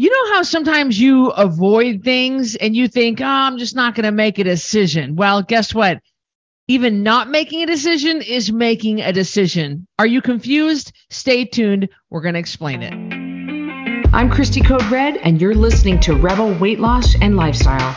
You 0.00 0.10
know 0.10 0.34
how 0.36 0.42
sometimes 0.44 1.00
you 1.00 1.30
avoid 1.30 2.04
things 2.04 2.54
and 2.54 2.76
you 2.76 2.86
think, 2.86 3.20
oh, 3.20 3.24
I'm 3.24 3.58
just 3.58 3.74
not 3.74 3.96
going 3.96 4.04
to 4.04 4.12
make 4.12 4.38
a 4.38 4.44
decision. 4.44 5.16
Well, 5.16 5.42
guess 5.42 5.74
what? 5.74 5.98
Even 6.68 7.02
not 7.02 7.28
making 7.28 7.64
a 7.64 7.66
decision 7.66 8.22
is 8.22 8.52
making 8.52 9.00
a 9.00 9.12
decision. 9.12 9.88
Are 9.98 10.06
you 10.06 10.22
confused? 10.22 10.92
Stay 11.10 11.44
tuned. 11.46 11.88
We're 12.10 12.20
going 12.20 12.34
to 12.34 12.38
explain 12.38 12.82
it. 12.84 12.94
I'm 14.14 14.30
Christy 14.30 14.60
Code 14.60 14.84
Red, 14.84 15.16
and 15.16 15.40
you're 15.40 15.56
listening 15.56 15.98
to 16.02 16.14
Rebel 16.14 16.54
Weight 16.60 16.78
Loss 16.78 17.16
and 17.20 17.36
Lifestyle 17.36 17.96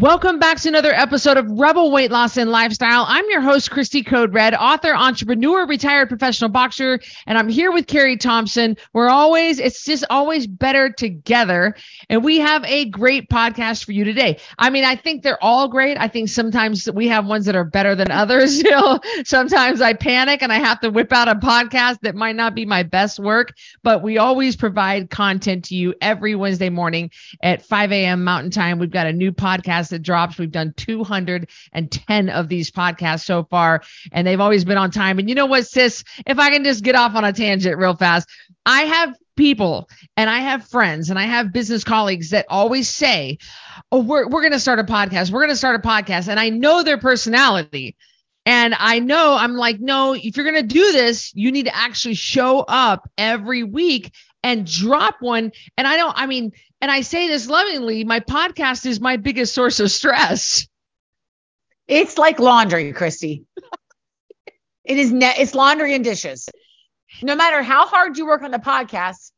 Welcome 0.00 0.38
back 0.38 0.58
to 0.60 0.68
another 0.68 0.94
episode 0.94 1.36
of 1.36 1.44
Rebel 1.46 1.90
Weight 1.92 2.10
Loss 2.10 2.38
and 2.38 2.50
Lifestyle. 2.50 3.04
I'm 3.06 3.28
your 3.28 3.42
host, 3.42 3.70
Christy 3.70 4.02
Code 4.02 4.32
Red, 4.32 4.54
author, 4.54 4.94
entrepreneur, 4.94 5.66
retired 5.66 6.08
professional 6.08 6.48
boxer, 6.48 7.00
and 7.26 7.36
I'm 7.36 7.50
here 7.50 7.70
with 7.70 7.86
Cari 7.86 8.16
Thompson. 8.16 8.78
We're 8.94 9.10
always, 9.10 9.58
it's 9.58 9.84
just 9.84 10.06
always 10.08 10.46
better 10.46 10.88
together. 10.88 11.76
And 12.08 12.24
we 12.24 12.38
have 12.38 12.64
a 12.64 12.86
great 12.86 13.28
podcast 13.28 13.84
for 13.84 13.92
you 13.92 14.04
today. 14.04 14.38
I 14.56 14.70
mean, 14.70 14.84
I 14.84 14.96
think 14.96 15.22
they're 15.22 15.42
all 15.44 15.68
great. 15.68 15.98
I 15.98 16.08
think 16.08 16.30
sometimes 16.30 16.90
we 16.90 17.06
have 17.08 17.26
ones 17.26 17.44
that 17.44 17.54
are 17.54 17.64
better 17.64 17.94
than 17.94 18.10
others. 18.10 18.62
You 18.70 18.76
know, 18.76 19.00
sometimes 19.24 19.80
I 19.80 19.94
panic 19.94 20.42
and 20.42 20.52
I 20.52 20.58
have 20.58 20.80
to 20.80 20.90
whip 20.90 21.12
out 21.12 21.28
a 21.28 21.34
podcast 21.34 21.98
that 22.02 22.14
might 22.14 22.36
not 22.36 22.54
be 22.54 22.64
my 22.66 22.82
best 22.84 23.18
work, 23.18 23.52
but 23.82 24.02
we 24.02 24.18
always 24.18 24.54
provide 24.54 25.10
content 25.10 25.64
to 25.66 25.74
you 25.74 25.94
every 26.00 26.34
Wednesday 26.36 26.68
morning 26.68 27.10
at 27.42 27.64
5 27.64 27.90
a.m. 27.90 28.22
Mountain 28.22 28.52
Time. 28.52 28.78
We've 28.78 28.90
got 28.90 29.06
a 29.06 29.12
new 29.12 29.32
podcast 29.32 29.89
that 29.90 30.02
drops. 30.02 30.38
We've 30.38 30.50
done 30.50 30.74
210 30.76 32.28
of 32.30 32.48
these 32.48 32.70
podcasts 32.70 33.24
so 33.24 33.44
far, 33.44 33.82
and 34.12 34.26
they've 34.26 34.40
always 34.40 34.64
been 34.64 34.78
on 34.78 34.90
time. 34.90 35.18
And 35.18 35.28
you 35.28 35.34
know 35.34 35.46
what, 35.46 35.66
sis? 35.66 36.04
If 36.26 36.38
I 36.38 36.50
can 36.50 36.64
just 36.64 36.82
get 36.82 36.94
off 36.94 37.14
on 37.14 37.24
a 37.24 37.32
tangent 37.32 37.78
real 37.78 37.94
fast, 37.94 38.28
I 38.66 38.82
have 38.82 39.14
people 39.36 39.88
and 40.18 40.28
I 40.28 40.40
have 40.40 40.68
friends 40.68 41.08
and 41.08 41.18
I 41.18 41.24
have 41.24 41.52
business 41.52 41.82
colleagues 41.82 42.30
that 42.30 42.44
always 42.50 42.88
say, 42.88 43.38
Oh, 43.90 44.00
we're, 44.00 44.28
we're 44.28 44.42
going 44.42 44.52
to 44.52 44.60
start 44.60 44.78
a 44.78 44.84
podcast. 44.84 45.30
We're 45.30 45.40
going 45.40 45.50
to 45.50 45.56
start 45.56 45.76
a 45.76 45.88
podcast. 45.88 46.28
And 46.28 46.38
I 46.38 46.50
know 46.50 46.82
their 46.82 46.98
personality. 46.98 47.96
And 48.46 48.74
I 48.78 48.98
know 48.98 49.34
I'm 49.34 49.54
like, 49.54 49.80
no, 49.80 50.14
if 50.14 50.36
you're 50.36 50.50
going 50.50 50.66
to 50.66 50.74
do 50.74 50.92
this, 50.92 51.32
you 51.34 51.52
need 51.52 51.66
to 51.66 51.76
actually 51.76 52.14
show 52.14 52.60
up 52.60 53.08
every 53.18 53.62
week 53.62 54.12
and 54.42 54.66
drop 54.66 55.16
one. 55.20 55.52
And 55.76 55.86
I 55.86 55.96
don't, 55.96 56.14
I 56.16 56.26
mean, 56.26 56.52
and 56.80 56.90
I 56.90 57.02
say 57.02 57.28
this 57.28 57.48
lovingly, 57.48 58.04
my 58.04 58.20
podcast 58.20 58.86
is 58.86 59.00
my 59.00 59.16
biggest 59.16 59.54
source 59.54 59.80
of 59.80 59.90
stress. 59.90 60.66
It's 61.86 62.18
like 62.18 62.38
laundry, 62.38 62.92
Christy. 62.92 63.44
it 64.84 64.98
is 64.98 65.12
ne- 65.12 65.34
it's 65.38 65.54
laundry 65.54 65.94
and 65.94 66.04
dishes. 66.04 66.48
No 67.22 67.34
matter 67.34 67.62
how 67.62 67.86
hard 67.86 68.16
you 68.16 68.26
work 68.26 68.42
on 68.42 68.50
the 68.50 68.58
podcast, 68.58 69.32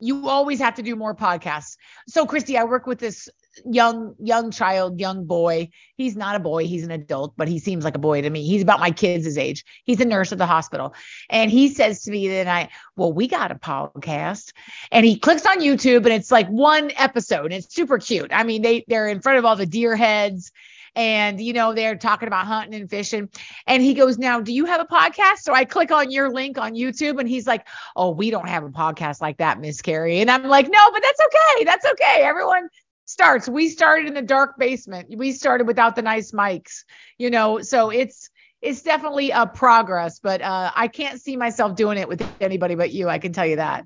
you 0.00 0.28
always 0.28 0.60
have 0.60 0.76
to 0.76 0.82
do 0.82 0.96
more 0.96 1.14
podcasts. 1.14 1.76
So 2.08 2.26
Christy, 2.26 2.56
I 2.56 2.64
work 2.64 2.86
with 2.86 2.98
this 2.98 3.28
young 3.64 4.14
young 4.18 4.50
child, 4.50 5.00
young 5.00 5.24
boy. 5.24 5.68
He's 5.96 6.16
not 6.16 6.36
a 6.36 6.38
boy, 6.38 6.66
he's 6.66 6.84
an 6.84 6.90
adult, 6.90 7.34
but 7.36 7.48
he 7.48 7.58
seems 7.58 7.84
like 7.84 7.94
a 7.94 7.98
boy 8.00 8.22
to 8.22 8.30
me. 8.30 8.46
He's 8.46 8.62
about 8.62 8.80
my 8.80 8.90
kids' 8.90 9.38
age. 9.38 9.64
He's 9.84 10.00
a 10.00 10.04
nurse 10.04 10.32
at 10.32 10.38
the 10.38 10.46
hospital. 10.46 10.94
And 11.30 11.50
he 11.50 11.68
says 11.68 12.02
to 12.02 12.10
me 12.10 12.28
that 12.28 12.46
I, 12.46 12.68
well, 12.96 13.12
we 13.12 13.28
got 13.28 13.50
a 13.50 13.56
podcast. 13.56 14.52
And 14.92 15.04
he 15.04 15.18
clicks 15.18 15.46
on 15.46 15.60
YouTube 15.60 16.04
and 16.04 16.08
it's 16.12 16.30
like 16.30 16.48
one 16.48 16.90
episode. 16.96 17.52
It's 17.52 17.74
super 17.74 17.98
cute. 17.98 18.30
I 18.32 18.44
mean, 18.44 18.62
they 18.62 18.84
they're 18.88 19.08
in 19.08 19.20
front 19.20 19.38
of 19.38 19.44
all 19.44 19.56
the 19.56 19.66
deer 19.66 19.96
heads 19.96 20.52
and 20.98 21.40
you 21.40 21.52
know 21.52 21.74
they're 21.74 21.96
talking 21.96 22.26
about 22.26 22.46
hunting 22.46 22.78
and 22.80 22.90
fishing 22.90 23.28
and 23.66 23.82
he 23.82 23.94
goes 23.94 24.18
now 24.18 24.40
do 24.40 24.52
you 24.52 24.64
have 24.64 24.80
a 24.80 24.84
podcast 24.84 25.38
so 25.38 25.54
i 25.54 25.64
click 25.64 25.90
on 25.90 26.10
your 26.10 26.30
link 26.30 26.58
on 26.58 26.74
youtube 26.74 27.18
and 27.20 27.28
he's 27.28 27.46
like 27.46 27.66
oh 27.96 28.10
we 28.10 28.30
don't 28.30 28.48
have 28.48 28.64
a 28.64 28.68
podcast 28.68 29.20
like 29.20 29.38
that 29.38 29.60
miss 29.60 29.80
cari 29.80 30.20
and 30.20 30.30
i'm 30.30 30.42
like 30.44 30.66
no 30.68 30.90
but 30.92 31.02
that's 31.02 31.20
okay 31.20 31.64
that's 31.64 31.86
okay 31.86 32.22
everyone 32.22 32.68
starts. 33.08 33.48
We 33.48 33.70
started 33.70 34.06
in 34.06 34.14
the 34.14 34.22
dark 34.22 34.58
basement. 34.58 35.08
We 35.16 35.32
started 35.32 35.66
without 35.66 35.96
the 35.96 36.02
nice 36.02 36.32
mics, 36.32 36.84
you 37.16 37.30
know, 37.30 37.60
so 37.62 37.90
it's 37.90 38.30
it's 38.60 38.82
definitely 38.82 39.30
a 39.30 39.46
progress, 39.46 40.18
but 40.18 40.42
uh, 40.42 40.70
I 40.74 40.88
can't 40.88 41.20
see 41.20 41.36
myself 41.36 41.76
doing 41.76 41.96
it 41.96 42.08
with 42.08 42.28
anybody 42.40 42.74
but 42.74 42.92
you. 42.92 43.08
I 43.08 43.18
can 43.18 43.32
tell 43.32 43.46
you 43.46 43.56
that. 43.56 43.84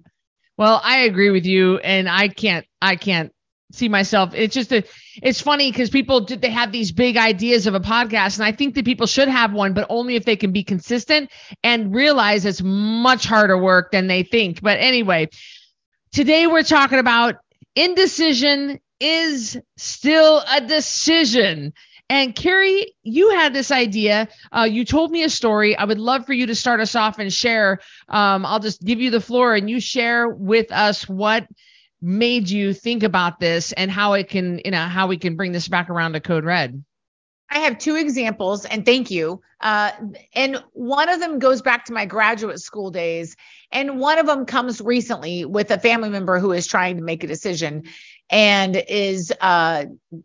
Well, 0.57 0.81
I 0.83 1.01
agree 1.01 1.31
with 1.31 1.47
you, 1.47 1.79
and 1.79 2.09
I 2.09 2.29
can't 2.29 2.67
I 2.81 2.97
can't 2.97 3.33
see 3.71 3.89
myself. 3.89 4.35
It's 4.35 4.55
just 4.55 4.73
a 4.73 4.83
it's 5.23 5.41
funny 5.41 5.71
because 5.71 5.89
people 5.89 6.25
they 6.25 6.51
have 6.51 6.73
these 6.73 6.91
big 6.91 7.17
ideas 7.17 7.69
of 7.69 7.75
a 7.75 7.81
podcast, 7.81 8.39
and 8.39 8.45
I 8.45 8.51
think 8.51 8.75
that 8.75 8.85
people 8.85 9.07
should 9.07 9.29
have 9.29 9.53
one, 9.53 9.73
but 9.73 9.87
only 9.89 10.17
if 10.17 10.25
they 10.25 10.37
can 10.37 10.51
be 10.51 10.65
consistent 10.65 11.31
and 11.63 11.95
realize 11.95 12.45
it's 12.45 12.63
much 12.63 13.25
harder 13.25 13.57
work 13.57 13.93
than 13.93 14.09
they 14.09 14.25
think. 14.25 14.63
But 14.63 14.79
anyway, 14.81 15.29
today 16.13 16.49
we're 16.49 16.65
talking 16.65 16.99
about 16.99 17.37
indecision 17.77 18.81
is 19.03 19.59
still 19.77 20.45
a 20.51 20.61
decision. 20.61 21.73
And 22.09 22.35
Cari, 22.35 22.95
you 23.03 23.31
had 23.31 23.53
this 23.53 23.71
idea. 23.71 24.29
Uh, 24.53 24.69
you 24.71 24.85
told 24.85 25.11
me 25.11 25.25
a 25.25 25.31
story. 25.31 25.77
I 25.77 25.85
would 25.85 25.99
love 25.99 26.27
for 26.27 26.35
you 26.35 26.47
to 26.47 26.55
start 26.55 26.81
us 26.81 26.95
off 26.95 27.19
and 27.19 27.33
share. 27.33 27.81
Um, 28.09 28.47
I'll 28.47 28.61
just 28.61 28.85
give 28.85 29.01
you 29.01 29.11
the 29.11 29.21
floor 29.21 29.55
and 29.55 29.69
you 29.69 29.81
share 29.81 30.29
with 30.29 30.71
us 30.71 31.09
what 31.09 31.47
made 32.01 32.51
you 32.51 32.75
think 32.75 33.03
about 33.03 33.41
this 33.41 33.73
and 33.73 33.91
how 33.91 34.13
it 34.13 34.29
can, 34.29 34.61
you 34.65 34.71
know, 34.71 34.87
how 34.87 35.07
we 35.07 35.17
can 35.17 35.37
bring 35.37 35.53
this 35.53 35.69
back 35.69 35.89
around 35.89 36.13
to 36.13 36.21
Code 36.21 36.45
Red. 36.45 36.85
I 37.53 37.59
have 37.59 37.77
two 37.77 37.97
examples, 37.97 38.65
and 38.65 38.85
thank 38.85 39.11
you. 39.11 39.43
Uh, 39.61 39.93
and 40.35 40.63
one 40.73 41.11
of 41.11 41.21
them 41.21 41.39
goes 41.39 41.61
back 41.61 41.85
to 41.85 41.93
my 41.93 42.07
graduate 42.07 42.61
school 42.61 42.91
days, 42.91 43.37
and 43.71 44.01
one 44.01 44.19
of 44.19 44.27
them 44.27 44.47
comes 44.47 44.81
recently 44.81 45.45
with 45.45 45.71
a 45.71 45.79
family 45.79 46.09
member 46.09 46.39
who 46.39 46.53
is 46.53 46.67
trying 46.67 46.97
to 46.97 47.03
make 47.03 47.23
a 47.23 47.27
decision 47.27 47.85
and 48.33 48.83
is 48.89 49.31
uh, 49.43 49.85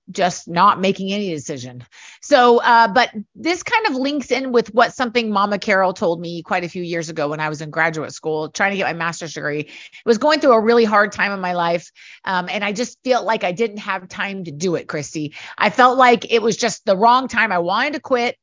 just 0.09 0.47
not 0.47 0.79
making 0.79 1.11
any 1.11 1.29
decision. 1.29 1.83
So, 2.21 2.59
uh, 2.61 2.87
but 2.87 3.11
this 3.35 3.63
kind 3.63 3.85
of 3.87 3.95
links 3.95 4.31
in 4.31 4.53
with 4.53 4.73
what 4.73 4.93
something 4.93 5.29
Mama 5.29 5.59
Carol 5.59 5.91
told 5.93 6.21
me 6.21 6.41
quite 6.41 6.63
a 6.63 6.69
few 6.69 6.81
years 6.81 7.09
ago 7.09 7.27
when 7.27 7.41
I 7.41 7.49
was 7.49 7.61
in 7.61 7.69
graduate 7.69 8.13
school 8.13 8.49
trying 8.49 8.71
to 8.71 8.77
get 8.77 8.85
my 8.85 8.93
master's 8.93 9.33
degree. 9.33 9.67
I 9.67 10.01
was 10.05 10.17
going 10.19 10.39
through 10.39 10.53
a 10.53 10.61
really 10.61 10.85
hard 10.85 11.11
time 11.11 11.33
in 11.33 11.41
my 11.41 11.53
life, 11.53 11.91
um, 12.23 12.47
and 12.49 12.63
I 12.63 12.71
just 12.71 12.97
felt 13.03 13.25
like 13.25 13.43
I 13.43 13.51
didn't 13.51 13.79
have 13.79 14.07
time 14.07 14.45
to 14.45 14.51
do 14.51 14.75
it, 14.75 14.87
Christy. 14.87 15.35
I 15.57 15.69
felt 15.69 15.97
like 15.97 16.31
it 16.31 16.41
was 16.41 16.55
just 16.55 16.85
the 16.85 16.95
wrong 16.95 17.27
time. 17.27 17.51
I 17.51 17.59
wanted 17.59 17.93
to 17.95 17.99
quit, 17.99 18.37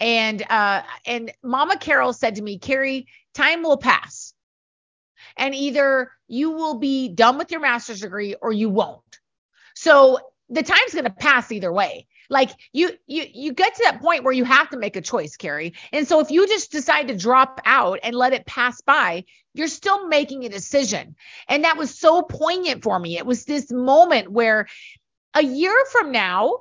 and 0.00 0.42
uh, 0.50 0.82
and 1.06 1.32
Mama 1.40 1.78
Carol 1.78 2.12
said 2.12 2.34
to 2.34 2.42
me, 2.42 2.58
Cari, 2.58 3.06
time 3.32 3.62
will 3.62 3.78
pass 3.78 4.34
and 5.36 5.54
either 5.54 6.10
you 6.28 6.50
will 6.52 6.78
be 6.78 7.08
done 7.08 7.38
with 7.38 7.50
your 7.50 7.60
master's 7.60 8.00
degree 8.00 8.34
or 8.40 8.52
you 8.52 8.68
won't. 8.68 9.00
So 9.84 10.18
the 10.48 10.62
time's 10.62 10.94
going 10.94 11.04
to 11.04 11.10
pass 11.10 11.52
either 11.52 11.70
way. 11.70 12.06
Like 12.30 12.50
you 12.72 12.92
you 13.06 13.26
you 13.34 13.52
get 13.52 13.74
to 13.74 13.82
that 13.84 14.00
point 14.00 14.24
where 14.24 14.32
you 14.32 14.44
have 14.44 14.70
to 14.70 14.78
make 14.78 14.96
a 14.96 15.02
choice, 15.02 15.36
Cari. 15.36 15.74
And 15.92 16.08
so 16.08 16.20
if 16.20 16.30
you 16.30 16.46
just 16.48 16.72
decide 16.72 17.08
to 17.08 17.16
drop 17.16 17.60
out 17.66 17.98
and 18.02 18.16
let 18.16 18.32
it 18.32 18.46
pass 18.46 18.80
by, 18.80 19.24
you're 19.52 19.68
still 19.68 20.08
making 20.08 20.46
a 20.46 20.48
decision. 20.48 21.16
And 21.48 21.64
that 21.64 21.76
was 21.76 21.98
so 21.98 22.22
poignant 22.22 22.82
for 22.82 22.98
me. 22.98 23.18
It 23.18 23.26
was 23.26 23.44
this 23.44 23.70
moment 23.70 24.32
where 24.32 24.68
a 25.34 25.44
year 25.44 25.76
from 25.92 26.12
now, 26.12 26.60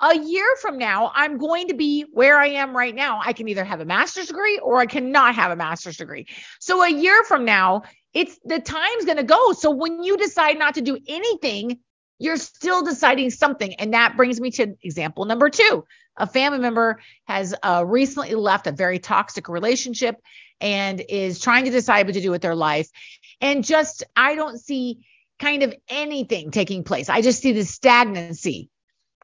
a 0.00 0.16
year 0.16 0.48
from 0.62 0.78
now, 0.78 1.12
I'm 1.14 1.36
going 1.36 1.68
to 1.68 1.74
be 1.74 2.06
where 2.14 2.38
I 2.38 2.46
am 2.46 2.74
right 2.74 2.94
now. 2.94 3.20
I 3.22 3.34
can 3.34 3.46
either 3.48 3.64
have 3.64 3.80
a 3.80 3.84
master's 3.84 4.28
degree 4.28 4.58
or 4.58 4.80
I 4.80 4.86
cannot 4.86 5.34
have 5.34 5.50
a 5.50 5.56
master's 5.56 5.98
degree. 5.98 6.28
So 6.60 6.82
a 6.82 6.90
year 6.90 7.24
from 7.24 7.44
now, 7.44 7.82
it's 8.14 8.38
the 8.42 8.58
time's 8.58 9.04
going 9.04 9.18
to 9.18 9.22
go. 9.22 9.52
So 9.52 9.70
when 9.70 10.02
you 10.02 10.16
decide 10.16 10.58
not 10.58 10.76
to 10.76 10.80
do 10.80 10.98
anything, 11.06 11.80
you're 12.24 12.36
still 12.36 12.82
deciding 12.82 13.30
something. 13.30 13.74
And 13.74 13.92
that 13.94 14.16
brings 14.16 14.40
me 14.40 14.50
to 14.52 14.74
example 14.82 15.24
number 15.26 15.50
two. 15.50 15.84
A 16.16 16.26
family 16.26 16.58
member 16.58 17.00
has 17.26 17.54
uh, 17.62 17.84
recently 17.86 18.34
left 18.34 18.66
a 18.66 18.72
very 18.72 18.98
toxic 18.98 19.48
relationship 19.48 20.16
and 20.60 21.02
is 21.08 21.40
trying 21.40 21.64
to 21.64 21.70
decide 21.70 22.06
what 22.06 22.14
to 22.14 22.20
do 22.20 22.30
with 22.30 22.42
their 22.42 22.54
life. 22.54 22.88
And 23.40 23.64
just, 23.64 24.04
I 24.16 24.36
don't 24.36 24.58
see 24.58 25.04
kind 25.38 25.62
of 25.62 25.74
anything 25.88 26.50
taking 26.50 26.84
place. 26.84 27.08
I 27.08 27.20
just 27.20 27.42
see 27.42 27.52
the 27.52 27.64
stagnancy. 27.64 28.70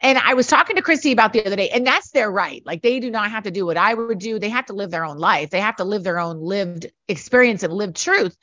And 0.02 0.18
I 0.18 0.34
was 0.34 0.46
talking 0.46 0.76
to 0.76 0.82
Christy 0.82 1.12
about 1.12 1.32
the 1.32 1.44
other 1.44 1.56
day, 1.56 1.68
and 1.68 1.86
that's 1.86 2.10
their 2.10 2.30
right. 2.30 2.62
Like 2.64 2.82
they 2.82 3.00
do 3.00 3.10
not 3.10 3.30
have 3.30 3.44
to 3.44 3.50
do 3.50 3.66
what 3.66 3.76
I 3.76 3.92
would 3.92 4.18
do. 4.18 4.38
They 4.38 4.48
have 4.48 4.66
to 4.66 4.72
live 4.72 4.90
their 4.90 5.04
own 5.04 5.18
life. 5.18 5.50
They 5.50 5.60
have 5.60 5.76
to 5.76 5.84
live 5.84 6.02
their 6.02 6.18
own 6.18 6.40
lived 6.40 6.90
experience 7.06 7.62
and 7.62 7.72
lived 7.72 7.96
truth. 7.96 8.36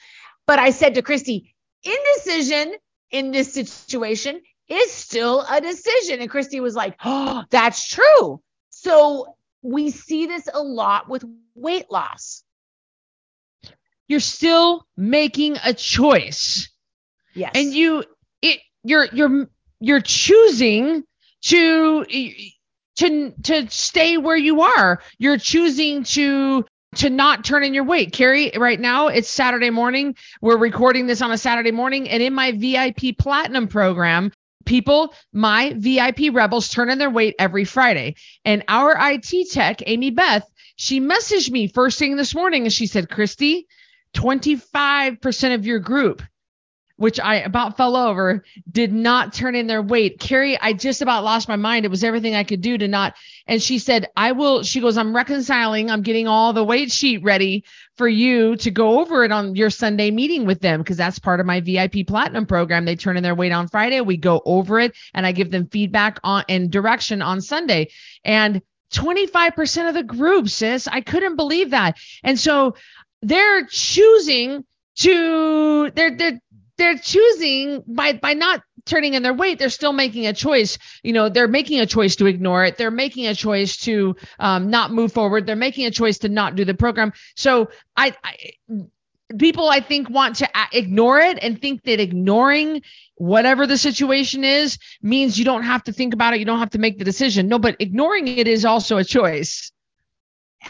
But 0.45 0.59
I 0.59 0.69
said 0.69 0.95
to 0.95 1.01
Christy, 1.01 1.55
indecision 1.83 2.75
in 3.11 3.31
this 3.31 3.53
situation 3.53 4.41
is 4.67 4.91
still 4.91 5.45
a 5.49 5.61
decision. 5.61 6.19
And 6.19 6.29
Christy 6.29 6.59
was 6.59 6.75
like, 6.75 6.97
oh, 7.03 7.43
that's 7.49 7.87
true. 7.87 8.41
So 8.69 9.35
we 9.61 9.89
see 9.91 10.25
this 10.25 10.47
a 10.53 10.61
lot 10.61 11.09
with 11.09 11.23
weight 11.55 11.89
loss. 11.89 12.43
You're 14.07 14.19
still 14.19 14.85
making 14.95 15.57
a 15.63 15.73
choice. 15.73 16.69
Yes. 17.33 17.51
And 17.55 17.73
you 17.73 18.03
it 18.41 18.59
you're 18.83 19.05
you're 19.11 19.49
you're 19.79 20.01
choosing 20.01 21.03
to 21.43 22.05
to 22.97 23.31
to 23.43 23.69
stay 23.69 24.17
where 24.17 24.37
you 24.37 24.61
are. 24.61 25.01
You're 25.17 25.37
choosing 25.37 26.03
to 26.05 26.65
to 26.95 27.09
not 27.09 27.43
turn 27.43 27.63
in 27.63 27.73
your 27.73 27.83
weight. 27.83 28.13
Cari, 28.13 28.51
right 28.55 28.79
now 28.79 29.07
it's 29.07 29.29
Saturday 29.29 29.69
morning. 29.69 30.15
We're 30.41 30.57
recording 30.57 31.07
this 31.07 31.21
on 31.21 31.31
a 31.31 31.37
Saturday 31.37 31.71
morning 31.71 32.09
and 32.09 32.23
in 32.23 32.33
my 32.33 32.51
VIP 32.51 33.17
platinum 33.17 33.67
program, 33.67 34.31
people, 34.65 35.13
my 35.33 35.73
VIP 35.77 36.33
rebels 36.33 36.69
turn 36.69 36.89
in 36.89 36.97
their 36.97 37.09
weight 37.09 37.35
every 37.39 37.65
Friday. 37.65 38.15
And 38.45 38.63
our 38.67 38.95
IT 38.99 39.51
tech, 39.51 39.83
Amy 39.85 40.11
Beth, 40.11 40.49
she 40.75 41.01
messaged 41.01 41.51
me 41.51 41.67
first 41.67 41.99
thing 41.99 42.15
this 42.15 42.35
morning 42.35 42.63
and 42.63 42.73
she 42.73 42.87
said, 42.87 43.09
"Christy, 43.09 43.67
25% 44.13 45.53
of 45.55 45.65
your 45.65 45.79
group 45.79 46.21
which 46.97 47.19
I 47.19 47.35
about 47.37 47.77
fell 47.77 47.95
over, 47.95 48.43
did 48.69 48.91
not 48.91 49.33
turn 49.33 49.55
in 49.55 49.67
their 49.67 49.81
weight. 49.81 50.19
Cari, 50.19 50.59
I 50.59 50.73
just 50.73 51.01
about 51.01 51.23
lost 51.23 51.47
my 51.47 51.55
mind. 51.55 51.85
It 51.85 51.91
was 51.91 52.03
everything 52.03 52.35
I 52.35 52.43
could 52.43 52.61
do 52.61 52.77
to 52.77 52.87
not. 52.87 53.15
And 53.45 53.61
she 53.61 53.79
said, 53.79 54.07
I 54.17 54.33
will, 54.33 54.63
she 54.63 54.81
goes, 54.81 54.97
I'm 54.97 55.15
reconciling. 55.15 55.89
I'm 55.89 56.01
getting 56.01 56.27
all 56.27 56.53
the 56.53 56.63
weight 56.63 56.91
sheet 56.91 57.23
ready 57.23 57.63
for 57.95 58.07
you 58.07 58.55
to 58.57 58.71
go 58.71 58.99
over 58.99 59.23
it 59.23 59.31
on 59.31 59.55
your 59.55 59.69
Sunday 59.69 60.11
meeting 60.11 60.45
with 60.45 60.59
them 60.59 60.81
because 60.81 60.97
that's 60.97 61.19
part 61.19 61.39
of 61.39 61.45
my 61.45 61.61
VIP 61.61 62.05
platinum 62.05 62.45
program. 62.45 62.85
They 62.85 62.95
turn 62.95 63.15
in 63.15 63.23
their 63.23 63.35
weight 63.35 63.51
on 63.51 63.67
Friday. 63.67 64.01
We 64.01 64.17
go 64.17 64.41
over 64.45 64.79
it 64.79 64.95
and 65.13 65.25
I 65.25 65.31
give 65.31 65.51
them 65.51 65.67
feedback 65.67 66.19
on 66.23 66.43
and 66.49 66.71
direction 66.71 67.21
on 67.21 67.41
Sunday. 67.41 67.89
And 68.23 68.61
25% 68.91 69.89
of 69.89 69.93
the 69.93 70.03
group, 70.03 70.49
sis, 70.49 70.87
I 70.87 71.01
couldn't 71.01 71.35
believe 71.35 71.71
that. 71.71 71.97
And 72.23 72.39
so 72.39 72.75
they're 73.21 73.65
choosing 73.65 74.65
to 74.97 75.91
they're 75.91 76.15
they're 76.15 76.39
they're 76.77 76.97
choosing 76.97 77.83
by 77.87 78.13
by 78.13 78.33
not 78.33 78.61
turning 78.85 79.15
in 79.15 79.23
their 79.23 79.33
weight 79.33 79.59
they're 79.59 79.69
still 79.69 79.93
making 79.93 80.27
a 80.27 80.33
choice. 80.33 80.77
You 81.03 81.13
know 81.13 81.29
they're 81.29 81.47
making 81.47 81.79
a 81.79 81.85
choice 81.85 82.15
to 82.17 82.25
ignore 82.25 82.63
it. 82.65 82.77
They're 82.77 82.91
making 82.91 83.27
a 83.27 83.35
choice 83.35 83.77
to 83.77 84.15
um, 84.39 84.69
not 84.69 84.91
move 84.91 85.11
forward. 85.11 85.45
They're 85.45 85.55
making 85.55 85.85
a 85.85 85.91
choice 85.91 86.19
to 86.19 86.29
not 86.29 86.55
do 86.55 86.65
the 86.65 86.73
program. 86.73 87.13
So 87.35 87.69
i, 87.95 88.15
I 88.23 88.35
people 89.37 89.67
i 89.67 89.81
think 89.81 90.09
want 90.09 90.37
to 90.37 90.47
ignore 90.71 91.19
it 91.19 91.37
and 91.41 91.61
think 91.61 91.83
that 91.83 91.99
ignoring 91.99 92.81
whatever 93.15 93.67
the 93.67 93.77
situation 93.77 94.45
is 94.45 94.77
means 95.01 95.37
you 95.37 95.43
don't 95.43 95.63
have 95.63 95.83
to 95.83 95.91
think 95.91 96.13
about 96.13 96.33
it. 96.33 96.39
You 96.39 96.45
don't 96.45 96.59
have 96.59 96.69
to 96.69 96.79
make 96.79 96.97
the 96.97 97.03
decision. 97.03 97.47
No 97.47 97.59
but 97.59 97.75
ignoring 97.79 98.27
it 98.27 98.47
is 98.47 98.63
also 98.63 98.97
a 98.97 99.03
choice. 99.03 99.71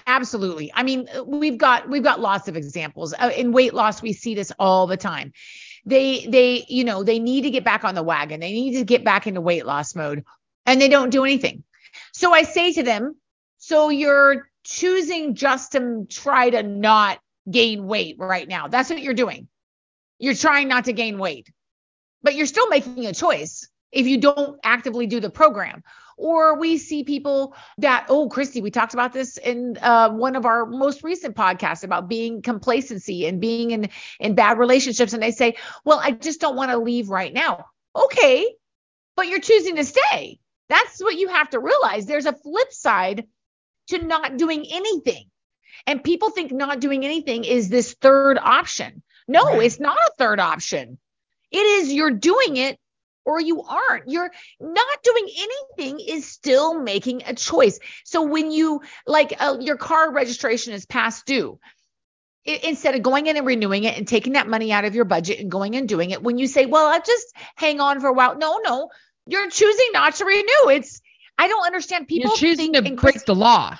Absolutely. 0.06 0.72
I 0.74 0.84
mean 0.84 1.08
we've 1.26 1.58
got 1.58 1.90
we've 1.90 2.04
got 2.04 2.20
lots 2.20 2.48
of 2.48 2.56
examples. 2.56 3.14
Uh, 3.14 3.32
in 3.36 3.52
weight 3.52 3.74
loss 3.74 4.02
we 4.02 4.14
see 4.14 4.34
this 4.34 4.52
all 4.58 4.88
the 4.88 4.98
time 4.98 5.34
they 5.88 6.26
they 6.28 6.66
you 6.68 6.84
know 6.84 7.04
they 7.04 7.20
need 7.20 7.42
to 7.42 7.50
get 7.50 7.64
back 7.64 7.84
on 7.84 7.96
the 7.96 8.04
wagon. 8.04 8.40
They 8.40 8.52
need 8.52 8.78
to 8.78 8.86
get 8.86 9.04
back 9.04 9.26
into 9.26 9.42
weight 9.42 9.66
loss 9.66 9.96
mode 9.96 10.24
and 10.66 10.80
they 10.80 10.90
don't 10.90 11.10
do 11.10 11.24
anything. 11.24 11.64
So 12.14 12.34
i 12.34 12.44
say 12.44 12.74
to 12.74 12.84
them 12.84 13.16
so 13.58 13.90
you're 13.90 14.50
choosing 14.64 15.34
just 15.34 15.72
to 15.72 16.06
try 16.10 16.50
to 16.50 16.62
not 16.62 17.20
gain 17.50 17.88
weight 17.88 18.18
right 18.20 18.48
now. 18.48 18.68
That's 18.68 18.90
what 18.90 19.02
you're 19.02 19.14
doing. 19.14 19.48
You're 20.20 20.36
trying 20.36 20.68
not 20.68 20.86
to 20.86 20.94
gain 20.94 21.18
weight 21.18 21.50
but 22.24 22.36
you're 22.36 22.46
still 22.46 22.68
making 22.68 23.06
a 23.06 23.14
choice 23.14 23.70
if 23.92 24.08
you 24.08 24.20
don't 24.20 24.60
actively 24.64 25.08
do 25.08 25.20
the 25.20 25.30
program 25.30 25.84
or 26.18 26.58
we 26.58 26.78
see 26.78 27.04
people 27.04 27.56
that, 27.78 28.08
oh, 28.10 28.28
Christy, 28.28 28.62
we 28.62 28.72
talked 28.72 28.94
about 28.94 29.14
this 29.14 29.38
in 29.38 29.78
uh, 29.82 30.10
one 30.10 30.36
of 30.36 30.46
our 30.46 30.66
most 30.66 31.04
recent 31.04 31.36
podcasts 31.36 31.84
about 31.84 32.10
being 32.10 32.42
complacency 32.42 33.28
and 33.28 33.40
being 33.40 33.72
in, 33.72 33.90
in 34.20 34.34
bad 34.34 34.58
relationships. 34.58 35.14
And 35.14 35.22
they 35.22 35.32
say, 35.32 35.56
well, 35.86 36.02
I 36.04 36.12
just 36.12 36.42
don't 36.42 36.56
want 36.56 36.72
to 36.72 36.78
leave 36.78 37.10
right 37.10 37.32
now. 37.32 37.68
Okay, 37.96 38.48
but 39.16 39.28
you're 39.28 39.40
choosing 39.40 39.76
to 39.78 39.86
stay. 39.86 40.40
That's 40.70 41.02
what 41.02 41.16
you 41.16 41.30
have 41.30 41.52
to 41.52 41.60
realize. 41.60 42.06
There's 42.06 42.26
a 42.26 42.34
flip 42.34 42.74
side 42.74 43.28
to 43.90 44.00
not 44.04 44.38
doing 44.38 44.66
anything. 44.70 45.26
And 45.86 46.04
people 46.04 46.32
think 46.32 46.52
not 46.52 46.82
doing 46.82 47.06
anything 47.06 47.46
is 47.46 47.70
this 47.70 47.94
third 47.94 48.38
option. 48.38 49.04
No, 49.28 49.46
right. 49.46 49.64
it's 49.64 49.80
not 49.80 49.98
a 49.98 50.12
third 50.18 50.40
option. 50.40 50.98
It 51.52 51.60
is 51.60 51.94
you're 51.94 52.12
doing 52.12 52.58
it 52.58 52.78
or 53.28 53.42
you 53.42 53.62
aren't. 53.62 54.08
You're 54.08 54.32
not 54.62 55.04
doing 55.04 55.30
anything 55.38 56.00
is 56.00 56.26
still 56.26 56.80
making 56.80 57.24
a 57.26 57.36
choice. 57.36 57.78
So 58.06 58.24
when 58.24 58.52
you 58.52 58.82
like 59.06 59.36
uh, 59.38 59.58
your 59.60 59.76
car 59.76 60.14
registration 60.14 60.74
is 60.74 60.86
past 60.86 61.26
due, 61.26 61.60
it, 62.46 62.64
instead 62.64 62.96
of 62.96 63.04
going 63.04 63.28
in 63.28 63.36
and 63.36 63.46
renewing 63.46 63.84
it 63.84 63.98
and 63.98 64.08
taking 64.08 64.34
that 64.34 64.48
money 64.48 64.72
out 64.72 64.86
of 64.86 64.96
your 64.96 65.04
budget 65.04 65.40
and 65.40 65.52
going 65.52 65.76
and 65.76 65.90
doing 65.90 66.12
it, 66.12 66.24
when 66.24 66.38
you 66.38 66.48
say, 66.48 66.66
"Well, 66.66 66.88
I'll 66.88 67.02
just 67.02 67.36
hang 67.56 67.82
on 67.82 68.00
for 68.00 68.08
a 68.08 68.14
while," 68.14 68.38
no, 68.38 68.62
no, 68.64 68.90
you're 69.26 69.50
choosing 69.50 69.90
not 69.92 70.16
to 70.16 70.26
renew. 70.26 70.70
It's 70.70 71.02
I 71.38 71.50
don't 71.50 71.66
understand. 71.66 72.08
People 72.08 72.30
you're 72.30 72.38
choosing 72.38 72.74
to 72.74 72.82
break 72.96 73.26
the 73.26 73.36
law 73.36 73.78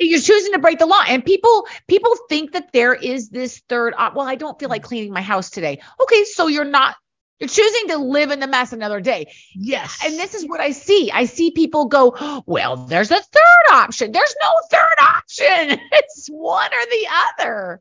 you're 0.00 0.20
choosing 0.20 0.52
to 0.52 0.58
break 0.58 0.80
the 0.80 0.86
law 0.86 1.02
and 1.06 1.24
people 1.24 1.66
people 1.86 2.16
think 2.28 2.52
that 2.52 2.72
there 2.72 2.94
is 2.94 3.28
this 3.28 3.62
third 3.68 3.94
op- 3.96 4.16
well 4.16 4.26
i 4.26 4.34
don't 4.34 4.58
feel 4.58 4.68
like 4.68 4.82
cleaning 4.82 5.12
my 5.12 5.22
house 5.22 5.50
today 5.50 5.80
okay 6.00 6.24
so 6.24 6.48
you're 6.48 6.64
not 6.64 6.96
you're 7.42 7.48
choosing 7.48 7.88
to 7.88 7.98
live 7.98 8.30
in 8.30 8.38
the 8.38 8.46
mess 8.46 8.72
another 8.72 9.00
day. 9.00 9.26
Yes. 9.52 9.98
And 10.04 10.16
this 10.16 10.32
is 10.34 10.46
what 10.46 10.60
I 10.60 10.70
see. 10.70 11.10
I 11.10 11.24
see 11.24 11.50
people 11.50 11.86
go, 11.86 12.44
well, 12.46 12.76
there's 12.76 13.10
a 13.10 13.20
third 13.20 13.72
option. 13.72 14.12
There's 14.12 14.34
no 14.40 14.50
third 14.70 15.02
option. 15.02 15.80
It's 15.92 16.28
one 16.28 16.70
or 16.72 16.86
the 16.86 17.06
other. 17.40 17.80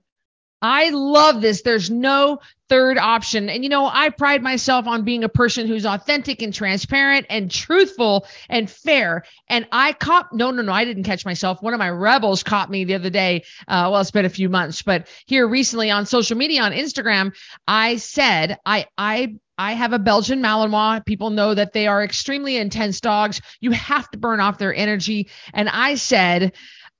I 0.63 0.89
love 0.89 1.41
this. 1.41 1.61
There's 1.61 1.91
no 1.91 2.39
third 2.69 2.97
option. 2.97 3.49
And 3.49 3.63
you 3.63 3.69
know, 3.69 3.85
I 3.85 4.09
pride 4.09 4.41
myself 4.41 4.87
on 4.87 5.03
being 5.03 5.23
a 5.23 5.29
person 5.29 5.67
who's 5.67 5.85
authentic 5.85 6.41
and 6.41 6.53
transparent 6.53 7.25
and 7.29 7.51
truthful 7.51 8.25
and 8.49 8.69
fair. 8.69 9.25
And 9.47 9.67
I 9.71 9.93
caught, 9.93 10.33
no, 10.33 10.51
no, 10.51 10.61
no, 10.61 10.71
I 10.71 10.85
didn't 10.85 11.03
catch 11.03 11.25
myself. 11.25 11.61
One 11.61 11.73
of 11.73 11.79
my 11.79 11.89
rebels 11.89 12.43
caught 12.43 12.69
me 12.71 12.83
the 12.83 12.95
other 12.95 13.09
day. 13.09 13.43
Uh, 13.67 13.89
well, 13.91 14.01
it's 14.01 14.11
been 14.11 14.25
a 14.25 14.29
few 14.29 14.49
months, 14.49 14.81
but 14.81 15.07
here 15.25 15.47
recently 15.47 15.91
on 15.91 16.05
social 16.05 16.37
media, 16.37 16.63
on 16.63 16.71
Instagram, 16.71 17.35
I 17.67 17.97
said, 17.97 18.57
I, 18.65 18.87
I, 18.97 19.35
I 19.61 19.73
have 19.73 19.93
a 19.93 19.99
Belgian 19.99 20.41
Malinois. 20.41 21.05
People 21.05 21.29
know 21.29 21.53
that 21.53 21.71
they 21.71 21.85
are 21.85 22.03
extremely 22.03 22.57
intense 22.57 22.99
dogs. 22.99 23.41
You 23.59 23.69
have 23.69 24.09
to 24.09 24.17
burn 24.17 24.39
off 24.39 24.57
their 24.57 24.73
energy. 24.73 25.29
And 25.53 25.69
I 25.69 25.95
said, 25.95 26.53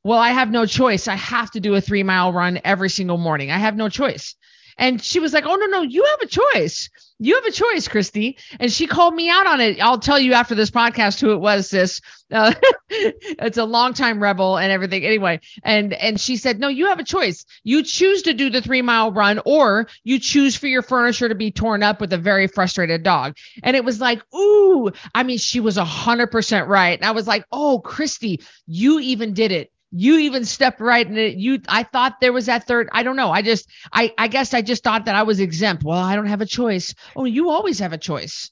well, 0.04 0.20
I 0.20 0.30
have 0.30 0.52
no 0.52 0.68
choice. 0.68 1.08
I 1.08 1.16
have 1.16 1.50
to 1.52 1.60
do 1.60 1.74
a 1.74 1.82
three 1.82 2.04
mile 2.04 2.32
run 2.32 2.62
every 2.64 2.92
single 2.92 3.18
morning. 3.18 3.50
I 3.50 3.58
have 3.58 3.76
no 3.76 3.90
choice. 3.90 4.36
And 4.78 5.02
she 5.02 5.20
was 5.20 5.34
like, 5.34 5.46
Oh, 5.46 5.56
no, 5.56 5.66
no, 5.68 5.82
you 5.82 6.04
have 6.04 6.22
a 6.22 6.28
choice. 6.28 6.90
You 7.24 7.36
have 7.36 7.46
a 7.46 7.52
choice, 7.52 7.88
Christy. 7.88 8.38
And 8.60 8.72
she 8.72 8.88
called 8.88 9.14
me 9.14 9.30
out 9.30 9.46
on 9.46 9.62
it. 9.62 9.80
I'll 9.80 10.00
tell 10.00 10.18
you 10.18 10.34
after 10.34 10.56
this 10.56 10.72
podcast 10.72 11.22
who 11.22 11.34
it 11.34 11.38
was, 11.40 11.70
sis. 11.70 12.02
Uh, 12.32 12.52
it's 12.90 13.60
a 13.60 13.64
longtime 13.64 14.24
rebel 14.24 14.58
and 14.58 14.72
everything. 14.72 15.06
Anyway, 15.06 15.40
and 15.64 15.94
and 15.94 16.20
she 16.20 16.36
said, 16.36 16.60
No, 16.60 16.68
you 16.68 16.88
have 16.88 16.98
a 17.00 17.04
choice. 17.04 17.46
You 17.64 17.84
choose 17.84 18.24
to 18.24 18.34
do 18.34 18.50
the 18.50 18.62
three 18.62 18.82
mile 18.82 19.12
run, 19.12 19.40
or 19.46 19.88
you 20.04 20.20
choose 20.20 20.56
for 20.56 20.66
your 20.66 20.82
furniture 20.82 21.30
to 21.30 21.36
be 21.36 21.52
torn 21.52 21.84
up 21.84 22.02
with 22.02 22.12
a 22.12 22.18
very 22.18 22.48
frustrated 22.48 23.04
dog. 23.04 23.38
And 23.62 23.76
it 23.76 23.86
was 23.86 24.02
like, 24.02 24.24
ooh, 24.34 24.92
I 25.14 25.22
mean, 25.22 25.38
she 25.38 25.60
was 25.60 25.78
a 25.78 25.86
hundred 25.86 26.32
percent 26.32 26.68
right. 26.68 26.98
And 26.98 27.06
I 27.06 27.12
was 27.12 27.28
like, 27.28 27.46
Oh, 27.52 27.80
Christy, 27.80 28.42
you 28.66 29.00
even 29.00 29.36
did 29.36 29.52
it 29.52 29.72
you 29.92 30.18
even 30.18 30.46
stepped 30.46 30.80
right 30.80 31.06
in 31.06 31.18
it. 31.18 31.36
You, 31.36 31.60
I 31.68 31.84
thought 31.84 32.20
there 32.22 32.34
was 32.34 32.46
that 32.46 32.66
third. 32.66 32.90
I 32.92 33.04
don't 33.04 33.18
know. 33.18 33.32
I 33.32 33.42
just, 33.42 33.70
I, 33.92 34.14
I 34.18 34.28
guess 34.28 34.54
I 34.54 34.62
just 34.62 34.84
thought 34.84 35.06
that 35.06 35.16
I 35.16 35.24
was 35.24 35.40
exempt. 35.40 35.84
Well, 35.84 36.00
I 36.00 36.16
don't 36.16 36.28
have 36.28 36.42
a 36.42 36.46
choice. 36.46 36.96
Oh, 37.16 37.26
you 37.26 37.50
always 37.50 37.80
have 37.80 37.94
a 37.94 37.98
choice. 37.98 38.52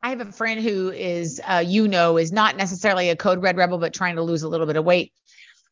I 0.00 0.10
have 0.10 0.20
a 0.20 0.30
friend 0.30 0.60
who 0.60 0.92
is, 0.92 1.40
uh, 1.44 1.64
you 1.66 1.88
know, 1.88 2.18
is 2.18 2.30
not 2.30 2.56
necessarily 2.56 3.10
a 3.10 3.16
code 3.16 3.42
red 3.42 3.56
rebel, 3.56 3.78
but 3.78 3.92
trying 3.92 4.14
to 4.14 4.22
lose 4.22 4.44
a 4.44 4.48
little 4.48 4.66
bit 4.66 4.76
of 4.76 4.84
weight. 4.84 5.12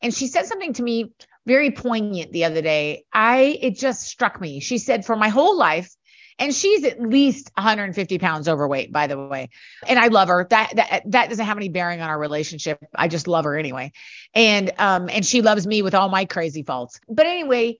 And 0.01 0.13
she 0.13 0.27
said 0.27 0.45
something 0.45 0.73
to 0.73 0.83
me 0.83 1.13
very 1.45 1.71
poignant 1.71 2.33
the 2.33 2.43
other 2.43 2.61
day. 2.61 3.05
I, 3.13 3.57
it 3.61 3.77
just 3.77 4.03
struck 4.03 4.41
me. 4.41 4.59
She 4.59 4.79
said, 4.79 5.05
for 5.05 5.15
my 5.15 5.29
whole 5.29 5.57
life, 5.57 5.95
and 6.39 6.53
she's 6.53 6.83
at 6.83 7.01
least 7.01 7.51
150 7.55 8.19
pounds 8.19 8.47
overweight, 8.47 8.91
by 8.91 9.07
the 9.07 9.17
way. 9.17 9.49
And 9.87 9.97
I 9.97 10.07
love 10.07 10.27
her. 10.27 10.47
That 10.49 10.73
that 10.75 11.03
that 11.07 11.29
doesn't 11.29 11.45
have 11.45 11.57
any 11.57 11.69
bearing 11.69 12.01
on 12.01 12.09
our 12.09 12.19
relationship. 12.19 12.79
I 12.95 13.07
just 13.07 13.27
love 13.27 13.45
her 13.45 13.57
anyway. 13.57 13.91
And 14.33 14.71
um 14.77 15.09
and 15.09 15.25
she 15.25 15.41
loves 15.41 15.65
me 15.65 15.81
with 15.81 15.95
all 15.95 16.09
my 16.09 16.25
crazy 16.25 16.63
faults. 16.63 16.99
But 17.09 17.25
anyway, 17.25 17.79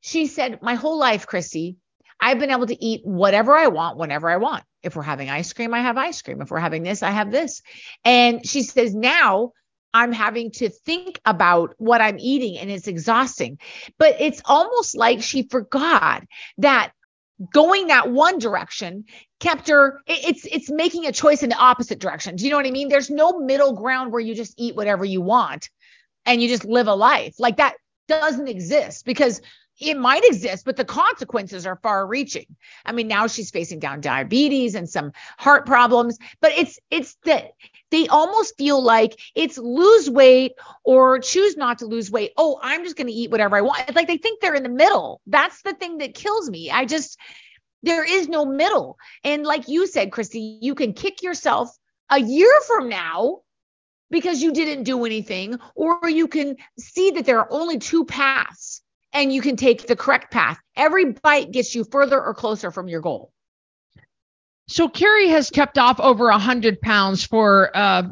she 0.00 0.26
said, 0.26 0.62
my 0.62 0.74
whole 0.74 0.98
life, 0.98 1.26
Christy, 1.26 1.76
I've 2.20 2.38
been 2.38 2.50
able 2.50 2.66
to 2.66 2.84
eat 2.84 3.02
whatever 3.04 3.56
I 3.56 3.68
want 3.68 3.98
whenever 3.98 4.30
I 4.30 4.36
want. 4.36 4.64
If 4.82 4.96
we're 4.96 5.02
having 5.02 5.28
ice 5.28 5.52
cream, 5.52 5.74
I 5.74 5.80
have 5.80 5.98
ice 5.98 6.22
cream. 6.22 6.40
If 6.40 6.50
we're 6.50 6.58
having 6.58 6.82
this, 6.82 7.02
I 7.02 7.10
have 7.10 7.30
this. 7.30 7.62
And 8.04 8.46
she 8.46 8.62
says, 8.62 8.94
now 8.94 9.52
I'm 9.92 10.12
having 10.12 10.52
to 10.52 10.68
think 10.70 11.20
about 11.24 11.74
what 11.78 12.00
I'm 12.00 12.18
eating 12.18 12.58
and 12.58 12.70
it's 12.70 12.86
exhausting. 12.86 13.58
But 13.98 14.16
it's 14.20 14.40
almost 14.44 14.96
like 14.96 15.22
she 15.22 15.42
forgot 15.42 16.24
that 16.58 16.92
going 17.52 17.86
that 17.86 18.10
one 18.10 18.38
direction 18.38 19.04
kept 19.38 19.68
her 19.68 20.00
it's 20.06 20.46
it's 20.46 20.70
making 20.70 21.06
a 21.06 21.12
choice 21.12 21.42
in 21.42 21.48
the 21.48 21.56
opposite 21.56 21.98
direction 21.98 22.36
do 22.36 22.44
you 22.44 22.50
know 22.50 22.56
what 22.56 22.66
i 22.66 22.70
mean 22.70 22.88
there's 22.88 23.08
no 23.08 23.38
middle 23.38 23.72
ground 23.72 24.12
where 24.12 24.20
you 24.20 24.34
just 24.34 24.54
eat 24.58 24.76
whatever 24.76 25.04
you 25.04 25.20
want 25.20 25.70
and 26.26 26.42
you 26.42 26.48
just 26.48 26.64
live 26.64 26.86
a 26.86 26.94
life. 26.94 27.34
Like 27.38 27.56
that 27.56 27.74
doesn't 28.08 28.48
exist 28.48 29.04
because 29.04 29.40
it 29.80 29.96
might 29.96 30.24
exist, 30.24 30.64
but 30.64 30.76
the 30.76 30.84
consequences 30.84 31.66
are 31.66 31.76
far 31.82 32.06
reaching. 32.06 32.46
I 32.84 32.92
mean, 32.92 33.08
now 33.08 33.26
she's 33.26 33.50
facing 33.50 33.78
down 33.78 34.00
diabetes 34.00 34.74
and 34.74 34.88
some 34.88 35.12
heart 35.38 35.66
problems, 35.66 36.18
but 36.40 36.52
it's, 36.52 36.78
it's 36.90 37.16
that 37.24 37.52
they 37.90 38.06
almost 38.08 38.56
feel 38.56 38.82
like 38.82 39.18
it's 39.34 39.58
lose 39.58 40.08
weight 40.10 40.52
or 40.84 41.18
choose 41.18 41.56
not 41.56 41.78
to 41.78 41.86
lose 41.86 42.10
weight. 42.10 42.32
Oh, 42.36 42.60
I'm 42.62 42.84
just 42.84 42.96
going 42.96 43.06
to 43.06 43.12
eat 43.12 43.30
whatever 43.30 43.56
I 43.56 43.62
want. 43.62 43.84
It's 43.88 43.96
like 43.96 44.06
they 44.06 44.18
think 44.18 44.40
they're 44.40 44.54
in 44.54 44.62
the 44.62 44.68
middle. 44.68 45.20
That's 45.26 45.62
the 45.62 45.72
thing 45.72 45.98
that 45.98 46.14
kills 46.14 46.50
me. 46.50 46.70
I 46.70 46.84
just, 46.84 47.18
there 47.82 48.04
is 48.04 48.28
no 48.28 48.44
middle. 48.44 48.98
And 49.24 49.44
like 49.44 49.66
you 49.66 49.86
said, 49.86 50.12
Christy, 50.12 50.58
you 50.60 50.74
can 50.74 50.92
kick 50.92 51.22
yourself 51.22 51.74
a 52.10 52.20
year 52.20 52.52
from 52.66 52.88
now 52.88 53.40
because 54.10 54.42
you 54.42 54.52
didn't 54.52 54.84
do 54.84 55.04
anything, 55.04 55.58
or 55.76 56.08
you 56.08 56.26
can 56.26 56.56
see 56.78 57.12
that 57.12 57.24
there 57.24 57.38
are 57.38 57.52
only 57.52 57.78
two 57.78 58.04
paths 58.04 58.82
and 59.12 59.32
you 59.32 59.40
can 59.42 59.56
take 59.56 59.86
the 59.86 59.96
correct 59.96 60.32
path. 60.32 60.58
Every 60.76 61.12
bite 61.12 61.50
gets 61.50 61.74
you 61.74 61.84
further 61.84 62.22
or 62.22 62.34
closer 62.34 62.70
from 62.70 62.88
your 62.88 63.00
goal. 63.00 63.32
So 64.68 64.88
Cari 64.88 65.28
has 65.28 65.50
kept 65.50 65.78
off 65.78 65.98
over 65.98 66.28
a 66.28 66.38
hundred 66.38 66.80
pounds 66.80 67.24
for 67.24 67.70
uh, 67.74 68.04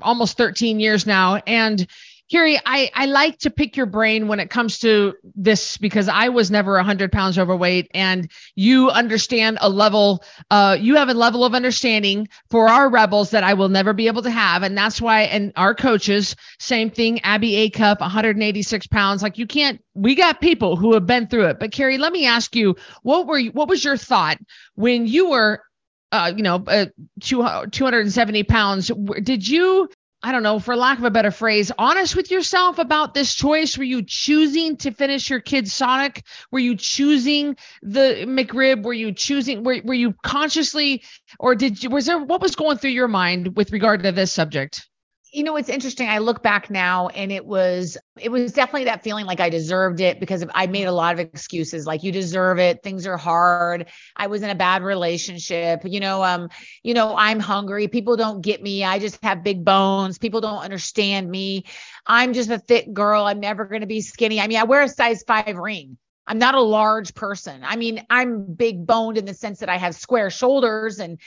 almost 0.00 0.36
13 0.36 0.78
years 0.78 1.06
now, 1.06 1.36
and 1.46 1.86
Cari, 2.30 2.58
I, 2.64 2.90
I 2.94 3.06
like 3.06 3.38
to 3.38 3.50
pick 3.50 3.76
your 3.76 3.86
brain 3.86 4.28
when 4.28 4.38
it 4.38 4.50
comes 4.50 4.80
to 4.80 5.14
this 5.34 5.78
because 5.78 6.08
I 6.08 6.28
was 6.28 6.50
never 6.50 6.74
100 6.74 7.10
pounds 7.10 7.38
overweight 7.38 7.90
and 7.94 8.30
you 8.54 8.90
understand 8.90 9.58
a 9.60 9.68
level, 9.68 10.22
uh, 10.50 10.76
you 10.78 10.96
have 10.96 11.08
a 11.08 11.14
level 11.14 11.44
of 11.44 11.54
understanding 11.54 12.28
for 12.50 12.68
our 12.68 12.90
rebels 12.90 13.30
that 13.30 13.44
I 13.44 13.54
will 13.54 13.70
never 13.70 13.94
be 13.94 14.08
able 14.08 14.22
to 14.22 14.30
have. 14.30 14.62
And 14.62 14.76
that's 14.76 15.00
why, 15.00 15.22
and 15.22 15.52
our 15.56 15.74
coaches, 15.74 16.36
same 16.58 16.90
thing, 16.90 17.20
Abby 17.20 17.56
A. 17.56 17.70
Cup, 17.70 18.00
186 18.00 18.86
pounds. 18.88 19.22
Like 19.22 19.38
you 19.38 19.46
can't, 19.46 19.82
we 19.94 20.14
got 20.14 20.40
people 20.40 20.76
who 20.76 20.92
have 20.94 21.06
been 21.06 21.28
through 21.28 21.46
it. 21.46 21.58
But 21.58 21.72
Cari, 21.72 21.96
let 21.96 22.12
me 22.12 22.26
ask 22.26 22.54
you, 22.54 22.76
what 23.02 23.26
were 23.26 23.38
you, 23.38 23.52
what 23.52 23.68
was 23.68 23.82
your 23.82 23.96
thought 23.96 24.38
when 24.74 25.06
you 25.06 25.30
were 25.30 25.62
uh, 26.10 26.32
you 26.34 26.42
know, 26.42 26.64
uh, 26.66 26.86
270 27.20 28.42
pounds. 28.44 28.90
Did 29.22 29.46
you 29.46 29.88
I 30.20 30.32
don't 30.32 30.42
know, 30.42 30.58
for 30.58 30.74
lack 30.74 30.98
of 30.98 31.04
a 31.04 31.10
better 31.10 31.30
phrase, 31.30 31.70
honest 31.78 32.16
with 32.16 32.32
yourself 32.32 32.80
about 32.80 33.14
this 33.14 33.34
choice? 33.34 33.78
Were 33.78 33.84
you 33.84 34.02
choosing 34.02 34.76
to 34.78 34.90
finish 34.90 35.30
your 35.30 35.38
kid's 35.38 35.72
Sonic? 35.72 36.24
Were 36.50 36.58
you 36.58 36.76
choosing 36.76 37.56
the 37.82 38.24
McRib? 38.26 38.82
Were 38.82 38.92
you 38.92 39.12
choosing, 39.12 39.62
were, 39.62 39.80
were 39.84 39.94
you 39.94 40.14
consciously, 40.24 41.04
or 41.38 41.54
did 41.54 41.82
you, 41.84 41.90
was 41.90 42.06
there, 42.06 42.18
what 42.18 42.40
was 42.40 42.56
going 42.56 42.78
through 42.78 42.90
your 42.90 43.06
mind 43.06 43.56
with 43.56 43.70
regard 43.70 44.02
to 44.02 44.10
this 44.10 44.32
subject? 44.32 44.87
You 45.32 45.42
know 45.42 45.56
it's 45.56 45.68
interesting 45.68 46.08
i 46.08 46.18
look 46.18 46.42
back 46.42 46.70
now 46.70 47.08
and 47.08 47.30
it 47.30 47.44
was 47.44 47.98
it 48.18 48.30
was 48.30 48.52
definitely 48.52 48.84
that 48.84 49.02
feeling 49.02 49.26
like 49.26 49.40
i 49.40 49.50
deserved 49.50 50.00
it 50.00 50.20
because 50.20 50.44
i 50.54 50.66
made 50.66 50.84
a 50.84 50.92
lot 50.92 51.12
of 51.12 51.20
excuses 51.20 51.86
like 51.86 52.02
you 52.02 52.10
deserve 52.12 52.58
it 52.58 52.82
things 52.82 53.06
are 53.06 53.16
hard 53.16 53.86
i 54.16 54.26
was 54.26 54.42
in 54.42 54.50
a 54.50 54.54
bad 54.54 54.82
relationship 54.82 55.80
you 55.84 56.00
know 56.00 56.22
um 56.22 56.48
you 56.82 56.94
know 56.94 57.14
i'm 57.16 57.40
hungry 57.40 57.88
people 57.88 58.16
don't 58.16 58.40
get 58.40 58.62
me 58.62 58.84
i 58.84 58.98
just 58.98 59.22
have 59.22 59.44
big 59.44 59.64
bones 59.64 60.18
people 60.18 60.40
don't 60.40 60.62
understand 60.62 61.30
me 61.30 61.64
i'm 62.06 62.32
just 62.32 62.50
a 62.50 62.58
thick 62.58 62.92
girl 62.92 63.24
i'm 63.24 63.40
never 63.40 63.64
going 63.66 63.82
to 63.82 63.86
be 63.86 64.00
skinny 64.00 64.40
i 64.40 64.46
mean 64.46 64.58
i 64.58 64.64
wear 64.64 64.82
a 64.82 64.88
size 64.88 65.22
5 65.26 65.56
ring 65.56 65.98
I'm 66.28 66.38
not 66.38 66.54
a 66.54 66.60
large 66.60 67.14
person. 67.14 67.62
I 67.64 67.76
mean, 67.76 68.04
I'm 68.10 68.52
big 68.52 68.86
boned 68.86 69.16
in 69.16 69.24
the 69.24 69.32
sense 69.32 69.60
that 69.60 69.70
I 69.70 69.78
have 69.78 69.94
square 69.94 70.28
shoulders 70.28 70.98
and 70.98 71.18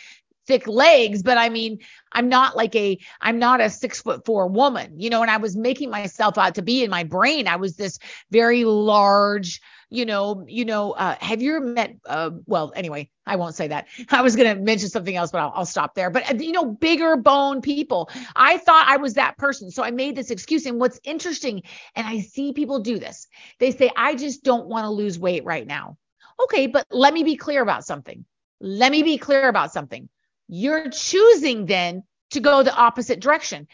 thick 0.51 0.67
legs, 0.67 1.24
but 1.24 1.38
I 1.38 1.48
mean, 1.48 1.79
I'm 2.12 2.27
not 2.27 2.58
like 2.58 2.75
a, 2.75 3.00
I'm 3.22 3.39
not 3.39 3.62
a 3.62 3.70
six 3.70 4.01
foot 4.01 4.25
four 4.25 4.48
woman, 4.48 5.00
you 5.00 5.10
know, 5.10 5.22
and 5.22 5.31
I 5.31 5.38
was 5.38 5.55
making 5.55 5.89
myself 5.89 6.38
out 6.38 6.55
to 6.55 6.62
be 6.62 6.84
in 6.84 6.89
my 6.89 7.05
brain. 7.05 7.48
I 7.48 7.55
was 7.55 7.77
this 7.77 8.00
very 8.31 8.65
large, 8.65 9.62
you 9.89 10.05
know, 10.05 10.43
you 10.50 10.65
know, 10.65 10.91
uh, 10.91 11.15
have 11.22 11.41
you 11.41 11.55
ever 11.55 11.65
met, 11.65 11.96
uh, 12.05 12.31
well, 12.48 12.74
anyway, 12.75 13.10
I 13.25 13.38
won't 13.38 13.55
say 13.55 13.70
that. 13.70 13.88
I 14.10 14.22
was 14.22 14.36
going 14.36 14.53
to 14.53 14.62
mention 14.62 14.89
something 14.89 15.15
else, 15.15 15.31
but 15.31 15.39
I'll, 15.39 15.53
I'll 15.55 15.65
stop 15.65 15.96
there. 15.96 16.10
But, 16.10 16.41
you 16.41 16.51
know, 16.51 16.65
bigger 16.65 17.15
bone 17.15 17.62
people. 17.62 18.10
I 18.36 18.58
thought 18.58 18.89
I 18.89 18.98
was 18.98 19.13
that 19.13 19.38
person. 19.38 19.72
So 19.72 19.84
I 19.84 19.91
made 19.91 20.17
this 20.17 20.31
excuse. 20.31 20.65
And 20.65 20.81
what's 20.81 21.00
interesting, 21.05 21.63
and 21.96 22.05
I 22.05 22.20
see 22.20 22.51
people 22.51 22.79
do 22.79 23.00
this, 23.00 23.25
they 23.60 23.72
say, 23.72 23.89
I 23.96 24.15
just 24.15 24.43
don't 24.43 24.67
want 24.67 24.84
to 24.84 24.89
lose 24.89 25.17
weight 25.17 25.46
right 25.46 25.65
now. 25.65 25.98
Okay, 26.43 26.67
but 26.67 26.86
let 26.91 27.13
me 27.13 27.24
be 27.24 27.38
clear 27.38 27.62
about 27.62 27.86
something. 27.86 28.25
Let 28.60 28.91
me 28.91 29.01
be 29.01 29.17
clear 29.17 29.48
about 29.48 29.72
something 29.72 30.10
you're 30.51 30.89
choosing 30.89 31.65
then 31.65 32.03
to 32.31 32.39
go 32.39 32.62
the 32.62 32.75
opposite 32.75 33.20
direction. 33.20 33.67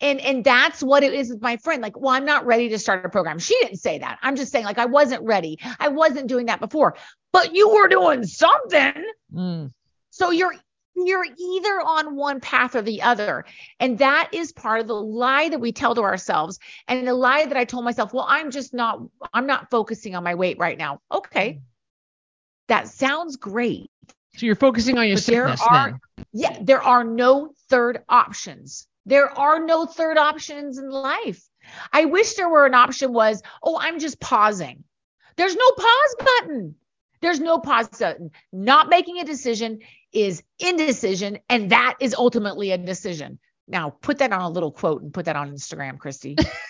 And 0.00 0.18
and 0.20 0.42
that's 0.42 0.82
what 0.82 1.02
it 1.02 1.12
is 1.12 1.28
with 1.28 1.42
my 1.42 1.58
friend. 1.58 1.82
Like, 1.82 2.00
well, 2.00 2.14
I'm 2.14 2.24
not 2.24 2.46
ready 2.46 2.70
to 2.70 2.78
start 2.78 3.04
a 3.04 3.10
program. 3.10 3.38
She 3.38 3.54
didn't 3.60 3.80
say 3.80 3.98
that. 3.98 4.18
I'm 4.22 4.36
just 4.36 4.50
saying, 4.50 4.64
like, 4.64 4.78
I 4.78 4.86
wasn't 4.86 5.22
ready. 5.24 5.58
I 5.78 5.88
wasn't 5.88 6.28
doing 6.28 6.46
that 6.46 6.60
before, 6.60 6.96
but 7.32 7.54
you 7.54 7.68
were 7.68 7.88
doing 7.88 8.24
something. 8.24 9.04
Mm. 9.34 9.72
So 10.08 10.30
you're 10.30 10.54
you're 10.96 11.24
either 11.24 11.80
on 11.80 12.16
one 12.16 12.40
path 12.40 12.74
or 12.74 12.82
the 12.82 13.02
other. 13.02 13.44
And 13.78 13.98
that 13.98 14.30
is 14.32 14.52
part 14.52 14.80
of 14.80 14.86
the 14.86 14.94
lie 14.94 15.48
that 15.48 15.60
we 15.60 15.72
tell 15.72 15.94
to 15.94 16.02
ourselves. 16.02 16.58
And 16.88 17.06
the 17.06 17.14
lie 17.14 17.46
that 17.46 17.56
I 17.56 17.64
told 17.64 17.84
myself, 17.84 18.12
well, 18.12 18.26
I'm 18.28 18.50
just 18.50 18.74
not, 18.74 19.00
I'm 19.32 19.46
not 19.46 19.70
focusing 19.70 20.14
on 20.14 20.24
my 20.24 20.34
weight 20.34 20.58
right 20.58 20.76
now. 20.76 21.00
Okay. 21.10 21.60
That 22.68 22.88
sounds 22.88 23.36
great. 23.36 23.90
So 24.36 24.46
you're 24.46 24.54
focusing 24.54 24.98
on 24.98 25.06
your 25.06 25.16
but 25.16 25.24
sickness 25.24 25.60
there 25.60 25.70
are, 25.70 25.90
then. 25.90 26.24
Yeah, 26.32 26.58
there 26.60 26.82
are 26.82 27.04
no 27.04 27.52
third 27.68 28.02
options. 28.08 28.86
There 29.06 29.30
are 29.38 29.64
no 29.64 29.86
third 29.86 30.18
options 30.18 30.78
in 30.78 30.90
life. 30.90 31.42
I 31.92 32.04
wish 32.04 32.34
there 32.34 32.48
were 32.48 32.66
an 32.66 32.74
option 32.74 33.12
was, 33.12 33.42
oh, 33.62 33.78
I'm 33.80 33.98
just 33.98 34.20
pausing. 34.20 34.84
There's 35.36 35.56
no 35.56 35.70
pause 35.72 36.16
button. 36.18 36.74
There's 37.20 37.40
no 37.40 37.58
pause 37.58 37.88
button. 37.88 38.30
Not 38.52 38.88
making 38.88 39.18
a 39.18 39.24
decision 39.24 39.80
is 40.12 40.42
indecision, 40.58 41.38
and 41.48 41.70
that 41.70 41.96
is 42.00 42.14
ultimately 42.14 42.72
a 42.72 42.78
decision. 42.78 43.38
Now, 43.68 43.90
put 43.90 44.18
that 44.18 44.32
on 44.32 44.40
a 44.40 44.48
little 44.48 44.72
quote 44.72 45.02
and 45.02 45.12
put 45.12 45.26
that 45.26 45.36
on 45.36 45.52
Instagram, 45.52 45.98
Christy. 45.98 46.36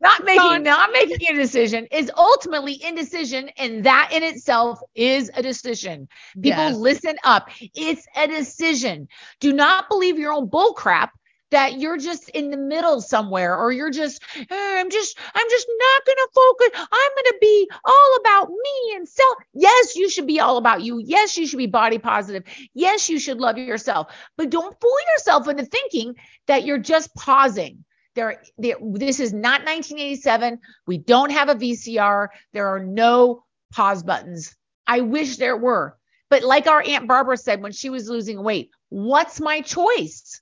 not 0.00 0.24
making 0.24 0.62
not 0.62 0.90
making 0.92 1.28
a 1.28 1.34
decision 1.34 1.86
is 1.90 2.10
ultimately 2.16 2.82
indecision 2.82 3.50
and 3.56 3.84
that 3.84 4.10
in 4.12 4.22
itself 4.22 4.80
is 4.94 5.30
a 5.34 5.42
decision. 5.42 6.08
People 6.34 6.50
yes. 6.50 6.76
listen 6.76 7.16
up. 7.24 7.48
It's 7.74 8.06
a 8.16 8.26
decision. 8.26 9.08
Do 9.40 9.52
not 9.52 9.88
believe 9.88 10.18
your 10.18 10.32
own 10.32 10.48
bull 10.48 10.74
crap 10.74 11.12
that 11.50 11.78
you're 11.78 11.96
just 11.96 12.28
in 12.30 12.50
the 12.50 12.56
middle 12.56 13.00
somewhere 13.00 13.56
or 13.56 13.70
you're 13.70 13.90
just 13.90 14.20
eh, 14.36 14.46
i'm 14.50 14.90
just 14.90 15.16
i'm 15.34 15.46
just 15.48 15.66
not 15.78 16.04
going 16.04 16.16
to 16.16 16.28
focus. 16.34 16.68
I'm 16.74 17.10
going 17.14 17.24
to 17.24 17.38
be 17.40 17.70
all 17.84 18.16
about 18.20 18.50
me 18.50 18.96
and 18.96 19.08
self. 19.08 19.36
Yes 19.54 19.96
you 19.96 20.10
should 20.10 20.26
be 20.26 20.40
all 20.40 20.56
about 20.56 20.82
you. 20.82 20.98
Yes 20.98 21.36
you 21.36 21.46
should 21.46 21.58
be 21.58 21.66
body 21.66 21.98
positive. 21.98 22.42
Yes 22.74 23.08
you 23.08 23.18
should 23.18 23.38
love 23.38 23.58
yourself. 23.58 24.12
But 24.36 24.50
don't 24.50 24.78
fool 24.80 24.98
yourself 25.14 25.48
into 25.48 25.64
thinking 25.64 26.16
that 26.46 26.64
you're 26.64 26.78
just 26.78 27.14
pausing 27.14 27.84
there, 28.16 28.42
there, 28.58 28.76
this 28.80 29.20
is 29.20 29.32
not 29.32 29.64
1987. 29.64 30.58
We 30.86 30.98
don't 30.98 31.30
have 31.30 31.48
a 31.48 31.54
VCR. 31.54 32.28
There 32.52 32.66
are 32.66 32.82
no 32.82 33.44
pause 33.72 34.02
buttons. 34.02 34.56
I 34.86 35.00
wish 35.00 35.36
there 35.36 35.56
were. 35.56 35.96
But 36.28 36.42
like 36.42 36.66
our 36.66 36.82
Aunt 36.84 37.06
Barbara 37.06 37.36
said 37.36 37.62
when 37.62 37.72
she 37.72 37.90
was 37.90 38.08
losing 38.08 38.42
weight, 38.42 38.70
what's 38.88 39.40
my 39.40 39.60
choice? 39.60 40.40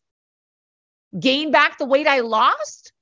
Gain 1.19 1.50
back 1.50 1.76
the 1.76 1.85
weight 1.85 2.07
I 2.07 2.21
lost 2.21 2.93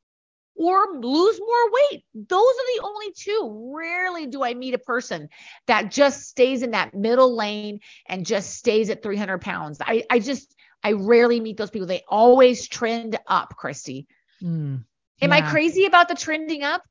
or 0.57 0.99
lose 0.99 1.39
more 1.39 1.71
weight? 1.73 2.05
Those 2.15 2.41
are 2.41 2.77
the 2.77 2.83
only 2.85 3.13
two. 3.17 3.73
Rarely 3.75 4.27
do 4.27 4.43
I 4.43 4.55
meet 4.55 4.75
a 4.75 4.79
person 4.79 5.29
that 5.67 5.91
just 5.91 6.25
stays 6.25 6.63
in 6.63 6.73
that 6.73 6.95
middle 6.95 7.37
lane 7.37 7.81
and 8.07 8.27
just 8.27 8.55
stays 8.55 8.91
at 8.91 9.03
300 9.03 9.41
pounds. 9.41 9.79
I, 9.81 10.05
I 10.11 10.19
just, 10.19 10.55
I 10.83 10.93
rarely 10.93 11.41
meet 11.41 11.57
those 11.57 11.71
people. 11.71 11.87
They 11.87 12.03
always 12.09 12.69
trend 12.69 13.19
up, 13.27 13.55
Christy. 13.57 14.07
Mm, 14.43 14.85
Am 15.21 15.31
yeah. 15.31 15.35
I 15.35 15.41
crazy 15.43 15.87
about 15.87 16.09
the 16.09 16.15
trending 16.15 16.63
up? 16.63 16.83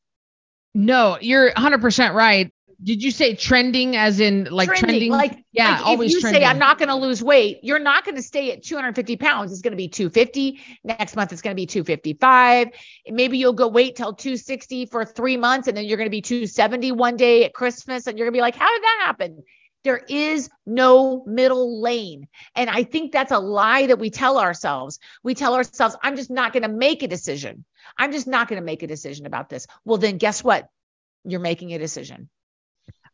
No, 0.73 1.17
you're 1.19 1.51
100% 1.51 2.13
right. 2.13 2.51
Did 2.83 3.03
you 3.03 3.11
say 3.11 3.35
trending 3.35 3.95
as 3.95 4.19
in 4.19 4.45
like 4.45 4.69
trending? 4.69 4.87
trending? 4.87 5.11
Like, 5.11 5.45
yeah, 5.51 5.73
like 5.73 5.85
always 5.85 6.09
if 6.09 6.15
you 6.15 6.21
trending. 6.21 6.41
say 6.41 6.45
I'm 6.47 6.57
not 6.57 6.79
going 6.79 6.89
to 6.89 6.95
lose 6.95 7.21
weight, 7.21 7.59
you're 7.61 7.77
not 7.77 8.05
going 8.05 8.15
to 8.15 8.23
stay 8.23 8.51
at 8.51 8.63
250 8.63 9.17
pounds. 9.17 9.51
It's 9.51 9.61
going 9.61 9.73
to 9.73 9.77
be 9.77 9.87
250. 9.87 10.59
Next 10.83 11.15
month, 11.15 11.31
it's 11.31 11.43
going 11.43 11.55
to 11.55 11.61
be 11.61 11.67
255. 11.67 12.69
Maybe 13.09 13.37
you'll 13.37 13.53
go 13.53 13.67
wait 13.67 13.97
till 13.97 14.13
260 14.15 14.87
for 14.87 15.05
three 15.05 15.37
months, 15.37 15.67
and 15.67 15.77
then 15.77 15.85
you're 15.85 15.97
going 15.97 16.07
to 16.07 16.11
be 16.11 16.21
270 16.21 16.93
one 16.93 17.17
day 17.17 17.45
at 17.45 17.53
Christmas, 17.53 18.07
and 18.07 18.17
you're 18.17 18.25
going 18.25 18.33
to 18.33 18.37
be 18.37 18.41
like, 18.41 18.55
how 18.55 18.71
did 18.73 18.81
that 18.81 19.03
happen? 19.05 19.43
There 19.83 20.01
is 20.07 20.49
no 20.65 21.23
middle 21.25 21.81
lane. 21.81 22.27
And 22.55 22.69
I 22.69 22.83
think 22.83 23.11
that's 23.11 23.31
a 23.31 23.39
lie 23.39 23.87
that 23.87 23.99
we 23.99 24.09
tell 24.09 24.39
ourselves. 24.39 24.99
We 25.23 25.33
tell 25.33 25.55
ourselves, 25.55 25.95
I'm 26.03 26.15
just 26.15 26.29
not 26.29 26.53
going 26.53 26.63
to 26.63 26.69
make 26.69 27.03
a 27.03 27.07
decision. 27.07 27.65
I'm 27.97 28.11
just 28.11 28.27
not 28.27 28.47
going 28.47 28.61
to 28.61 28.65
make 28.65 28.83
a 28.83 28.87
decision 28.87 29.25
about 29.25 29.49
this. 29.49 29.67
Well, 29.85 29.97
then 29.97 30.17
guess 30.17 30.43
what? 30.43 30.67
You're 31.23 31.39
making 31.39 31.73
a 31.73 31.79
decision. 31.79 32.29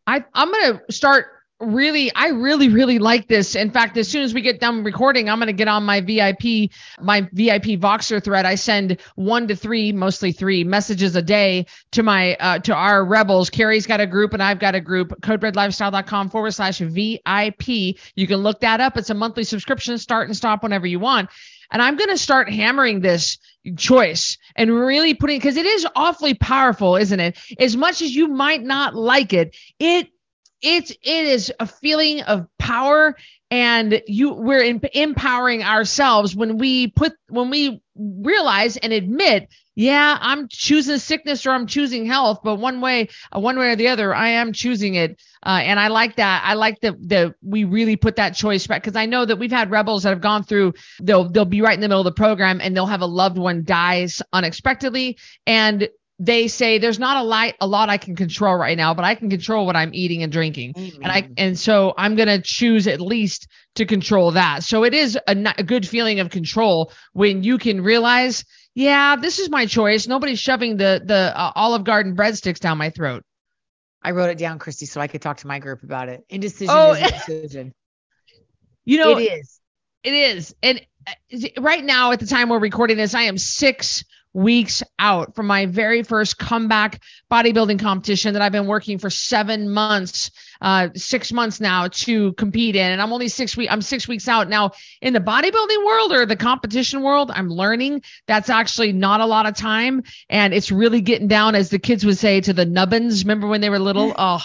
I, 0.06 0.24
I'm 0.34 0.52
going 0.52 0.80
to 0.80 0.94
start 0.94 1.28
really 1.60 2.14
I 2.14 2.28
really 2.30 2.70
really 2.70 3.00
like 3.00 3.28
this. 3.28 3.56
In 3.56 3.72
fact, 3.72 3.98
as 3.98 4.08
soon 4.08 4.24
as 4.24 4.34
we 4.34 4.42
get 4.42 4.60
done 4.60 4.84
recording, 4.84 5.30
I'm 5.30 5.40
going 5.40 5.48
to 5.48 5.54
get 5.54 5.68
on 5.68 5.84
my 5.84 6.02
VIP 6.02 6.72
my 7.00 7.22
VIP 7.34 7.80
Voxer 7.80 8.24
thread. 8.24 8.46
I 8.46 8.56
send 8.56 8.98
1 9.16 9.48
to 9.48 9.56
3, 9.56 9.92
mostly 9.94 10.32
3 10.32 10.64
messages 10.64 11.16
a 11.16 11.22
day 11.22 11.66
to 11.92 12.04
my 12.04 12.36
uh, 12.36 12.60
to 12.60 12.76
our 12.76 13.04
rebels. 13.04 13.50
Cari's 13.50 13.88
got 13.88 14.00
a 14.00 14.08
group 14.08 14.34
and 14.34 14.44
I've 14.44 14.60
got 14.60 14.76
a 14.76 14.82
group 14.82 15.10
coderedlifestyle.com 15.22 16.30
forward 16.30 16.52
slash 16.52 16.80
VIP. 16.80 17.68
You 17.68 18.28
can 18.28 18.38
look 18.38 18.60
that 18.62 18.80
up. 18.80 18.98
It's 18.98 19.10
a 19.10 19.16
monthly 19.16 19.44
subscription, 19.44 19.98
start 19.98 20.28
and 20.28 20.38
stop 20.38 20.64
whenever 20.64 20.88
you 20.88 21.00
want. 21.00 21.30
And 21.70 21.82
I'm 21.82 21.98
going 21.98 22.10
to 22.10 22.18
start 22.18 22.50
hammering 22.50 23.02
this 23.02 23.40
choice 23.76 24.38
and 24.56 24.74
really 24.74 25.14
putting 25.14 25.38
because 25.38 25.58
it 25.58 25.66
is 25.66 25.86
awfully 25.96 26.34
powerful, 26.34 26.96
isn't 26.96 27.20
it? 27.20 27.38
As 27.60 27.76
much 27.76 28.02
as 28.02 28.16
you 28.16 28.30
might 28.30 28.64
not 28.64 28.96
like 28.96 29.34
it, 29.34 29.56
it 29.80 30.10
it's 30.62 30.92
it 30.92 31.00
is 31.04 31.52
a 31.60 31.68
feeling 31.68 32.22
of 32.22 32.48
power 32.58 33.16
and 33.50 34.02
you 34.08 34.34
we're 34.34 34.62
in, 34.62 34.82
empowering 34.94 35.64
ourselves 35.64 36.36
when 36.36 36.58
we 36.58 36.88
put 36.88 37.14
when 37.30 37.50
we 37.50 37.82
realize 37.96 38.78
and 38.78 38.92
admit 38.92 39.48
yeah 39.76 40.18
i'm 40.22 40.48
choosing 40.50 40.98
sickness 40.98 41.46
or 41.46 41.52
i'm 41.52 41.68
choosing 41.68 42.06
health 42.06 42.40
but 42.44 42.56
one 42.56 42.82
way 42.82 43.08
uh, 43.36 43.40
one 43.40 43.58
way 43.58 43.72
or 43.72 43.76
the 43.76 43.88
other 43.88 44.14
i 44.14 44.30
am 44.30 44.52
choosing 44.52 44.96
it. 44.96 45.22
Uh, 45.46 45.62
and 45.64 45.80
i 45.80 45.88
like 45.88 46.16
that. 46.18 46.42
I 46.44 46.56
like 46.56 46.82
that 46.82 46.96
the 47.00 47.34
we 47.42 47.64
really 47.64 47.96
put 47.96 48.18
that 48.18 48.32
choice 48.32 48.68
back 48.68 48.82
because 48.84 48.98
i 48.98 49.06
know 49.06 49.24
that 49.24 49.38
we've 49.38 49.52
had 49.52 49.72
rebels 49.72 50.04
that 50.04 50.10
have 50.10 50.22
gone 50.22 50.44
through 50.44 50.74
they'll 51.02 51.30
they'll 51.30 51.46
be 51.46 51.62
right 51.62 51.76
in 51.76 51.80
the 51.82 51.88
middle 51.88 52.02
of 52.02 52.06
the 52.06 52.12
program 52.12 52.60
and 52.62 52.76
they'll 52.76 52.86
have 52.86 53.02
a 53.02 53.06
loved 53.06 53.38
one 53.38 53.64
dies 53.64 54.22
unexpectedly. 54.34 55.18
And 55.46 55.90
they 56.20 56.48
say 56.48 56.80
there's 56.80 56.98
not 56.98 57.18
a 57.18 57.24
lot 57.24 57.54
a 57.62 57.68
lot 57.68 57.90
I 57.90 57.98
can 57.98 58.16
control 58.16 58.56
right 58.56 58.76
now, 58.76 58.94
but 58.94 59.06
I 59.06 59.14
can 59.16 59.30
control 59.30 59.66
what 59.66 59.76
I'm 59.76 59.94
eating 59.94 60.24
and 60.24 60.32
drinking. 60.32 60.74
Amen. 60.76 61.00
And 61.04 61.12
I 61.12 61.30
and 61.38 61.60
so 61.60 61.94
I'm 61.98 62.16
going 62.16 62.28
to 62.28 62.42
choose 62.42 62.88
at 62.88 63.00
least 63.00 63.48
to 63.76 63.86
control 63.86 64.32
that. 64.32 64.64
So 64.64 64.84
it 64.84 64.94
is 64.94 65.18
a, 65.28 65.54
a 65.58 65.64
good 65.64 65.88
feeling 65.88 66.20
of 66.20 66.30
control 66.32 66.92
when 67.14 67.44
you 67.44 67.60
can 67.60 67.82
realize, 67.82 68.44
yeah, 68.74 69.16
this 69.16 69.38
is 69.38 69.50
my 69.50 69.68
choice. 69.68 70.08
Nobody's 70.08 70.40
shoving 70.40 70.78
the 70.78 71.02
the 71.06 71.34
uh, 71.36 71.52
Olive 71.56 71.84
Garden 71.84 72.16
breadsticks 72.16 72.60
down 72.60 72.80
my 72.80 72.90
throat. 72.90 73.24
I 74.02 74.12
wrote 74.12 74.30
it 74.30 74.38
down, 74.38 74.58
Christy, 74.58 74.86
so 74.86 75.02
I 75.02 75.08
could 75.08 75.22
talk 75.22 75.38
to 75.38 75.48
my 75.48 75.60
group 75.60 75.84
about 75.84 76.10
it. 76.10 76.24
Indecision 76.30 76.70
oh, 76.70 76.94
is 76.94 77.02
indecision. 77.28 77.74
You 78.86 79.00
know, 79.00 79.18
it 79.18 79.24
is. 79.24 79.60
It 80.04 80.14
is. 80.14 80.56
And 80.64 80.82
uh, 81.06 81.50
right 81.60 81.84
now, 81.84 82.12
at 82.12 82.20
the 82.20 82.26
time 82.26 82.50
we're 82.50 82.60
recording 82.60 82.98
this, 82.98 83.14
I 83.14 83.24
am 83.24 83.38
six 83.38 84.04
weeks 84.38 84.84
out 85.00 85.34
from 85.36 85.48
my 85.48 85.66
very 85.66 86.04
first 86.04 86.38
comeback 86.38 87.02
bodybuilding 87.32 87.80
competition 87.80 88.34
that 88.34 88.42
I've 88.44 88.52
been 88.52 88.68
working 88.68 89.00
for 89.00 89.10
seven 89.10 89.68
months, 89.68 90.30
uh, 90.62 90.90
six 90.94 91.34
months 91.34 91.60
now 91.60 91.88
to 91.88 92.34
compete 92.34 92.76
in. 92.76 92.92
And 92.92 93.02
I'm 93.02 93.12
only 93.12 93.30
six 93.30 93.58
weeks, 93.58 93.74
I'm 93.74 93.82
six 93.82 94.08
weeks 94.08 94.28
out. 94.28 94.48
Now 94.48 94.74
in 95.02 95.14
the 95.14 95.20
bodybuilding 95.20 95.84
world 95.84 96.12
or 96.12 96.28
the 96.28 96.36
competition 96.36 97.02
world, 97.02 97.32
I'm 97.34 97.50
learning 97.50 98.04
that's 98.28 98.52
actually 98.52 98.94
not 98.94 99.22
a 99.22 99.26
lot 99.26 99.48
of 99.48 99.56
time. 99.56 100.04
And 100.30 100.54
it's 100.54 100.72
really 100.72 101.02
getting 101.02 101.28
down, 101.28 101.56
as 101.56 101.72
the 101.72 101.80
kids 101.80 102.06
would 102.06 102.20
say, 102.20 102.40
to 102.42 102.54
the 102.54 102.66
nubbins. 102.66 103.24
Remember 103.24 103.48
when 103.48 103.62
they 103.62 103.72
were 103.72 103.80
little? 103.80 104.14
Oh, 104.30 104.44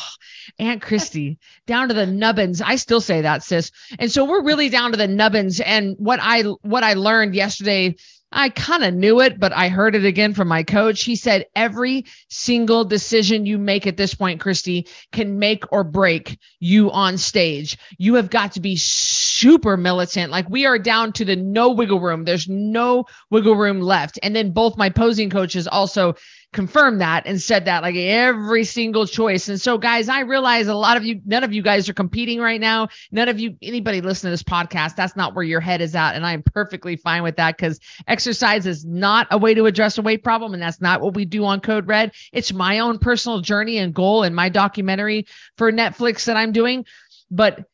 Aunt 0.59 0.83
Christy, 0.83 1.39
down 1.67 1.89
to 1.89 1.95
the 1.95 2.07
nubbins. 2.07 2.61
I 2.61 2.77
still 2.77 3.01
say 3.01 3.23
that, 3.23 3.43
sis. 3.43 3.71
And 3.99 4.11
so 4.11 4.25
we're 4.25 4.43
really 4.43 4.69
down 4.69 4.93
to 4.93 4.97
the 4.97 5.09
nubbins. 5.09 5.61
And 5.61 5.97
what 5.99 6.21
I, 6.23 6.43
what 6.43 6.85
I 6.85 6.95
learned 6.95 7.35
yesterday 7.35 7.97
I 8.33 8.49
kind 8.49 8.83
of 8.83 8.95
knew 8.95 9.21
it, 9.21 9.39
but 9.39 9.53
I 9.53 9.69
heard 9.69 9.95
it 9.95 10.05
again 10.05 10.35
from 10.35 10.49
my 10.49 10.63
coach. 10.63 11.03
He 11.03 11.17
said 11.17 11.47
every 11.55 12.07
single 12.29 12.85
decision 12.85 13.47
you 13.47 13.59
make 13.59 13.87
at 13.87 13.97
this 13.97 14.15
point, 14.15 14.41
Christy, 14.41 14.89
can 15.13 15.39
make 15.39 15.71
or 15.71 15.85
break 15.85 16.39
you 16.59 16.91
on 16.91 17.19
stage. 17.19 17.79
You 17.99 18.15
have 18.15 18.31
got 18.31 18.53
to 18.53 18.61
be 18.61 18.77
super 18.77 19.77
militant. 19.77 20.33
Like 20.33 20.49
we 20.49 20.67
are 20.67 20.79
down 20.79 21.13
to 21.15 21.25
the 21.25 21.37
no 21.37 21.71
wiggle 21.71 22.01
room. 22.01 22.25
There's 22.25 22.49
no 22.49 23.05
wiggle 23.31 23.57
room 23.57 23.81
left. 23.81 24.19
And 24.23 24.35
then 24.35 24.53
both 24.53 24.77
my 24.77 24.91
posing 24.91 25.31
coaches 25.31 25.69
also 25.69 26.15
confirmed 26.53 27.01
that 27.01 27.27
and 27.27 27.41
said 27.41 27.65
that 27.65 27.83
like 27.83 27.97
every 27.97 28.65
single 28.65 29.07
choice. 29.07 29.49
And 29.49 29.61
so, 29.61 29.79
guys, 29.79 30.09
I 30.09 30.21
realize 30.21 30.67
a 30.67 30.75
lot 30.75 30.97
of 30.97 31.05
you, 31.05 31.21
none 31.25 31.45
of 31.45 31.53
you 31.53 31.63
guys 31.63 31.89
are 31.89 31.95
competing 31.95 32.41
right 32.41 32.61
now. 32.61 32.89
None 33.11 33.29
of 33.29 33.41
you, 33.41 33.57
anybody 33.63 34.01
listening 34.01 34.29
to 34.29 34.33
this 34.33 34.43
podcast, 34.43 34.95
that's 34.95 35.17
not 35.17 35.35
where 35.35 35.45
your 35.45 35.61
head 35.61 35.81
is 35.81 35.95
at. 35.95 36.15
And 36.15 36.27
I'm 36.27 36.43
perfectly 36.43 36.97
fine 36.97 37.23
with 37.23 37.37
that 37.37 37.57
because 37.57 37.81
exercise 38.07 38.67
is 38.67 38.85
not 38.85 39.27
a 39.31 39.39
way 39.39 39.55
to 39.55 39.67
address 39.67 39.97
a 39.97 40.03
weight 40.03 40.23
problem. 40.23 40.53
And 40.53 40.63
that's 40.63 40.81
not 40.81 41.01
what 41.01 41.15
we 41.15 41.25
do 41.25 41.45
on 41.45 41.61
Code 41.61 41.89
Red. 41.89 42.13
It's 42.33 42.53
my 42.53 42.81
own 42.81 42.99
personal 42.99 43.41
journey 43.41 43.79
and 43.79 43.95
goal 43.95 44.23
in 44.23 44.35
my 44.35 44.51
documentary 44.51 45.27
for 45.57 45.73
Netflix 45.73 46.27
that 46.27 46.37
I'm 46.37 46.53
doing. 46.53 46.85
But 47.31 47.65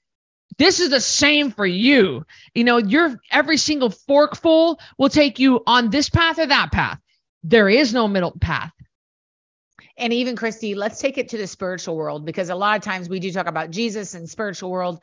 this 0.58 0.78
is 0.80 0.90
the 0.90 1.00
same 1.00 1.50
for 1.50 1.66
you. 1.66 2.24
You 2.54 2.64
know, 2.64 2.78
your 2.78 3.20
every 3.30 3.56
single 3.56 3.90
forkful 3.90 4.78
will 4.98 5.08
take 5.08 5.38
you 5.38 5.62
on 5.66 5.90
this 5.90 6.08
path 6.10 6.38
or 6.38 6.46
that 6.46 6.70
path. 6.72 7.00
There 7.42 7.68
is 7.68 7.94
no 7.94 8.08
middle 8.08 8.36
path. 8.40 8.72
And 9.96 10.12
even 10.12 10.36
Christy, 10.36 10.74
let's 10.74 11.00
take 11.00 11.18
it 11.18 11.28
to 11.30 11.38
the 11.38 11.46
spiritual 11.46 11.96
world 11.96 12.24
because 12.24 12.50
a 12.50 12.54
lot 12.54 12.76
of 12.76 12.82
times 12.82 13.08
we 13.08 13.20
do 13.20 13.32
talk 13.32 13.46
about 13.46 13.70
Jesus 13.70 14.14
and 14.14 14.28
spiritual 14.28 14.70
world. 14.70 15.00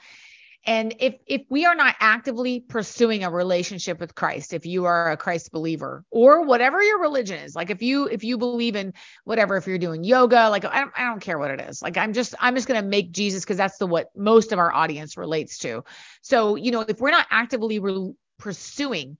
And 0.67 0.95
if 0.99 1.15
if 1.27 1.43
we 1.49 1.65
are 1.65 1.75
not 1.75 1.95
actively 1.99 2.59
pursuing 2.59 3.23
a 3.23 3.29
relationship 3.29 3.99
with 3.99 4.15
Christ, 4.15 4.51
if 4.51 4.65
you 4.65 4.85
are 4.85 5.11
a 5.11 5.17
Christ 5.17 5.51
believer 5.51 6.03
or 6.09 6.43
whatever 6.43 6.81
your 6.81 6.99
religion 6.99 7.37
is, 7.37 7.55
like 7.55 7.69
if 7.69 7.83
you 7.83 8.07
if 8.07 8.23
you 8.23 8.37
believe 8.37 8.75
in 8.75 8.93
whatever, 9.25 9.57
if 9.57 9.67
you're 9.67 9.77
doing 9.77 10.03
yoga, 10.03 10.49
like 10.49 10.65
I 10.65 10.79
don't, 10.79 10.93
I 10.97 11.03
don't 11.03 11.19
care 11.19 11.37
what 11.37 11.51
it 11.51 11.61
is. 11.61 11.83
Like 11.83 11.97
I'm 11.97 12.13
just 12.13 12.33
I'm 12.39 12.55
just 12.55 12.67
gonna 12.67 12.81
make 12.81 13.11
Jesus 13.11 13.43
because 13.43 13.57
that's 13.57 13.77
the 13.77 13.85
what 13.85 14.09
most 14.15 14.51
of 14.51 14.57
our 14.57 14.73
audience 14.73 15.17
relates 15.17 15.59
to. 15.59 15.83
So 16.23 16.55
you 16.55 16.71
know 16.71 16.81
if 16.81 16.99
we're 16.99 17.11
not 17.11 17.27
actively 17.29 17.77
re- 17.77 18.13
pursuing 18.39 19.17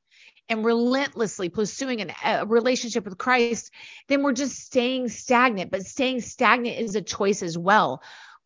and 0.50 0.64
relentlessly 0.64 1.50
pursuing 1.50 2.02
an, 2.02 2.12
a 2.24 2.46
relationship 2.46 3.06
with 3.06 3.18
Christ, 3.18 3.72
then 4.08 4.24
we're 4.24 4.34
just 4.34 4.58
staying 4.58 5.10
stagnant. 5.10 5.72
But 5.72 5.86
staying 5.86 6.22
stagnant 6.22 6.80
is 6.80 6.96
a 6.96 7.02
choice 7.02 7.42
as 7.42 7.58
well. 7.58 8.02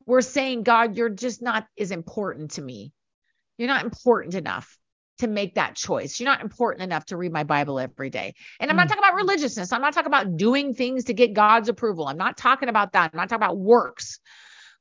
We're 0.06 0.22
saying, 0.22 0.64
God, 0.64 0.96
you're 0.96 1.10
just 1.10 1.42
not 1.42 1.68
as 1.78 1.92
important 1.92 2.52
to 2.52 2.62
me. 2.62 2.94
You're 3.58 3.68
not 3.68 3.84
important 3.84 4.36
enough 4.36 4.78
to 5.20 5.28
make 5.28 5.56
that 5.56 5.76
choice. 5.76 6.20
You're 6.20 6.30
not 6.30 6.42
important 6.42 6.84
enough 6.84 7.06
to 7.08 7.18
read 7.18 7.34
my 7.34 7.44
Bible 7.44 7.78
every 7.78 8.10
day. 8.10 8.34
And 8.60 8.72
I'm 8.72 8.78
not 8.78 8.86
mm. 8.86 8.90
talking 8.90 9.04
about 9.04 9.16
religiousness. 9.16 9.74
I'm 9.74 9.82
not 9.82 9.94
talking 9.94 10.08
about 10.08 10.38
doing 10.38 10.74
things 10.74 11.04
to 11.06 11.14
get 11.14 11.34
God's 11.34 11.68
approval. 11.68 12.08
I'm 12.08 12.18
not 12.18 12.38
talking 12.38 12.70
about 12.70 12.94
that. 12.94 13.12
I'm 13.14 13.18
not 13.18 13.28
talking 13.28 13.44
about 13.44 13.58
works 13.58 14.20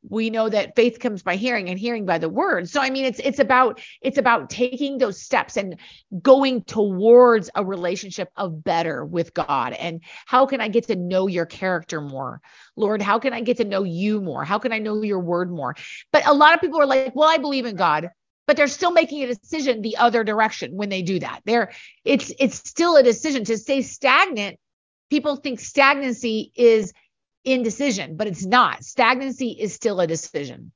we 0.08 0.30
know 0.30 0.48
that 0.48 0.76
faith 0.76 1.00
comes 1.00 1.22
by 1.22 1.36
hearing 1.36 1.68
and 1.68 1.78
hearing 1.78 2.06
by 2.06 2.18
the 2.18 2.28
word. 2.28 2.68
So 2.68 2.80
i 2.80 2.90
mean 2.90 3.04
it's 3.04 3.20
it's 3.20 3.38
about 3.38 3.80
it's 4.00 4.18
about 4.18 4.50
taking 4.50 4.98
those 4.98 5.20
steps 5.20 5.56
and 5.56 5.76
going 6.22 6.62
towards 6.62 7.50
a 7.54 7.64
relationship 7.64 8.30
of 8.36 8.62
better 8.62 9.04
with 9.04 9.34
god. 9.34 9.72
And 9.72 10.02
how 10.26 10.46
can 10.46 10.60
i 10.60 10.68
get 10.68 10.86
to 10.88 10.96
know 10.96 11.26
your 11.26 11.46
character 11.46 12.00
more? 12.00 12.40
Lord 12.76 13.02
how 13.02 13.18
can 13.18 13.32
i 13.32 13.40
get 13.40 13.56
to 13.58 13.64
know 13.64 13.82
you 13.82 14.20
more? 14.20 14.44
How 14.44 14.58
can 14.58 14.72
i 14.72 14.78
know 14.78 15.02
your 15.02 15.20
word 15.20 15.50
more? 15.50 15.74
But 16.12 16.26
a 16.26 16.34
lot 16.34 16.54
of 16.54 16.60
people 16.60 16.80
are 16.80 16.86
like 16.86 17.14
well 17.14 17.28
i 17.28 17.38
believe 17.38 17.66
in 17.66 17.76
god 17.76 18.10
but 18.46 18.56
they're 18.56 18.66
still 18.66 18.92
making 18.92 19.22
a 19.22 19.26
decision 19.26 19.82
the 19.82 19.98
other 19.98 20.24
direction 20.24 20.74
when 20.74 20.88
they 20.88 21.02
do 21.02 21.18
that. 21.18 21.42
They're 21.44 21.70
it's 22.04 22.32
it's 22.38 22.56
still 22.56 22.96
a 22.96 23.02
decision. 23.02 23.44
To 23.44 23.58
stay 23.58 23.82
stagnant 23.82 24.58
people 25.10 25.36
think 25.36 25.60
stagnancy 25.60 26.52
is 26.54 26.92
indecision, 27.52 28.16
but 28.16 28.26
it's 28.26 28.44
not. 28.44 28.84
Stagnancy 28.84 29.50
is 29.50 29.74
still 29.74 30.00
a 30.00 30.06
decision. 30.06 30.72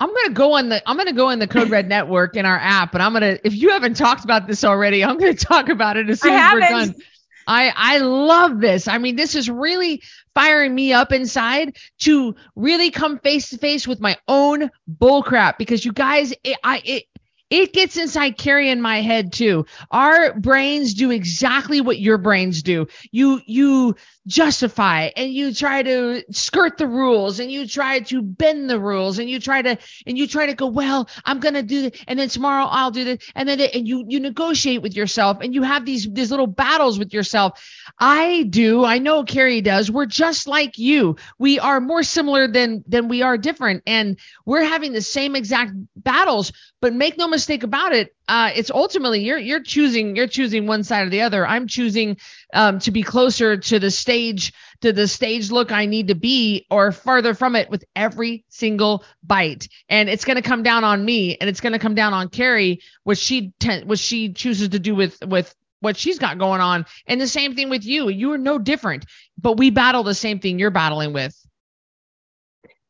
I'm 0.00 0.08
gonna 0.08 0.34
go 0.34 0.54
on 0.54 0.68
the 0.68 0.82
I'm 0.84 0.96
gonna 0.96 1.12
go 1.12 1.30
in 1.30 1.38
the 1.38 1.46
Code 1.46 1.70
Red 1.70 1.88
Network 1.88 2.36
in 2.36 2.44
our 2.44 2.58
app, 2.58 2.94
and 2.94 3.02
I'm 3.02 3.12
gonna 3.12 3.38
if 3.44 3.54
you 3.54 3.70
haven't 3.70 3.94
talked 3.94 4.24
about 4.24 4.46
this 4.48 4.64
already, 4.64 5.04
I'm 5.04 5.16
gonna 5.16 5.34
talk 5.34 5.68
about 5.68 5.96
it 5.96 6.10
as 6.10 6.20
soon 6.20 6.32
as 6.32 6.52
we're 6.52 6.60
done. 6.60 6.94
I 7.46 7.72
I 7.74 7.98
love 7.98 8.60
this. 8.60 8.88
I 8.88 8.98
mean, 8.98 9.16
this 9.16 9.34
is 9.34 9.48
really 9.48 10.02
firing 10.34 10.74
me 10.74 10.92
up 10.92 11.12
inside 11.12 11.76
to 12.00 12.34
really 12.56 12.90
come 12.90 13.18
face 13.18 13.50
to 13.50 13.58
face 13.58 13.86
with 13.86 14.00
my 14.00 14.16
own 14.26 14.70
bullcrap 14.90 15.58
because 15.58 15.84
you 15.84 15.92
guys, 15.92 16.32
it, 16.42 16.56
I 16.64 16.82
it 16.84 17.04
it 17.52 17.74
gets 17.74 17.98
inside 17.98 18.38
Cari 18.38 18.70
in 18.70 18.80
my 18.80 19.02
head 19.02 19.30
too. 19.30 19.66
Our 19.90 20.32
brains 20.40 20.94
do 20.94 21.10
exactly 21.10 21.82
what 21.82 21.98
your 21.98 22.16
brains 22.16 22.62
do. 22.62 22.86
You 23.10 23.42
you 23.44 23.94
justify 24.26 25.10
and 25.16 25.32
you 25.32 25.52
try 25.52 25.82
to 25.82 26.22
skirt 26.30 26.78
the 26.78 26.86
rules 26.86 27.40
and 27.40 27.50
you 27.50 27.66
try 27.66 27.98
to 28.00 28.22
bend 28.22 28.70
the 28.70 28.78
rules 28.78 29.18
and 29.18 29.28
you 29.28 29.40
try 29.40 29.60
to 29.60 29.76
and 30.06 30.16
you 30.16 30.28
try 30.28 30.46
to 30.46 30.54
go 30.54 30.68
well 30.68 31.08
i'm 31.24 31.40
to 31.40 31.62
do 31.62 31.86
it 31.86 32.04
and 32.06 32.20
then 32.20 32.28
tomorrow 32.28 32.64
i'll 32.70 32.92
do 32.92 33.04
it 33.04 33.24
and 33.34 33.48
then 33.48 33.60
and 33.60 33.88
you 33.88 34.04
you 34.06 34.20
negotiate 34.20 34.80
with 34.80 34.94
yourself 34.94 35.38
and 35.40 35.54
you 35.54 35.62
have 35.62 35.84
these 35.84 36.08
these 36.12 36.30
little 36.30 36.46
battles 36.46 37.00
with 37.00 37.12
yourself 37.12 37.60
i 37.98 38.44
do 38.48 38.84
i 38.84 38.98
know 38.98 39.24
cari 39.24 39.60
does 39.60 39.90
we're 39.90 40.06
just 40.06 40.46
like 40.46 40.78
you 40.78 41.16
we 41.40 41.58
are 41.58 41.80
more 41.80 42.04
similar 42.04 42.46
than 42.46 42.84
than 42.86 43.08
we 43.08 43.22
are 43.22 43.36
different 43.36 43.82
and 43.88 44.20
we're 44.46 44.62
having 44.62 44.92
the 44.92 45.02
same 45.02 45.34
exact 45.34 45.72
battles 45.96 46.52
but 46.80 46.94
make 46.94 47.18
no 47.18 47.26
mistake 47.26 47.41
mistake 47.42 47.64
about 47.64 47.92
it. 47.92 48.14
Uh, 48.28 48.50
it's 48.54 48.70
ultimately 48.70 49.20
you're 49.24 49.38
you're 49.38 49.62
choosing 49.62 50.14
you're 50.14 50.28
choosing 50.28 50.68
one 50.68 50.84
side 50.84 51.08
or 51.08 51.10
the 51.10 51.22
other. 51.22 51.44
I'm 51.44 51.66
choosing 51.66 52.16
um, 52.54 52.78
to 52.80 52.92
be 52.92 53.02
closer 53.02 53.56
to 53.56 53.78
the 53.80 53.90
stage 53.90 54.52
to 54.82 54.92
the 54.92 55.08
stage 55.08 55.50
look 55.50 55.72
I 55.72 55.86
need 55.86 56.08
to 56.08 56.14
be, 56.14 56.66
or 56.70 56.92
farther 56.92 57.34
from 57.34 57.56
it 57.56 57.68
with 57.68 57.84
every 57.96 58.44
single 58.48 59.04
bite. 59.24 59.68
And 59.88 60.08
it's 60.08 60.24
going 60.24 60.36
to 60.36 60.42
come 60.42 60.62
down 60.62 60.84
on 60.84 61.04
me, 61.04 61.36
and 61.36 61.50
it's 61.50 61.60
going 61.60 61.72
to 61.72 61.80
come 61.80 61.96
down 61.96 62.14
on 62.14 62.28
Cari, 62.28 62.80
what 63.02 63.18
she 63.18 63.52
ten- 63.58 63.88
what 63.88 63.98
she 63.98 64.32
chooses 64.32 64.68
to 64.68 64.78
do 64.78 64.94
with 64.94 65.18
with 65.26 65.52
what 65.80 65.96
she's 65.96 66.20
got 66.20 66.38
going 66.38 66.60
on. 66.60 66.86
And 67.08 67.20
the 67.20 67.26
same 67.26 67.56
thing 67.56 67.70
with 67.70 67.84
you. 67.84 68.08
You 68.08 68.32
are 68.32 68.38
no 68.38 68.58
different, 68.58 69.04
but 69.36 69.56
we 69.56 69.70
battle 69.70 70.04
the 70.04 70.14
same 70.14 70.38
thing 70.38 70.60
you're 70.60 70.70
battling 70.70 71.12
with. 71.12 71.36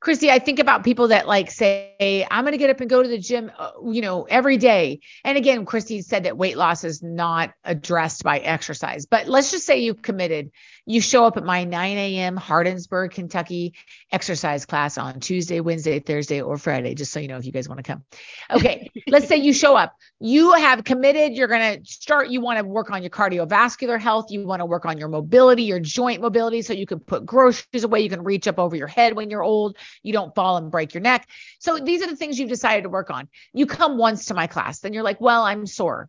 Christy, 0.02 0.32
I 0.32 0.40
think 0.40 0.58
about 0.58 0.82
people 0.82 1.08
that 1.08 1.28
like 1.28 1.48
say, 1.52 2.26
I'm 2.28 2.42
going 2.42 2.52
to 2.52 2.58
get 2.58 2.70
up 2.70 2.80
and 2.80 2.90
go 2.90 3.04
to 3.04 3.08
the 3.08 3.18
gym, 3.18 3.52
uh, 3.56 3.70
you 3.86 4.00
know, 4.00 4.24
every 4.24 4.56
day. 4.56 4.98
And 5.24 5.38
again, 5.38 5.64
Christy 5.64 6.02
said 6.02 6.24
that 6.24 6.36
weight 6.36 6.56
loss 6.56 6.82
is 6.82 7.04
not 7.04 7.54
addressed 7.62 8.24
by 8.24 8.40
exercise, 8.40 9.06
but 9.06 9.28
let's 9.28 9.52
just 9.52 9.64
say 9.64 9.78
you 9.78 9.94
committed. 9.94 10.50
You 10.84 11.00
show 11.00 11.24
up 11.24 11.36
at 11.36 11.44
my 11.44 11.64
9 11.64 11.96
a.m. 11.96 12.36
Hardinsburg, 12.36 13.12
Kentucky 13.12 13.74
exercise 14.10 14.66
class 14.66 14.98
on 14.98 15.20
Tuesday, 15.20 15.60
Wednesday, 15.60 16.00
Thursday, 16.00 16.40
or 16.40 16.58
Friday, 16.58 16.94
just 16.94 17.12
so 17.12 17.20
you 17.20 17.28
know 17.28 17.36
if 17.36 17.44
you 17.44 17.52
guys 17.52 17.68
want 17.68 17.78
to 17.78 17.84
come. 17.84 18.04
Okay. 18.50 18.90
let's 19.06 19.28
say 19.28 19.36
you 19.36 19.52
show 19.52 19.76
up. 19.76 19.94
You 20.18 20.52
have 20.54 20.84
committed. 20.84 21.34
You're 21.34 21.48
going 21.48 21.78
to 21.78 21.90
start. 21.90 22.30
You 22.30 22.40
want 22.40 22.58
to 22.58 22.64
work 22.64 22.90
on 22.90 23.02
your 23.02 23.10
cardiovascular 23.10 24.00
health. 24.00 24.30
You 24.30 24.44
want 24.46 24.60
to 24.60 24.66
work 24.66 24.84
on 24.84 24.98
your 24.98 25.08
mobility, 25.08 25.64
your 25.64 25.80
joint 25.80 26.20
mobility, 26.20 26.62
so 26.62 26.72
you 26.72 26.86
can 26.86 26.98
put 26.98 27.24
groceries 27.24 27.84
away. 27.84 28.00
You 28.00 28.10
can 28.10 28.24
reach 28.24 28.48
up 28.48 28.58
over 28.58 28.74
your 28.74 28.88
head 28.88 29.14
when 29.14 29.30
you're 29.30 29.42
old 29.42 29.76
you 30.02 30.12
don't 30.12 30.34
fall 30.34 30.56
and 30.56 30.70
break 30.70 30.94
your 30.94 31.00
neck. 31.00 31.28
So 31.58 31.78
these 31.78 32.02
are 32.02 32.06
the 32.06 32.16
things 32.16 32.38
you've 32.38 32.48
decided 32.48 32.82
to 32.82 32.88
work 32.88 33.10
on. 33.10 33.28
You 33.52 33.66
come 33.66 33.98
once 33.98 34.26
to 34.26 34.34
my 34.34 34.46
class, 34.46 34.80
then 34.80 34.92
you're 34.92 35.02
like, 35.02 35.20
well, 35.20 35.42
I'm 35.42 35.66
sore. 35.66 36.08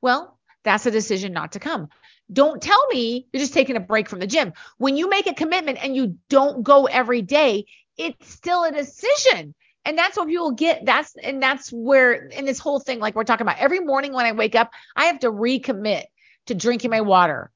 Well, 0.00 0.38
that's 0.62 0.86
a 0.86 0.90
decision 0.90 1.32
not 1.32 1.52
to 1.52 1.60
come. 1.60 1.88
Don't 2.32 2.62
tell 2.62 2.86
me 2.88 3.26
you're 3.32 3.40
just 3.40 3.54
taking 3.54 3.76
a 3.76 3.80
break 3.80 4.08
from 4.08 4.20
the 4.20 4.26
gym. 4.26 4.52
When 4.78 4.96
you 4.96 5.08
make 5.08 5.26
a 5.26 5.34
commitment 5.34 5.82
and 5.82 5.96
you 5.96 6.18
don't 6.28 6.62
go 6.62 6.86
every 6.86 7.22
day, 7.22 7.66
it's 7.96 8.32
still 8.32 8.64
a 8.64 8.72
decision. 8.72 9.54
And 9.84 9.96
that's 9.96 10.16
what 10.16 10.28
people 10.28 10.52
get. 10.52 10.84
That's 10.84 11.14
and 11.22 11.42
that's 11.42 11.70
where 11.70 12.12
in 12.12 12.44
this 12.44 12.58
whole 12.58 12.80
thing, 12.80 13.00
like 13.00 13.14
we're 13.14 13.24
talking 13.24 13.46
about, 13.46 13.58
every 13.58 13.80
morning 13.80 14.12
when 14.12 14.26
I 14.26 14.32
wake 14.32 14.54
up, 14.54 14.70
I 14.94 15.06
have 15.06 15.20
to 15.20 15.32
recommit 15.32 16.04
to 16.46 16.54
drinking 16.54 16.90
my 16.90 17.00
water, 17.00 17.50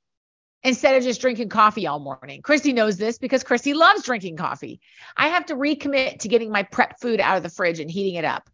instead 0.65 0.97
of 0.97 1.03
just 1.03 1.21
drinking 1.21 1.51
coffee 1.51 1.87
all 1.87 2.01
morning. 2.01 2.41
Christy 2.43 2.73
knows 2.73 2.97
this 2.97 3.19
because 3.19 3.45
Christy 3.45 3.75
loves 3.75 4.03
drinking 4.03 4.37
coffee. 4.37 4.81
I 5.17 5.29
have 5.29 5.47
to 5.47 5.55
recommit 5.55 6.21
to 6.21 6.29
getting 6.29 6.51
my 6.51 6.63
prep 6.63 6.99
food 7.01 7.21
out 7.21 7.37
of 7.37 7.43
the 7.43 7.51
fridge 7.51 7.81
and 7.81 7.91
heating 7.91 8.15
it 8.15 8.25
up. 8.25 8.49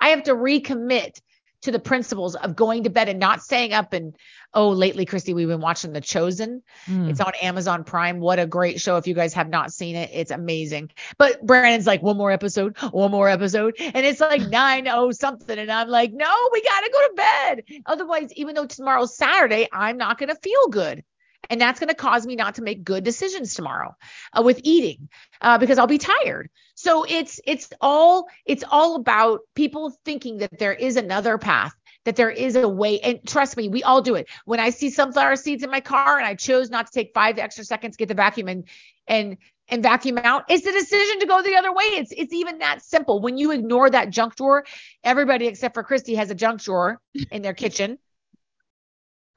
I 0.00 0.10
have 0.10 0.22
to 0.24 0.34
recommit 0.34 1.20
to 1.68 1.72
the 1.72 1.78
principles 1.78 2.34
of 2.34 2.56
going 2.56 2.84
to 2.84 2.90
bed 2.90 3.10
and 3.10 3.20
not 3.20 3.42
staying 3.42 3.74
up 3.74 3.92
and 3.92 4.16
oh 4.54 4.70
lately 4.70 5.04
christy 5.04 5.34
we've 5.34 5.48
been 5.48 5.60
watching 5.60 5.92
the 5.92 6.00
chosen. 6.00 6.62
Mm. 6.86 7.10
it's 7.10 7.20
on 7.20 7.32
amazon 7.42 7.84
prime. 7.84 8.20
What 8.20 8.38
a 8.38 8.46
great 8.46 8.80
show. 8.80 8.96
If 8.96 9.06
you 9.06 9.14
guys 9.14 9.34
have 9.34 9.50
not 9.50 9.70
seen 9.70 9.94
it 9.94 10.10
it's 10.14 10.30
amazing. 10.30 10.90
But 11.18 11.44
brandon's 11.44 11.86
like 11.86 12.02
one 12.02 12.16
more 12.16 12.32
episode 12.32 12.78
one 12.90 13.10
more 13.10 13.28
episode. 13.28 13.76
And 13.78 14.06
it's 14.06 14.20
like 14.20 14.40
nine 14.48 14.88
oh 14.88 15.10
something 15.10 15.58
and 15.58 15.70
i'm 15.70 15.88
like 15.88 16.12
no 16.12 16.48
we 16.52 16.62
gotta 16.62 16.90
go 16.90 17.08
to 17.08 17.14
bed. 17.14 17.80
Otherwise 17.84 18.32
even 18.32 18.54
though 18.54 18.66
tomorrow's 18.66 19.16
saturday 19.16 19.68
i'm 19.72 19.98
not 19.98 20.18
gonna 20.18 20.36
feel 20.36 20.68
good 20.68 21.04
and 21.50 21.60
that's 21.60 21.80
going 21.80 21.88
to 21.88 21.94
cause 21.94 22.26
me 22.26 22.36
not 22.36 22.56
to 22.56 22.62
make 22.62 22.84
good 22.84 23.04
decisions 23.04 23.54
tomorrow 23.54 23.94
uh, 24.32 24.42
with 24.42 24.60
eating 24.64 25.08
uh, 25.40 25.58
because 25.58 25.78
I'll 25.78 25.86
be 25.86 25.98
tired. 25.98 26.50
So 26.74 27.04
it's 27.04 27.40
it's 27.46 27.70
all 27.80 28.28
it's 28.44 28.64
all 28.70 28.96
about 28.96 29.40
people 29.54 29.92
thinking 30.04 30.38
that 30.38 30.58
there 30.58 30.74
is 30.74 30.96
another 30.96 31.38
path 31.38 31.72
that 32.04 32.16
there 32.16 32.30
is 32.30 32.56
a 32.56 32.68
way. 32.68 33.00
And 33.00 33.20
trust 33.26 33.56
me 33.56 33.68
we 33.68 33.82
all 33.82 34.02
do 34.02 34.14
it. 34.14 34.28
When 34.44 34.60
i 34.60 34.70
see 34.70 34.90
sunflower 34.90 35.36
seeds 35.36 35.62
in 35.62 35.70
my 35.70 35.80
car 35.80 36.18
and 36.18 36.26
i 36.26 36.34
chose 36.34 36.70
not 36.70 36.86
to 36.86 36.92
take 36.92 37.12
five 37.14 37.38
extra 37.38 37.64
seconds 37.64 37.96
to 37.96 37.98
get 37.98 38.08
the 38.08 38.14
vacuum 38.14 38.48
and 38.48 38.64
and 39.06 39.38
and 39.70 39.82
vacuum 39.82 40.18
out 40.18 40.44
it's 40.48 40.64
the 40.64 40.72
decision 40.72 41.20
to 41.20 41.26
go 41.26 41.42
the 41.42 41.56
other 41.56 41.72
way. 41.72 41.84
It's 41.84 42.12
it's 42.16 42.32
even 42.32 42.58
that 42.58 42.82
simple. 42.82 43.20
When 43.20 43.38
you 43.38 43.52
ignore 43.52 43.90
that 43.90 44.10
junk 44.10 44.36
drawer 44.36 44.64
everybody 45.02 45.46
except 45.46 45.74
for 45.74 45.82
christy 45.82 46.14
has 46.14 46.30
a 46.30 46.34
junk 46.34 46.62
drawer 46.62 47.00
in 47.30 47.42
their 47.42 47.54
kitchen 47.54 47.98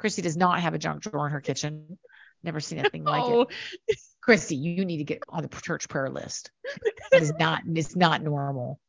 Christy 0.01 0.23
does 0.23 0.35
not 0.35 0.59
have 0.59 0.73
a 0.73 0.79
junk 0.79 1.03
drawer 1.03 1.27
in 1.27 1.31
her 1.31 1.41
kitchen. 1.41 1.99
Never 2.43 2.59
seen 2.59 2.79
anything 2.79 3.03
like 3.03 3.47
it. 3.87 3.97
Christy, 4.19 4.55
you 4.55 4.83
need 4.83 4.97
to 4.97 5.03
get 5.03 5.21
on 5.29 5.43
the 5.43 5.61
church 5.61 5.87
prayer 5.87 6.09
list. 6.09 6.49
It 7.11 7.21
is 7.21 7.31
not, 7.39 7.61
it's 7.67 7.95
not 7.95 8.23
normal. 8.23 8.79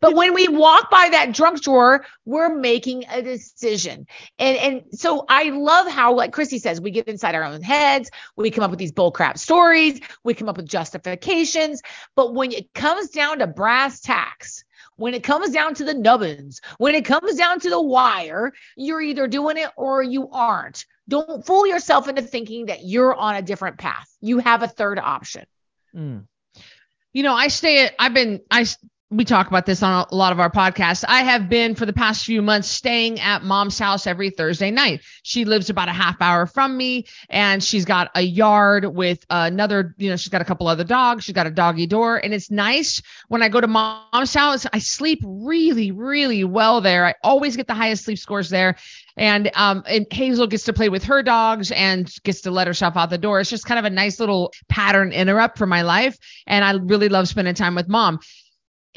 But 0.00 0.14
when 0.14 0.34
we 0.34 0.48
walk 0.48 0.90
by 0.90 1.08
that 1.12 1.32
junk 1.32 1.62
drawer, 1.62 2.04
we're 2.26 2.54
making 2.54 3.04
a 3.10 3.22
decision. 3.22 4.06
And 4.38 4.56
and 4.58 4.82
so 4.92 5.24
I 5.28 5.44
love 5.44 5.86
how, 5.90 6.14
like 6.14 6.32
Christy 6.32 6.58
says, 6.58 6.78
we 6.78 6.90
get 6.90 7.08
inside 7.08 7.34
our 7.34 7.44
own 7.44 7.62
heads, 7.62 8.10
we 8.36 8.50
come 8.50 8.64
up 8.64 8.70
with 8.70 8.78
these 8.78 8.92
bullcrap 8.92 9.38
stories, 9.38 10.00
we 10.24 10.34
come 10.34 10.50
up 10.50 10.58
with 10.58 10.68
justifications. 10.68 11.80
But 12.16 12.34
when 12.34 12.52
it 12.52 12.72
comes 12.74 13.10
down 13.10 13.38
to 13.38 13.46
brass 13.46 14.00
tacks, 14.00 14.64
when 15.00 15.14
it 15.14 15.22
comes 15.22 15.50
down 15.50 15.74
to 15.74 15.84
the 15.84 15.94
nubbins, 15.94 16.60
when 16.76 16.94
it 16.94 17.06
comes 17.06 17.34
down 17.34 17.58
to 17.58 17.70
the 17.70 17.80
wire, 17.80 18.52
you're 18.76 19.00
either 19.00 19.26
doing 19.26 19.56
it 19.56 19.70
or 19.74 20.02
you 20.02 20.28
aren't. 20.30 20.84
Don't 21.08 21.44
fool 21.46 21.66
yourself 21.66 22.06
into 22.06 22.20
thinking 22.20 22.66
that 22.66 22.84
you're 22.84 23.14
on 23.14 23.34
a 23.34 23.40
different 23.42 23.78
path. 23.78 24.06
You 24.20 24.38
have 24.40 24.62
a 24.62 24.68
third 24.68 24.98
option. 24.98 25.46
Mm. 25.96 26.26
You 27.14 27.22
know, 27.22 27.34
I 27.34 27.48
stay 27.48 27.86
at, 27.86 27.94
I've 27.98 28.12
been, 28.12 28.42
I 28.50 28.66
we 29.12 29.24
talk 29.24 29.48
about 29.48 29.66
this 29.66 29.82
on 29.82 30.06
a 30.08 30.14
lot 30.14 30.30
of 30.30 30.38
our 30.38 30.50
podcasts. 30.50 31.04
I 31.08 31.22
have 31.22 31.48
been 31.48 31.74
for 31.74 31.84
the 31.84 31.92
past 31.92 32.24
few 32.24 32.40
months 32.42 32.68
staying 32.68 33.18
at 33.18 33.42
mom's 33.42 33.76
house 33.76 34.06
every 34.06 34.30
Thursday 34.30 34.70
night. 34.70 35.00
She 35.24 35.44
lives 35.44 35.68
about 35.68 35.88
a 35.88 35.92
half 35.92 36.22
hour 36.22 36.46
from 36.46 36.76
me 36.76 37.06
and 37.28 37.62
she's 37.62 37.84
got 37.84 38.12
a 38.14 38.20
yard 38.20 38.84
with 38.84 39.26
another, 39.28 39.96
you 39.98 40.10
know, 40.10 40.16
she's 40.16 40.28
got 40.28 40.42
a 40.42 40.44
couple 40.44 40.68
other 40.68 40.84
dogs. 40.84 41.24
She's 41.24 41.34
got 41.34 41.48
a 41.48 41.50
doggy 41.50 41.88
door 41.88 42.18
and 42.18 42.32
it's 42.32 42.52
nice 42.52 43.02
when 43.26 43.42
I 43.42 43.48
go 43.48 43.60
to 43.60 43.66
mom's 43.66 44.32
house. 44.32 44.64
I 44.72 44.78
sleep 44.78 45.18
really, 45.24 45.90
really 45.90 46.44
well 46.44 46.80
there. 46.80 47.04
I 47.04 47.14
always 47.24 47.56
get 47.56 47.66
the 47.66 47.74
highest 47.74 48.04
sleep 48.04 48.18
scores 48.18 48.48
there. 48.48 48.76
And 49.16 49.50
um 49.56 49.82
and 49.88 50.06
Hazel 50.12 50.46
gets 50.46 50.64
to 50.64 50.72
play 50.72 50.88
with 50.88 51.02
her 51.04 51.20
dogs 51.24 51.72
and 51.72 52.14
gets 52.22 52.42
to 52.42 52.52
let 52.52 52.68
herself 52.68 52.96
out 52.96 53.10
the 53.10 53.18
door. 53.18 53.40
It's 53.40 53.50
just 53.50 53.66
kind 53.66 53.80
of 53.80 53.84
a 53.84 53.90
nice 53.90 54.20
little 54.20 54.52
pattern 54.68 55.10
interrupt 55.10 55.58
for 55.58 55.66
my 55.66 55.82
life. 55.82 56.16
And 56.46 56.64
I 56.64 56.74
really 56.74 57.08
love 57.08 57.26
spending 57.26 57.54
time 57.54 57.74
with 57.74 57.88
mom 57.88 58.20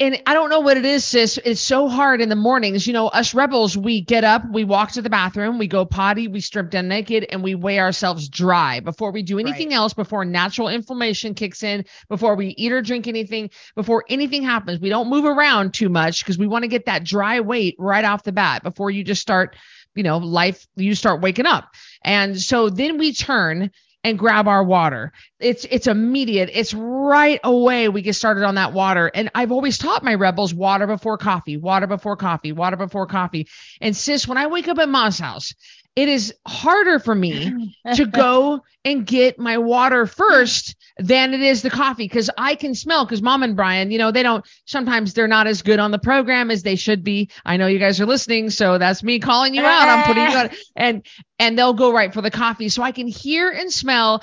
and 0.00 0.20
I 0.26 0.34
don't 0.34 0.50
know 0.50 0.58
what 0.58 0.76
it 0.76 0.84
is, 0.84 1.04
sis. 1.04 1.38
It's 1.44 1.60
so 1.60 1.88
hard 1.88 2.20
in 2.20 2.28
the 2.28 2.34
mornings. 2.34 2.84
You 2.84 2.92
know, 2.92 3.06
us 3.06 3.32
rebels, 3.32 3.76
we 3.76 4.00
get 4.00 4.24
up, 4.24 4.42
we 4.50 4.64
walk 4.64 4.90
to 4.92 5.02
the 5.02 5.10
bathroom, 5.10 5.56
we 5.56 5.68
go 5.68 5.84
potty, 5.84 6.26
we 6.26 6.40
strip 6.40 6.70
down 6.70 6.88
naked, 6.88 7.26
and 7.30 7.44
we 7.44 7.54
weigh 7.54 7.78
ourselves 7.78 8.28
dry 8.28 8.80
before 8.80 9.12
we 9.12 9.22
do 9.22 9.38
anything 9.38 9.68
right. 9.68 9.76
else, 9.76 9.94
before 9.94 10.24
natural 10.24 10.68
inflammation 10.68 11.34
kicks 11.34 11.62
in, 11.62 11.84
before 12.08 12.34
we 12.34 12.48
eat 12.48 12.72
or 12.72 12.82
drink 12.82 13.06
anything, 13.06 13.50
before 13.76 14.04
anything 14.08 14.42
happens. 14.42 14.80
We 14.80 14.88
don't 14.88 15.08
move 15.08 15.26
around 15.26 15.74
too 15.74 15.88
much 15.88 16.24
because 16.24 16.38
we 16.38 16.48
want 16.48 16.64
to 16.64 16.68
get 16.68 16.86
that 16.86 17.04
dry 17.04 17.38
weight 17.38 17.76
right 17.78 18.04
off 18.04 18.24
the 18.24 18.32
bat 18.32 18.64
before 18.64 18.90
you 18.90 19.04
just 19.04 19.22
start, 19.22 19.54
you 19.94 20.02
know, 20.02 20.18
life, 20.18 20.66
you 20.74 20.96
start 20.96 21.20
waking 21.20 21.46
up. 21.46 21.72
And 22.02 22.40
so 22.40 22.68
then 22.68 22.98
we 22.98 23.12
turn 23.12 23.70
and 24.04 24.18
grab 24.18 24.46
our 24.46 24.62
water. 24.62 25.12
It's 25.40 25.64
it's 25.64 25.86
immediate. 25.86 26.50
It's 26.52 26.74
right 26.74 27.40
away 27.42 27.88
we 27.88 28.02
get 28.02 28.14
started 28.14 28.44
on 28.44 28.56
that 28.56 28.74
water. 28.74 29.10
And 29.12 29.30
I've 29.34 29.50
always 29.50 29.78
taught 29.78 30.04
my 30.04 30.14
rebels 30.14 30.54
water 30.54 30.86
before 30.86 31.16
coffee, 31.16 31.56
water 31.56 31.86
before 31.86 32.16
coffee, 32.16 32.52
water 32.52 32.76
before 32.76 33.06
coffee. 33.06 33.48
And 33.80 33.96
sis, 33.96 34.28
when 34.28 34.38
I 34.38 34.46
wake 34.46 34.68
up 34.68 34.78
at 34.78 34.88
mom's 34.88 35.18
house, 35.18 35.54
it 35.96 36.08
is 36.08 36.34
harder 36.46 36.98
for 36.98 37.14
me 37.14 37.76
to 37.94 38.06
go 38.12 38.62
and 38.84 39.06
get 39.06 39.38
my 39.38 39.58
water 39.58 40.06
first 40.06 40.76
than 40.98 41.32
it 41.34 41.40
is 41.40 41.62
the 41.62 41.70
coffee 41.70 42.04
because 42.04 42.30
I 42.36 42.54
can 42.54 42.74
smell 42.74 43.04
because 43.04 43.22
mom 43.22 43.42
and 43.42 43.56
Brian, 43.56 43.90
you 43.90 43.98
know, 43.98 44.10
they 44.10 44.22
don't 44.22 44.44
sometimes 44.66 45.14
they're 45.14 45.28
not 45.28 45.46
as 45.46 45.62
good 45.62 45.78
on 45.78 45.90
the 45.90 45.98
program 45.98 46.50
as 46.50 46.62
they 46.62 46.76
should 46.76 47.02
be. 47.02 47.30
I 47.44 47.56
know 47.56 47.66
you 47.66 47.78
guys 47.78 48.00
are 48.00 48.06
listening, 48.06 48.50
so 48.50 48.78
that's 48.78 49.02
me 49.02 49.18
calling 49.18 49.54
you 49.54 49.64
out. 49.64 49.88
I'm 49.88 50.04
putting 50.04 50.30
you 50.30 50.36
on 50.38 50.50
and 50.76 51.06
and 51.38 51.58
they'll 51.58 51.74
go 51.74 51.92
right 51.92 52.12
for 52.12 52.20
the 52.20 52.30
coffee. 52.30 52.68
So 52.68 52.82
I 52.82 52.92
can 52.92 53.06
hear 53.06 53.50
and 53.50 53.72
smell 53.72 54.22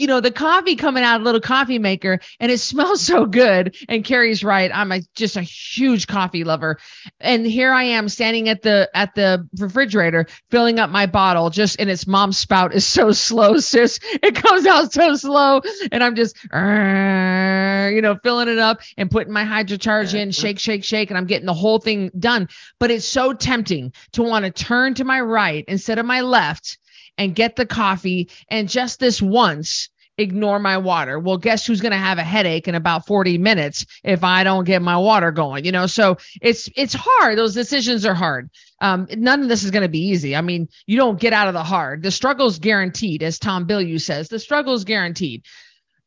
you 0.00 0.06
know, 0.06 0.20
the 0.20 0.30
coffee 0.30 0.76
coming 0.76 1.04
out 1.04 1.16
of 1.16 1.22
a 1.22 1.24
little 1.26 1.42
coffee 1.42 1.78
maker 1.78 2.20
and 2.40 2.50
it 2.50 2.58
smells 2.70 3.02
so 3.02 3.26
good. 3.26 3.76
And 3.88 4.02
Cari's 4.02 4.42
right. 4.42 4.70
I'm 4.74 4.90
a, 4.92 5.02
just 5.14 5.36
a 5.36 5.42
huge 5.42 6.06
coffee 6.06 6.42
lover. 6.42 6.78
And 7.20 7.46
here 7.46 7.70
I 7.70 7.84
am 7.84 8.08
standing 8.08 8.48
at 8.48 8.62
the, 8.62 8.88
at 8.94 9.14
the 9.14 9.46
refrigerator 9.58 10.26
filling 10.50 10.78
up 10.78 10.88
my 10.88 11.04
bottle 11.04 11.50
just, 11.50 11.78
and 11.78 11.90
its 11.90 12.06
mom's 12.06 12.38
spout 12.38 12.74
is 12.74 12.86
so 13.00 13.12
slow, 13.12 13.58
sis. 13.58 14.00
It 14.22 14.34
comes 14.34 14.64
out 14.66 14.90
so 14.92 15.14
slow. 15.16 15.60
And 15.92 16.02
I'm 16.02 16.16
just, 16.16 16.34
you 16.44 18.00
know, 18.00 18.18
filling 18.22 18.48
it 18.48 18.58
up 18.58 18.80
and 18.96 19.10
putting 19.10 19.34
my 19.34 19.44
hydrocharge 19.44 20.14
in, 20.14 20.30
shake, 20.30 20.58
shake, 20.58 20.82
shake. 20.82 21.10
And 21.10 21.18
I'm 21.18 21.26
getting 21.26 21.46
the 21.46 21.52
whole 21.52 21.78
thing 21.78 22.10
done. 22.18 22.48
But 22.78 22.90
it's 22.90 23.06
so 23.06 23.34
tempting 23.34 23.92
to 24.12 24.22
want 24.22 24.46
to 24.46 24.50
turn 24.50 24.94
to 24.94 25.04
my 25.04 25.20
right 25.20 25.62
instead 25.68 25.98
of 25.98 26.06
my 26.06 26.22
left 26.22 26.78
and 27.20 27.34
get 27.34 27.54
the 27.54 27.66
coffee. 27.66 28.30
And 28.48 28.66
just 28.66 28.98
this 28.98 29.20
once, 29.20 29.90
ignore 30.16 30.58
my 30.58 30.78
water. 30.78 31.18
Well, 31.18 31.36
guess 31.36 31.66
who's 31.66 31.82
going 31.82 31.92
to 31.92 31.98
have 31.98 32.16
a 32.16 32.24
headache 32.24 32.66
in 32.66 32.74
about 32.74 33.06
40 33.06 33.36
minutes 33.36 33.84
if 34.02 34.24
I 34.24 34.42
don't 34.42 34.64
get 34.64 34.80
my 34.80 34.96
water 34.96 35.30
going, 35.30 35.66
you 35.66 35.72
know? 35.72 35.86
So 35.86 36.16
it's, 36.40 36.70
it's 36.76 36.94
hard. 36.96 37.36
Those 37.36 37.52
decisions 37.52 38.06
are 38.06 38.14
hard. 38.14 38.48
Um, 38.80 39.06
none 39.14 39.42
of 39.42 39.48
this 39.48 39.64
is 39.64 39.70
going 39.70 39.82
to 39.82 39.88
be 39.88 40.08
easy. 40.08 40.34
I 40.34 40.40
mean, 40.40 40.68
you 40.86 40.96
don't 40.96 41.20
get 41.20 41.34
out 41.34 41.48
of 41.48 41.54
the 41.54 41.62
hard. 41.62 42.02
The 42.02 42.10
struggle's 42.10 42.58
guaranteed, 42.58 43.22
as 43.22 43.38
Tom 43.38 43.66
Bilyeu 43.66 44.00
says, 44.00 44.28
the 44.28 44.38
struggle 44.38 44.72
is 44.72 44.84
guaranteed. 44.84 45.44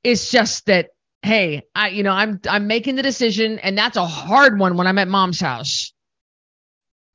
It's 0.04 0.32
just 0.32 0.66
that, 0.66 0.90
hey, 1.22 1.62
I, 1.76 1.90
you 1.90 2.02
know, 2.02 2.12
I'm, 2.12 2.42
I'm 2.50 2.66
making 2.66 2.96
the 2.96 3.04
decision 3.04 3.60
and 3.60 3.78
that's 3.78 3.98
a 3.98 4.06
hard 4.06 4.58
one 4.58 4.78
when 4.78 4.88
I'm 4.88 4.98
at 4.98 5.08
mom's 5.08 5.40
house. 5.40 5.93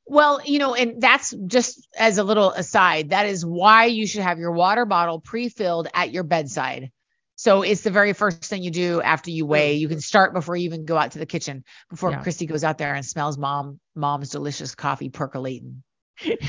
Well, 0.08 0.40
you 0.44 0.58
know, 0.58 0.74
and 0.74 1.00
that's 1.00 1.34
just 1.46 1.86
as 1.96 2.18
a 2.18 2.24
little 2.24 2.50
aside, 2.50 3.10
that 3.10 3.26
is 3.26 3.44
why 3.44 3.86
you 3.86 4.06
should 4.06 4.22
have 4.22 4.38
your 4.38 4.52
water 4.52 4.86
bottle 4.86 5.20
pre 5.20 5.48
filled 5.48 5.88
at 5.92 6.12
your 6.12 6.24
bedside. 6.24 6.90
So 7.36 7.62
it's 7.62 7.82
the 7.82 7.90
very 7.90 8.14
first 8.14 8.44
thing 8.44 8.62
you 8.64 8.70
do 8.70 9.00
after 9.00 9.30
you 9.30 9.46
weigh. 9.46 9.74
You 9.74 9.86
can 9.86 10.00
start 10.00 10.32
before 10.32 10.56
you 10.56 10.64
even 10.64 10.86
go 10.86 10.96
out 10.96 11.12
to 11.12 11.18
the 11.18 11.26
kitchen, 11.26 11.62
before 11.88 12.10
yeah. 12.10 12.22
Christy 12.22 12.46
goes 12.46 12.64
out 12.64 12.78
there 12.78 12.94
and 12.94 13.06
smells 13.06 13.38
mom 13.38 13.78
mom's 13.94 14.30
delicious 14.30 14.74
coffee 14.74 15.08
percolating 15.08 15.84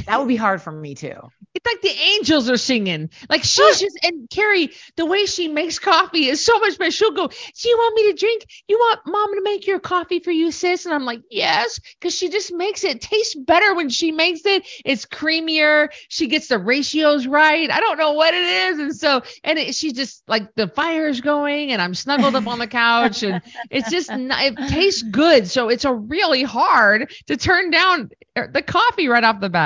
that 0.06 0.20
would 0.20 0.28
be 0.28 0.36
hard 0.36 0.62
for 0.62 0.72
me 0.72 0.96
too. 0.96 1.30
It's 1.56 1.66
like 1.66 1.82
the 1.82 2.02
angels 2.16 2.50
are 2.50 2.58
singing. 2.58 3.10
Like 3.30 3.44
she's 3.44 3.80
just 3.80 4.00
and 4.04 4.30
Cari, 4.30 4.72
the 4.96 5.06
way 5.06 5.26
she 5.26 5.48
makes 5.48 5.80
coffee 5.80 6.28
is 6.28 6.46
so 6.46 6.58
much 6.60 6.78
better. 6.78 6.92
She'll 6.92 7.12
go, 7.12 7.28
Do 7.28 7.70
you 7.70 7.78
want 7.78 7.96
me 7.96 8.12
to 8.12 8.18
drink? 8.18 8.46
You 8.68 8.78
want 8.78 9.02
mom 9.06 9.34
to 9.36 9.42
make 9.42 9.68
your 9.68 9.80
coffee 9.80 10.20
for 10.20 10.32
you, 10.32 10.52
sis? 10.52 10.86
And 10.86 10.94
I'm 10.94 11.06
like, 11.06 11.22
Yes, 11.30 11.80
because 12.00 12.16
she 12.16 12.30
just 12.30 12.54
makes 12.54 12.84
it 12.84 13.02
taste 13.02 13.38
better 13.46 13.74
when 13.76 13.90
she 13.90 14.12
makes 14.12 14.46
it. 14.46 14.68
It's 14.86 15.06
creamier. 15.06 15.90
She 16.08 16.28
gets 16.28 16.48
the 16.48 16.60
ratios 16.60 17.28
right. 17.28 17.70
I 17.70 17.80
don't 17.80 17.98
know 17.98 18.14
what 18.14 18.34
it 18.34 18.44
is. 18.44 18.80
And 18.80 18.96
so 18.96 19.22
and 19.44 19.60
it, 19.60 19.76
she 19.76 19.92
just 19.92 20.24
like 20.28 20.54
the 20.56 20.68
fire's 20.68 21.20
going 21.20 21.72
and 21.72 21.82
I'm 21.82 21.96
snuggled 21.96 22.36
up 22.36 22.48
on 22.48 22.60
the 22.60 22.68
couch 22.68 23.24
and 23.24 23.42
it's 23.70 23.90
just 23.90 24.10
it 24.12 24.70
tastes 24.70 25.02
good. 25.02 25.50
So 25.50 25.70
it's 25.70 25.86
a 25.86 25.94
really 25.94 26.44
hard 26.44 27.12
to 27.28 27.38
turn 27.38 27.72
down 27.72 28.12
er, 28.38 28.50
the 28.52 28.62
coffee 28.62 29.08
right 29.08 29.24
off 29.24 29.42
the 29.42 29.50
bat. 29.50 29.59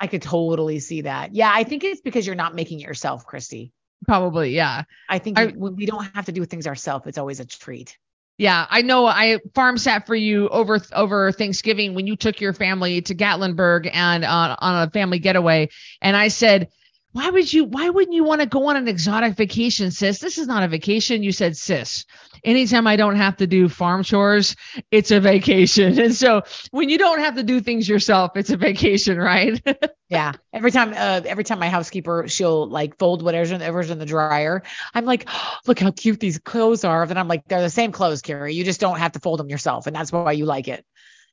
I 0.00 0.06
could 0.06 0.22
totally 0.22 0.78
see 0.78 1.02
that. 1.02 1.34
Yeah, 1.34 1.50
I 1.52 1.64
think 1.64 1.84
it's 1.84 2.00
because 2.00 2.26
you're 2.26 2.36
not 2.36 2.54
making 2.54 2.80
it 2.80 2.86
yourself, 2.86 3.26
Christy. 3.26 3.72
Probably, 4.06 4.54
yeah. 4.54 4.84
I 5.08 5.18
think 5.18 5.38
I, 5.38 5.46
when 5.46 5.74
we 5.74 5.86
don't 5.86 6.04
have 6.14 6.26
to 6.26 6.32
do 6.32 6.44
things 6.44 6.66
ourselves, 6.66 7.06
it's 7.06 7.18
always 7.18 7.40
a 7.40 7.44
treat. 7.44 7.96
Yeah, 8.38 8.66
I 8.70 8.82
know. 8.82 9.06
I 9.06 9.40
farm 9.54 9.78
sat 9.78 10.06
for 10.06 10.14
you 10.14 10.48
over 10.50 10.80
over 10.92 11.32
Thanksgiving 11.32 11.94
when 11.94 12.06
you 12.06 12.14
took 12.14 12.40
your 12.40 12.52
family 12.52 13.02
to 13.02 13.14
Gatlinburg 13.14 13.90
and 13.92 14.24
uh, 14.24 14.56
on 14.60 14.86
a 14.86 14.90
family 14.92 15.18
getaway, 15.18 15.68
and 16.00 16.16
I 16.16 16.28
said, 16.28 16.68
"Why 17.12 17.30
would 17.30 17.52
you? 17.52 17.64
Why 17.64 17.88
wouldn't 17.88 18.14
you 18.14 18.24
want 18.24 18.40
to 18.40 18.46
go 18.46 18.68
on 18.68 18.76
an 18.76 18.88
exotic 18.88 19.36
vacation, 19.36 19.90
sis? 19.90 20.18
This 20.18 20.38
is 20.38 20.46
not 20.46 20.62
a 20.62 20.68
vacation." 20.68 21.22
You 21.22 21.32
said, 21.32 21.56
"Sis." 21.56 22.04
anytime 22.44 22.86
I 22.86 22.96
don't 22.96 23.16
have 23.16 23.36
to 23.38 23.46
do 23.46 23.68
farm 23.68 24.02
chores, 24.02 24.56
it's 24.90 25.10
a 25.10 25.20
vacation. 25.20 25.98
And 25.98 26.14
so 26.14 26.42
when 26.70 26.88
you 26.88 26.98
don't 26.98 27.18
have 27.20 27.34
to 27.36 27.42
do 27.42 27.60
things 27.60 27.88
yourself, 27.88 28.32
it's 28.36 28.50
a 28.50 28.56
vacation, 28.56 29.18
right? 29.18 29.60
yeah. 30.08 30.32
Every 30.52 30.70
time, 30.70 30.92
uh, 30.96 31.22
every 31.26 31.44
time 31.44 31.58
my 31.58 31.68
housekeeper, 31.68 32.26
she'll 32.28 32.68
like 32.68 32.98
fold 32.98 33.22
whatever's 33.22 33.50
in, 33.50 33.98
the 33.98 34.06
dryer. 34.06 34.62
I'm 34.94 35.04
like, 35.04 35.24
oh, 35.28 35.54
look 35.66 35.78
how 35.78 35.90
cute 35.90 36.20
these 36.20 36.38
clothes 36.38 36.84
are. 36.84 37.06
Then 37.06 37.18
I'm 37.18 37.28
like, 37.28 37.44
they're 37.46 37.60
the 37.60 37.70
same 37.70 37.92
clothes, 37.92 38.22
Cari. 38.22 38.54
You 38.54 38.64
just 38.64 38.80
don't 38.80 38.98
have 38.98 39.12
to 39.12 39.20
fold 39.20 39.40
them 39.40 39.48
yourself. 39.48 39.86
And 39.86 39.94
that's 39.94 40.12
why 40.12 40.32
you 40.32 40.44
like 40.44 40.68
it. 40.68 40.84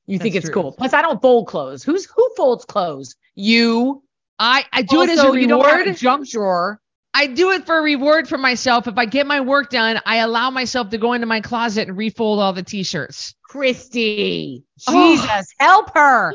You 0.07 0.17
that's 0.17 0.23
think 0.23 0.35
it's 0.35 0.45
true. 0.45 0.53
cool. 0.53 0.71
Plus, 0.71 0.93
I 0.93 1.01
don't 1.01 1.21
fold 1.21 1.47
clothes. 1.47 1.83
Who's 1.83 2.05
who 2.05 2.29
folds 2.35 2.65
clothes? 2.65 3.15
You. 3.35 4.03
I 4.39 4.65
I 4.71 4.81
do 4.81 4.99
also, 4.99 5.11
it 5.11 5.17
as 5.17 5.23
a 5.23 5.31
reward. 5.31 5.87
You 5.87 5.93
junk 5.93 6.29
drawer. 6.29 6.79
I 7.13 7.27
do 7.27 7.51
it 7.51 7.65
for 7.65 7.77
a 7.77 7.81
reward 7.81 8.27
for 8.27 8.37
myself. 8.37 8.87
If 8.87 8.97
I 8.97 9.05
get 9.05 9.25
my 9.25 9.39
work 9.39 9.69
done, 9.69 10.01
I 10.05 10.17
allow 10.17 10.49
myself 10.49 10.89
to 10.89 10.97
go 10.97 11.13
into 11.13 11.25
my 11.25 11.39
closet 11.39 11.87
and 11.87 11.95
refold 11.95 12.41
all 12.41 12.51
the 12.51 12.61
t-shirts. 12.61 13.33
Christy, 13.41 14.65
oh. 14.89 15.15
Jesus, 15.15 15.53
help 15.57 15.93
her. 15.93 16.33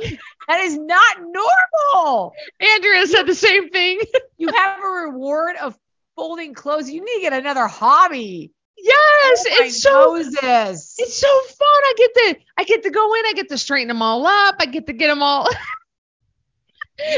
That 0.48 0.60
is 0.60 0.78
not 0.78 1.18
normal. 1.20 2.32
Andrea 2.58 3.06
said 3.06 3.24
the 3.24 3.34
same 3.34 3.68
thing. 3.68 4.00
you 4.38 4.48
have 4.48 4.82
a 4.82 4.88
reward 4.88 5.56
of 5.60 5.78
folding 6.16 6.54
clothes. 6.54 6.90
You 6.90 7.04
need 7.04 7.16
to 7.16 7.20
get 7.20 7.34
another 7.34 7.66
hobby. 7.66 8.50
Yes, 8.82 9.44
oh 9.46 9.64
it's 9.64 9.82
so 9.82 10.14
Moses. 10.14 10.94
it's 10.98 11.20
so 11.20 11.40
fun. 11.42 11.68
I 11.68 11.94
get 11.98 12.14
to 12.14 12.36
I 12.56 12.64
get 12.64 12.82
to 12.84 12.90
go 12.90 13.14
in, 13.14 13.26
I 13.26 13.32
get 13.34 13.48
to 13.50 13.58
straighten 13.58 13.88
them 13.88 14.00
all 14.00 14.26
up, 14.26 14.56
I 14.58 14.64
get 14.64 14.86
to 14.86 14.94
get 14.94 15.08
them 15.08 15.22
all 15.22 15.46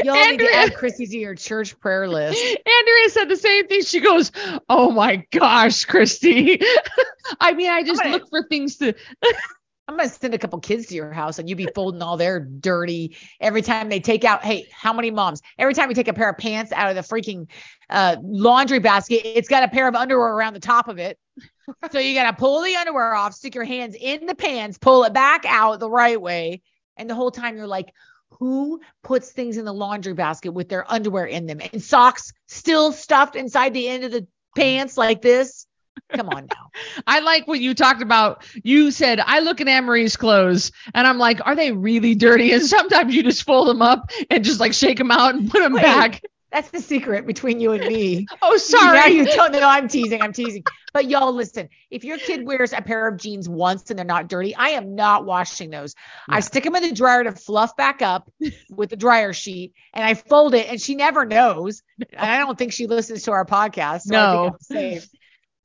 Y'all 0.03 0.15
Andrea, 0.15 0.31
need 0.31 0.39
to 0.39 0.55
add 0.55 0.75
Chrissy 0.75 1.07
to 1.07 1.17
your 1.17 1.35
church 1.35 1.79
prayer 1.79 2.07
list. 2.07 2.39
Andrea 2.41 3.09
said 3.09 3.25
the 3.25 3.35
same 3.35 3.67
thing. 3.67 3.83
She 3.83 3.99
goes, 3.99 4.31
"Oh 4.69 4.91
my 4.91 5.25
gosh, 5.31 5.85
Christy." 5.85 6.61
I 7.39 7.53
mean, 7.53 7.69
I 7.69 7.83
just 7.83 8.01
gonna, 8.01 8.17
look 8.17 8.29
for 8.29 8.43
things 8.47 8.77
to. 8.77 8.93
I'm 9.87 9.97
gonna 9.97 10.09
send 10.09 10.33
a 10.33 10.37
couple 10.37 10.59
kids 10.59 10.87
to 10.87 10.95
your 10.95 11.11
house 11.11 11.39
and 11.39 11.49
you'd 11.49 11.57
be 11.57 11.67
folding 11.75 12.01
all 12.01 12.15
their 12.15 12.39
dirty 12.39 13.17
every 13.41 13.61
time 13.61 13.89
they 13.89 13.99
take 13.99 14.23
out. 14.23 14.43
Hey, 14.43 14.67
how 14.71 14.93
many 14.93 15.11
moms? 15.11 15.41
Every 15.59 15.73
time 15.73 15.89
you 15.89 15.95
take 15.95 16.07
a 16.07 16.13
pair 16.13 16.29
of 16.29 16.37
pants 16.37 16.71
out 16.71 16.89
of 16.89 16.95
the 16.95 17.01
freaking 17.01 17.47
uh, 17.89 18.15
laundry 18.23 18.79
basket, 18.79 19.21
it's 19.25 19.49
got 19.49 19.63
a 19.63 19.67
pair 19.67 19.87
of 19.87 19.95
underwear 19.95 20.33
around 20.33 20.53
the 20.53 20.61
top 20.61 20.87
of 20.87 20.99
it. 20.99 21.19
so 21.91 21.99
you 21.99 22.13
gotta 22.13 22.33
pull 22.33 22.61
the 22.61 22.75
underwear 22.75 23.13
off, 23.13 23.33
stick 23.33 23.55
your 23.55 23.65
hands 23.65 23.95
in 23.99 24.25
the 24.25 24.35
pants, 24.35 24.77
pull 24.77 25.03
it 25.03 25.13
back 25.13 25.43
out 25.45 25.79
the 25.81 25.89
right 25.89 26.19
way, 26.19 26.61
and 26.95 27.09
the 27.09 27.15
whole 27.15 27.31
time 27.31 27.57
you're 27.57 27.67
like, 27.67 27.93
who 28.39 28.81
puts 29.03 29.31
things 29.31 29.57
in 29.57 29.65
the 29.65 29.73
laundry 29.73 30.13
basket 30.13 30.51
with 30.51 30.69
their 30.69 30.89
underwear 30.91 31.25
in 31.25 31.45
them 31.45 31.61
and 31.71 31.81
socks 31.81 32.33
still 32.47 32.91
stuffed 32.91 33.35
inside 33.35 33.73
the 33.73 33.87
end 33.87 34.03
of 34.03 34.11
the 34.11 34.27
pants 34.55 34.97
like 34.97 35.21
this? 35.21 35.65
Come 36.09 36.29
on 36.29 36.47
now. 36.47 36.69
I 37.07 37.19
like 37.19 37.47
what 37.47 37.59
you 37.59 37.73
talked 37.73 38.01
about. 38.01 38.45
You 38.63 38.91
said, 38.91 39.19
I 39.19 39.39
look 39.39 39.61
at 39.61 39.67
Anne-Marie's 39.67 40.15
clothes 40.15 40.71
and 40.93 41.07
I'm 41.07 41.17
like, 41.17 41.39
are 41.45 41.55
they 41.55 41.71
really 41.71 42.15
dirty? 42.15 42.51
And 42.51 42.63
sometimes 42.65 43.13
you 43.15 43.23
just 43.23 43.43
fold 43.43 43.67
them 43.67 43.81
up 43.81 44.11
and 44.29 44.43
just 44.43 44.59
like 44.59 44.73
shake 44.73 44.97
them 44.97 45.11
out 45.11 45.35
and 45.35 45.49
put 45.49 45.61
them 45.61 45.73
Wait, 45.73 45.83
back. 45.83 46.21
That's 46.53 46.69
the 46.69 46.81
secret 46.81 47.25
between 47.25 47.59
you 47.59 47.71
and 47.71 47.83
me. 47.87 48.27
oh, 48.43 48.57
sorry. 48.57 48.97
Now 48.97 49.05
you 49.07 49.25
don't 49.25 49.51
know. 49.51 49.67
I'm 49.67 49.87
teasing. 49.87 50.21
I'm 50.21 50.33
teasing. 50.33 50.63
But 50.93 51.09
y'all, 51.09 51.33
listen. 51.33 51.67
If 51.89 52.03
your 52.03 52.19
kid 52.19 52.45
wears 52.45 52.73
a 52.73 52.81
pair 52.81 53.07
of 53.07 53.17
jeans 53.17 53.49
once 53.49 53.89
and 53.89 53.97
they're 53.97 54.05
not 54.05 54.27
dirty, 54.27 54.53
I 54.53 54.69
am 54.69 54.93
not 54.93 55.25
washing 55.25 55.71
those. 55.71 55.95
Yeah. 56.29 56.35
I 56.35 56.39
stick 56.41 56.63
them 56.63 56.75
in 56.75 56.83
the 56.83 56.93
dryer 56.93 57.23
to 57.23 57.31
fluff 57.31 57.75
back 57.75 58.03
up 58.03 58.31
with 58.69 58.91
the 58.91 58.95
dryer 58.95 59.33
sheet, 59.33 59.73
and 59.95 60.05
I 60.05 60.13
fold 60.13 60.53
it. 60.53 60.67
And 60.69 60.79
she 60.79 60.93
never 60.93 61.25
knows. 61.25 61.81
And 61.99 62.31
I 62.31 62.37
don't 62.37 62.55
think 62.55 62.71
she 62.71 62.85
listens 62.85 63.23
to 63.23 63.31
our 63.31 63.45
podcast. 63.45 64.01
So 64.01 64.11
no. 64.11 64.45
I'm 64.49 64.59
safe. 64.61 65.09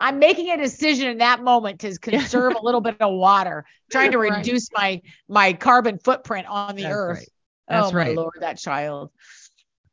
I'm 0.01 0.19
making 0.19 0.51
a 0.51 0.57
decision 0.57 1.09
in 1.09 1.19
that 1.19 1.43
moment 1.43 1.81
to 1.81 1.99
conserve 1.99 2.55
a 2.55 2.63
little 2.63 2.81
bit 2.81 2.97
of 3.01 3.13
water, 3.13 3.67
trying 3.91 4.13
to 4.13 4.19
right. 4.21 4.39
reduce 4.39 4.69
my 4.73 5.03
my 5.29 5.53
carbon 5.53 5.99
footprint 5.99 6.47
on 6.47 6.77
the 6.77 6.85
That's 6.85 6.95
earth. 6.95 7.19
Right. 7.19 7.29
That's 7.69 7.93
oh, 7.93 7.95
right. 7.95 8.17
Lord, 8.17 8.39
that 8.41 8.57
child. 8.57 9.11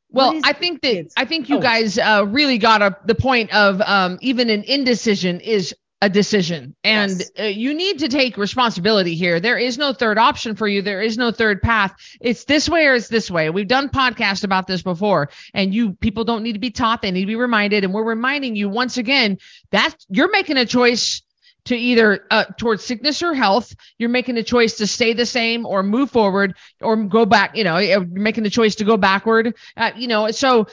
Well, 0.09 0.39
I 0.43 0.53
think 0.53 0.81
that 0.81 0.87
kids? 0.93 1.13
I 1.17 1.25
think 1.25 1.49
you 1.49 1.57
oh. 1.57 1.61
guys 1.61 1.97
uh, 1.97 2.25
really 2.27 2.57
got 2.57 2.81
a, 2.81 2.97
the 3.05 3.15
point 3.15 3.53
of 3.53 3.81
um, 3.81 4.17
even 4.21 4.49
an 4.49 4.63
indecision 4.63 5.41
is 5.41 5.75
a 6.01 6.09
decision, 6.09 6.75
and 6.83 7.19
yes. 7.19 7.31
uh, 7.39 7.43
you 7.43 7.73
need 7.73 7.99
to 7.99 8.07
take 8.07 8.37
responsibility 8.37 9.15
here. 9.15 9.39
There 9.39 9.57
is 9.57 9.77
no 9.77 9.93
third 9.93 10.17
option 10.17 10.55
for 10.55 10.67
you. 10.67 10.81
There 10.81 11.01
is 11.01 11.17
no 11.17 11.31
third 11.31 11.61
path. 11.61 11.95
It's 12.21 12.45
this 12.45 12.69
way 12.69 12.85
or 12.85 12.95
it's 12.95 13.07
this 13.07 13.31
way. 13.31 13.49
We've 13.49 13.67
done 13.67 13.89
podcasts 13.89 14.43
about 14.43 14.67
this 14.67 14.83
before, 14.83 15.29
and 15.53 15.73
you 15.73 15.93
people 15.93 16.23
don't 16.23 16.43
need 16.43 16.53
to 16.53 16.59
be 16.59 16.71
taught; 16.71 17.01
they 17.01 17.11
need 17.11 17.21
to 17.21 17.27
be 17.27 17.35
reminded. 17.35 17.83
And 17.83 17.93
we're 17.93 18.03
reminding 18.03 18.55
you 18.55 18.69
once 18.69 18.97
again 18.97 19.37
that 19.71 19.95
you're 20.09 20.31
making 20.31 20.57
a 20.57 20.65
choice 20.65 21.23
to 21.65 21.75
either 21.75 22.25
uh, 22.31 22.45
towards 22.57 22.83
sickness 22.83 23.21
or 23.21 23.33
health. 23.33 23.75
You're 23.97 24.09
making 24.09 24.37
a 24.37 24.43
choice 24.43 24.77
to 24.77 24.87
stay 24.87 25.13
the 25.13 25.25
same 25.25 25.65
or 25.65 25.83
move 25.83 26.11
forward 26.11 26.55
or 26.81 26.95
go 26.95 27.25
back. 27.25 27.55
You 27.55 27.63
know, 27.63 27.77
you're 27.77 28.05
making 28.05 28.43
the 28.43 28.49
choice 28.49 28.75
to 28.75 28.85
go 28.85 28.97
backward. 28.97 29.55
Uh, 29.75 29.91
you 29.95 30.07
know, 30.07 30.31
so 30.31 30.67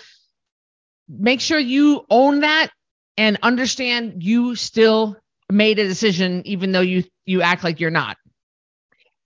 make 1.08 1.40
sure 1.40 1.58
you 1.58 2.04
own 2.08 2.40
that 2.40 2.70
and 3.16 3.38
understand 3.42 4.22
you 4.22 4.54
still 4.54 5.16
made 5.50 5.78
a 5.78 5.86
decision 5.86 6.42
even 6.46 6.72
though 6.72 6.80
you 6.80 7.04
you 7.26 7.42
act 7.42 7.64
like 7.64 7.80
you're 7.80 7.90
not. 7.90 8.16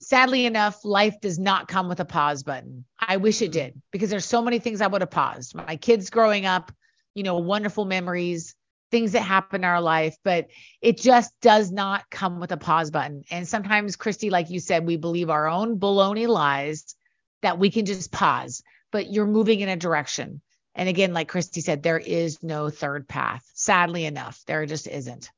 Sadly 0.00 0.46
enough, 0.46 0.84
life 0.84 1.20
does 1.20 1.38
not 1.38 1.68
come 1.68 1.88
with 1.88 2.00
a 2.00 2.04
pause 2.04 2.42
button. 2.42 2.84
I 2.98 3.16
wish 3.16 3.42
it 3.42 3.50
did 3.50 3.80
because 3.90 4.10
there's 4.10 4.26
so 4.26 4.42
many 4.42 4.58
things 4.58 4.80
I 4.80 4.86
would 4.86 5.00
have 5.00 5.10
paused. 5.10 5.54
My 5.54 5.76
kids 5.76 6.10
growing 6.10 6.46
up, 6.46 6.70
you 7.14 7.22
know, 7.22 7.38
wonderful 7.38 7.84
memories 7.84 8.54
things 8.90 9.12
that 9.12 9.22
happen 9.22 9.62
in 9.62 9.64
our 9.64 9.80
life, 9.80 10.16
but 10.22 10.46
it 10.80 10.98
just 10.98 11.32
does 11.40 11.70
not 11.70 12.08
come 12.10 12.40
with 12.40 12.52
a 12.52 12.56
pause 12.56 12.90
button. 12.90 13.22
And 13.30 13.46
sometimes, 13.46 13.96
Christy, 13.96 14.30
like 14.30 14.50
you 14.50 14.60
said, 14.60 14.86
we 14.86 14.96
believe 14.96 15.30
our 15.30 15.48
own 15.48 15.78
baloney 15.78 16.28
lies 16.28 16.94
that 17.42 17.58
we 17.58 17.70
can 17.70 17.84
just 17.84 18.12
pause, 18.12 18.62
but 18.92 19.12
you're 19.12 19.26
moving 19.26 19.60
in 19.60 19.68
a 19.68 19.76
direction. 19.76 20.40
And 20.74 20.88
again, 20.88 21.14
like 21.14 21.28
Christy 21.28 21.60
said, 21.60 21.82
there 21.82 21.98
is 21.98 22.42
no 22.42 22.70
third 22.70 23.08
path. 23.08 23.44
Sadly 23.54 24.04
enough, 24.04 24.42
there 24.46 24.64
just 24.66 24.86
isn't. 24.86 25.30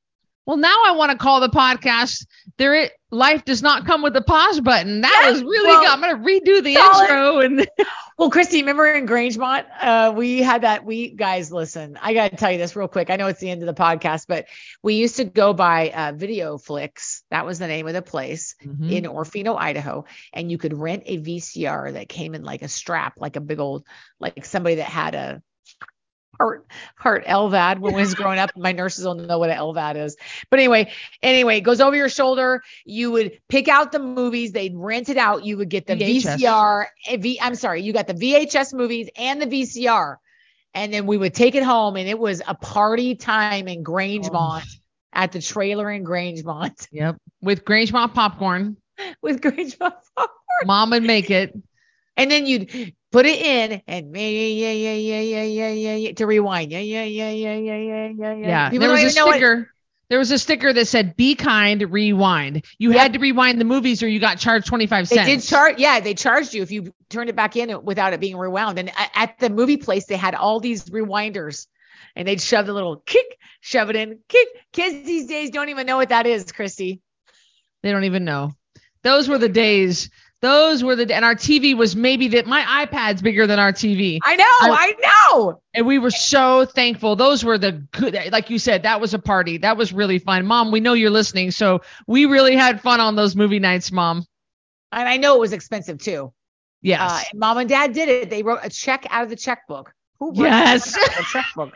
Well, 0.48 0.56
now 0.56 0.76
I 0.86 0.92
want 0.92 1.12
to 1.12 1.18
call 1.18 1.40
the 1.40 1.50
podcast. 1.50 2.26
There, 2.56 2.74
it, 2.74 2.92
life 3.10 3.44
does 3.44 3.62
not 3.62 3.84
come 3.84 4.00
with 4.00 4.16
a 4.16 4.22
pause 4.22 4.60
button. 4.62 5.02
That 5.02 5.20
Yes, 5.22 5.32
was 5.34 5.42
really 5.42 5.68
well, 5.68 5.80
good. 5.82 5.90
I'm 5.90 6.00
gonna 6.00 6.24
redo 6.24 6.64
the 6.64 6.74
solid. 6.74 7.02
intro 7.02 7.38
and 7.40 7.68
Well, 8.18 8.30
Christy, 8.30 8.60
remember 8.62 8.90
in 8.90 9.06
Grangemont, 9.06 9.66
uh, 9.80 10.12
we 10.16 10.40
had 10.42 10.62
that. 10.62 10.86
We 10.86 11.10
guys, 11.10 11.52
listen, 11.52 11.98
I 12.02 12.14
got 12.14 12.30
to 12.30 12.36
tell 12.38 12.50
you 12.50 12.56
this 12.58 12.74
real 12.74 12.88
quick. 12.88 13.10
I 13.10 13.16
know 13.16 13.26
it's 13.26 13.40
the 13.40 13.50
end 13.50 13.62
of 13.62 13.66
the 13.66 13.80
podcast, 13.80 14.24
but 14.26 14.46
we 14.82 14.94
used 14.94 15.16
to 15.16 15.24
go 15.24 15.52
by 15.52 15.90
uh, 15.90 16.12
Video 16.16 16.56
Flicks. 16.58 17.22
That 17.30 17.44
was 17.46 17.58
the 17.60 17.68
name 17.68 17.86
of 17.86 17.92
the 17.92 18.02
place 18.02 18.56
Mhm. 18.66 18.90
in 18.90 19.04
Orofino, 19.04 19.54
Idaho, 19.56 20.06
and 20.32 20.50
you 20.50 20.56
could 20.58 20.72
rent 20.76 21.02
a 21.06 21.18
VCR 21.18 21.92
that 21.92 22.08
came 22.08 22.34
in 22.34 22.42
like 22.42 22.62
a 22.62 22.68
strap, 22.68 23.14
like 23.18 23.36
a 23.36 23.40
big 23.40 23.60
old, 23.60 23.86
like 24.18 24.44
somebody 24.46 24.76
that 24.76 24.86
had 24.88 25.14
a 25.14 25.42
heart 26.38 26.66
heart 26.96 27.24
LVAD 27.26 27.78
when 27.80 27.94
I 27.94 27.98
was 27.98 28.14
growing 28.14 28.38
up. 28.38 28.50
My 28.56 28.72
nurses 28.72 29.04
don't 29.04 29.26
know 29.26 29.38
what 29.38 29.50
an 29.50 29.58
LVAD 29.58 29.96
is, 29.96 30.16
but 30.50 30.58
anyway, 30.58 30.90
anyway, 31.22 31.58
it 31.58 31.62
goes 31.62 31.80
over 31.80 31.96
your 31.96 32.08
shoulder. 32.08 32.62
You 32.84 33.10
would 33.12 33.40
pick 33.48 33.68
out 33.68 33.92
the 33.92 33.98
movies, 33.98 34.52
they'd 34.52 34.74
rent 34.76 35.08
it 35.08 35.16
out. 35.16 35.44
You 35.44 35.56
would 35.58 35.68
get 35.68 35.86
the 35.86 35.94
VHS. 35.96 36.38
VCR. 36.38 36.86
eh, 37.08 37.16
V, 37.16 37.38
I'm 37.40 37.54
sorry, 37.54 37.82
you 37.82 37.92
got 37.92 38.06
the 38.06 38.14
VHS 38.14 38.72
movies 38.74 39.08
and 39.16 39.42
the 39.42 39.46
VCR, 39.46 40.16
and 40.74 40.92
then 40.92 41.06
we 41.06 41.16
would 41.16 41.34
take 41.34 41.54
it 41.54 41.62
home, 41.62 41.96
and 41.96 42.08
it 42.08 42.18
was 42.18 42.42
a 42.46 42.54
party 42.54 43.14
time 43.14 43.68
in 43.68 43.82
Grangemont. 43.84 44.64
At 45.14 45.32
the 45.32 45.40
trailer 45.40 45.90
in 45.90 46.04
Grangemont 46.04 46.86
Yep. 46.92 47.16
With 47.40 47.64
Grangemont 47.64 48.14
popcorn, 48.14 48.76
with 49.22 49.40
Grangemont 49.40 49.94
popcorn. 50.14 50.66
mom 50.66 50.90
would 50.90 51.02
make 51.02 51.30
it. 51.30 51.56
And 52.16 52.30
then 52.30 52.46
you'd 52.46 52.94
put 53.12 53.26
it 53.26 53.40
in 53.40 53.82
and 53.86 54.16
yeah, 54.16 54.26
yeah, 54.28 54.70
yeah, 54.70 54.92
yeah, 54.92 54.92
yeah, 54.92 55.42
yeah, 55.42 55.68
yeah, 55.70 55.94
yeah, 55.94 56.12
to 56.12 56.26
rewind. 56.26 56.70
Yeah, 56.72 56.80
yeah, 56.80 57.04
yeah, 57.04 57.30
yeah, 57.30 57.54
yeah, 57.56 57.76
yeah, 57.76 58.08
yeah, 58.16 58.34
yeah. 58.34 58.70
People 58.70 58.88
there 58.88 58.96
was 59.04 59.16
a 59.16 59.24
what- 59.24 59.32
sticker. 59.34 59.70
There 60.10 60.18
was 60.18 60.30
a 60.30 60.38
sticker 60.38 60.72
that 60.72 60.86
said 60.88 61.16
"Be 61.16 61.34
kind, 61.34 61.82
rewind." 61.92 62.64
You 62.78 62.92
Yep. 62.92 62.98
had 62.98 63.12
to 63.12 63.18
rewind 63.18 63.60
the 63.60 63.66
movies, 63.66 64.02
or 64.02 64.08
you 64.08 64.18
got 64.18 64.38
charged 64.38 64.66
twenty 64.66 64.86
five 64.86 65.06
cents. 65.06 65.26
They 65.26 65.36
did 65.36 65.44
charge, 65.44 65.78
yeah, 65.78 66.00
they 66.00 66.14
charged 66.14 66.54
you 66.54 66.62
if 66.62 66.70
you 66.70 66.94
turned 67.10 67.28
it 67.28 67.36
back 67.36 67.56
in 67.56 67.84
without 67.84 68.14
it 68.14 68.20
being 68.20 68.38
rewound. 68.38 68.78
And 68.78 68.90
at 69.14 69.38
the 69.38 69.50
movie 69.50 69.76
place, 69.76 70.06
they 70.06 70.16
had 70.16 70.34
all 70.34 70.60
these 70.60 70.84
rewinders, 70.88 71.66
and 72.16 72.26
they'd 72.26 72.40
shove 72.40 72.64
the 72.64 72.72
little 72.72 73.02
kick, 73.04 73.26
shove 73.60 73.90
it 73.90 73.96
in, 73.96 74.18
kick. 74.28 74.48
Kids 74.72 75.06
these 75.06 75.26
days 75.26 75.50
don't 75.50 75.68
even 75.68 75.86
know 75.86 75.98
what 75.98 76.08
that 76.08 76.26
is, 76.26 76.52
Christy. 76.52 77.02
They 77.82 77.92
don't 77.92 78.04
even 78.04 78.24
know. 78.24 78.52
Those 79.02 79.28
were 79.28 79.36
the 79.36 79.50
days. 79.50 80.08
Those 80.40 80.84
were 80.84 80.94
the 80.94 81.12
and 81.12 81.24
our 81.24 81.34
TV 81.34 81.76
was 81.76 81.96
maybe 81.96 82.28
that 82.28 82.46
my 82.46 82.86
iPad's 82.86 83.22
bigger 83.22 83.46
than 83.48 83.58
our 83.58 83.72
TV. 83.72 84.18
I 84.24 84.36
know, 84.36 84.44
I 84.46 84.94
know. 85.32 85.60
And 85.74 85.84
we 85.84 85.98
were 85.98 86.12
so 86.12 86.64
thankful. 86.64 87.16
Those 87.16 87.44
were 87.44 87.58
the 87.58 87.72
good 87.72 88.16
like 88.30 88.48
you 88.48 88.58
said, 88.60 88.84
that 88.84 89.00
was 89.00 89.14
a 89.14 89.18
party. 89.18 89.58
That 89.58 89.76
was 89.76 89.92
really 89.92 90.20
fun. 90.20 90.46
Mom, 90.46 90.70
we 90.70 90.78
know 90.78 90.92
you're 90.92 91.10
listening. 91.10 91.50
So 91.50 91.82
we 92.06 92.26
really 92.26 92.54
had 92.54 92.80
fun 92.80 93.00
on 93.00 93.16
those 93.16 93.34
movie 93.34 93.58
nights, 93.58 93.90
Mom. 93.90 94.24
And 94.92 95.08
I 95.08 95.16
know 95.16 95.34
it 95.34 95.40
was 95.40 95.52
expensive 95.52 95.98
too. 95.98 96.32
Yes. 96.82 97.00
Uh, 97.00 97.22
and 97.32 97.40
mom 97.40 97.58
and 97.58 97.68
dad 97.68 97.92
did 97.92 98.08
it. 98.08 98.30
They 98.30 98.44
wrote 98.44 98.60
a 98.62 98.70
check 98.70 99.06
out 99.10 99.24
of 99.24 99.30
the 99.30 99.36
checkbook. 99.36 99.92
Who 100.20 100.28
wrote 100.28 100.36
Yes. 100.44 100.94
a 100.94 101.00
check 101.00 101.02
out 101.02 101.10
of 101.10 101.16
the 101.16 101.22
checkbook? 101.32 101.74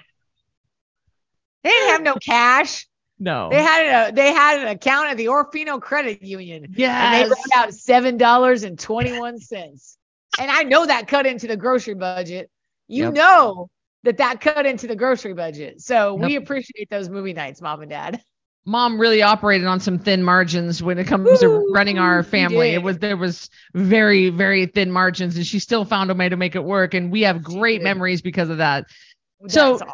They 1.64 1.70
didn't 1.70 1.88
have 1.90 2.02
no 2.02 2.14
cash. 2.14 2.86
No. 3.18 3.48
They 3.50 3.62
had 3.62 4.08
a 4.10 4.12
they 4.12 4.32
had 4.32 4.60
an 4.60 4.68
account 4.68 5.08
at 5.10 5.16
the 5.16 5.26
Orofino 5.26 5.80
Credit 5.80 6.22
Union. 6.22 6.66
Yeah. 6.76 7.12
And 7.14 7.24
they 7.24 7.28
wrote 7.28 7.38
out 7.54 7.72
seven 7.74 8.16
dollars 8.16 8.64
and 8.64 8.78
twenty 8.78 9.18
one 9.18 9.38
cents. 9.38 9.96
And 10.40 10.50
I 10.50 10.62
know 10.64 10.86
that 10.86 11.08
cut 11.08 11.26
into 11.26 11.46
the 11.46 11.56
grocery 11.56 11.94
budget. 11.94 12.50
You 12.88 13.04
Yep. 13.04 13.14
know 13.14 13.70
that 14.02 14.16
that 14.16 14.40
cut 14.40 14.66
into 14.66 14.86
the 14.86 14.96
grocery 14.96 15.34
budget. 15.34 15.80
So 15.80 16.14
we 16.14 16.36
appreciate 16.36 16.90
those 16.90 17.08
movie 17.08 17.32
nights, 17.32 17.60
mom 17.62 17.82
and 17.82 17.90
dad. 17.90 18.20
Mom 18.64 19.00
really 19.00 19.22
operated 19.22 19.66
on 19.66 19.80
some 19.80 19.98
thin 19.98 20.22
margins 20.22 20.82
when 20.82 20.96
it 20.98 21.04
comes 21.06 21.40
to 21.40 21.48
running 21.72 21.98
our 21.98 22.22
family. 22.22 22.70
It 22.70 22.82
was 22.82 22.98
there 22.98 23.16
was 23.16 23.50
very 23.74 24.30
very 24.30 24.66
thin 24.66 24.90
margins, 24.90 25.36
and 25.36 25.46
she 25.46 25.58
still 25.58 25.84
found 25.84 26.10
a 26.10 26.14
way 26.14 26.28
to 26.28 26.36
make 26.36 26.54
it 26.56 26.64
work. 26.64 26.94
And 26.94 27.12
we 27.12 27.22
have 27.22 27.42
great 27.42 27.82
memories 27.82 28.22
because 28.22 28.48
of 28.50 28.58
that. 28.58 28.86
So- 29.48 29.74
awesome. 29.74 29.88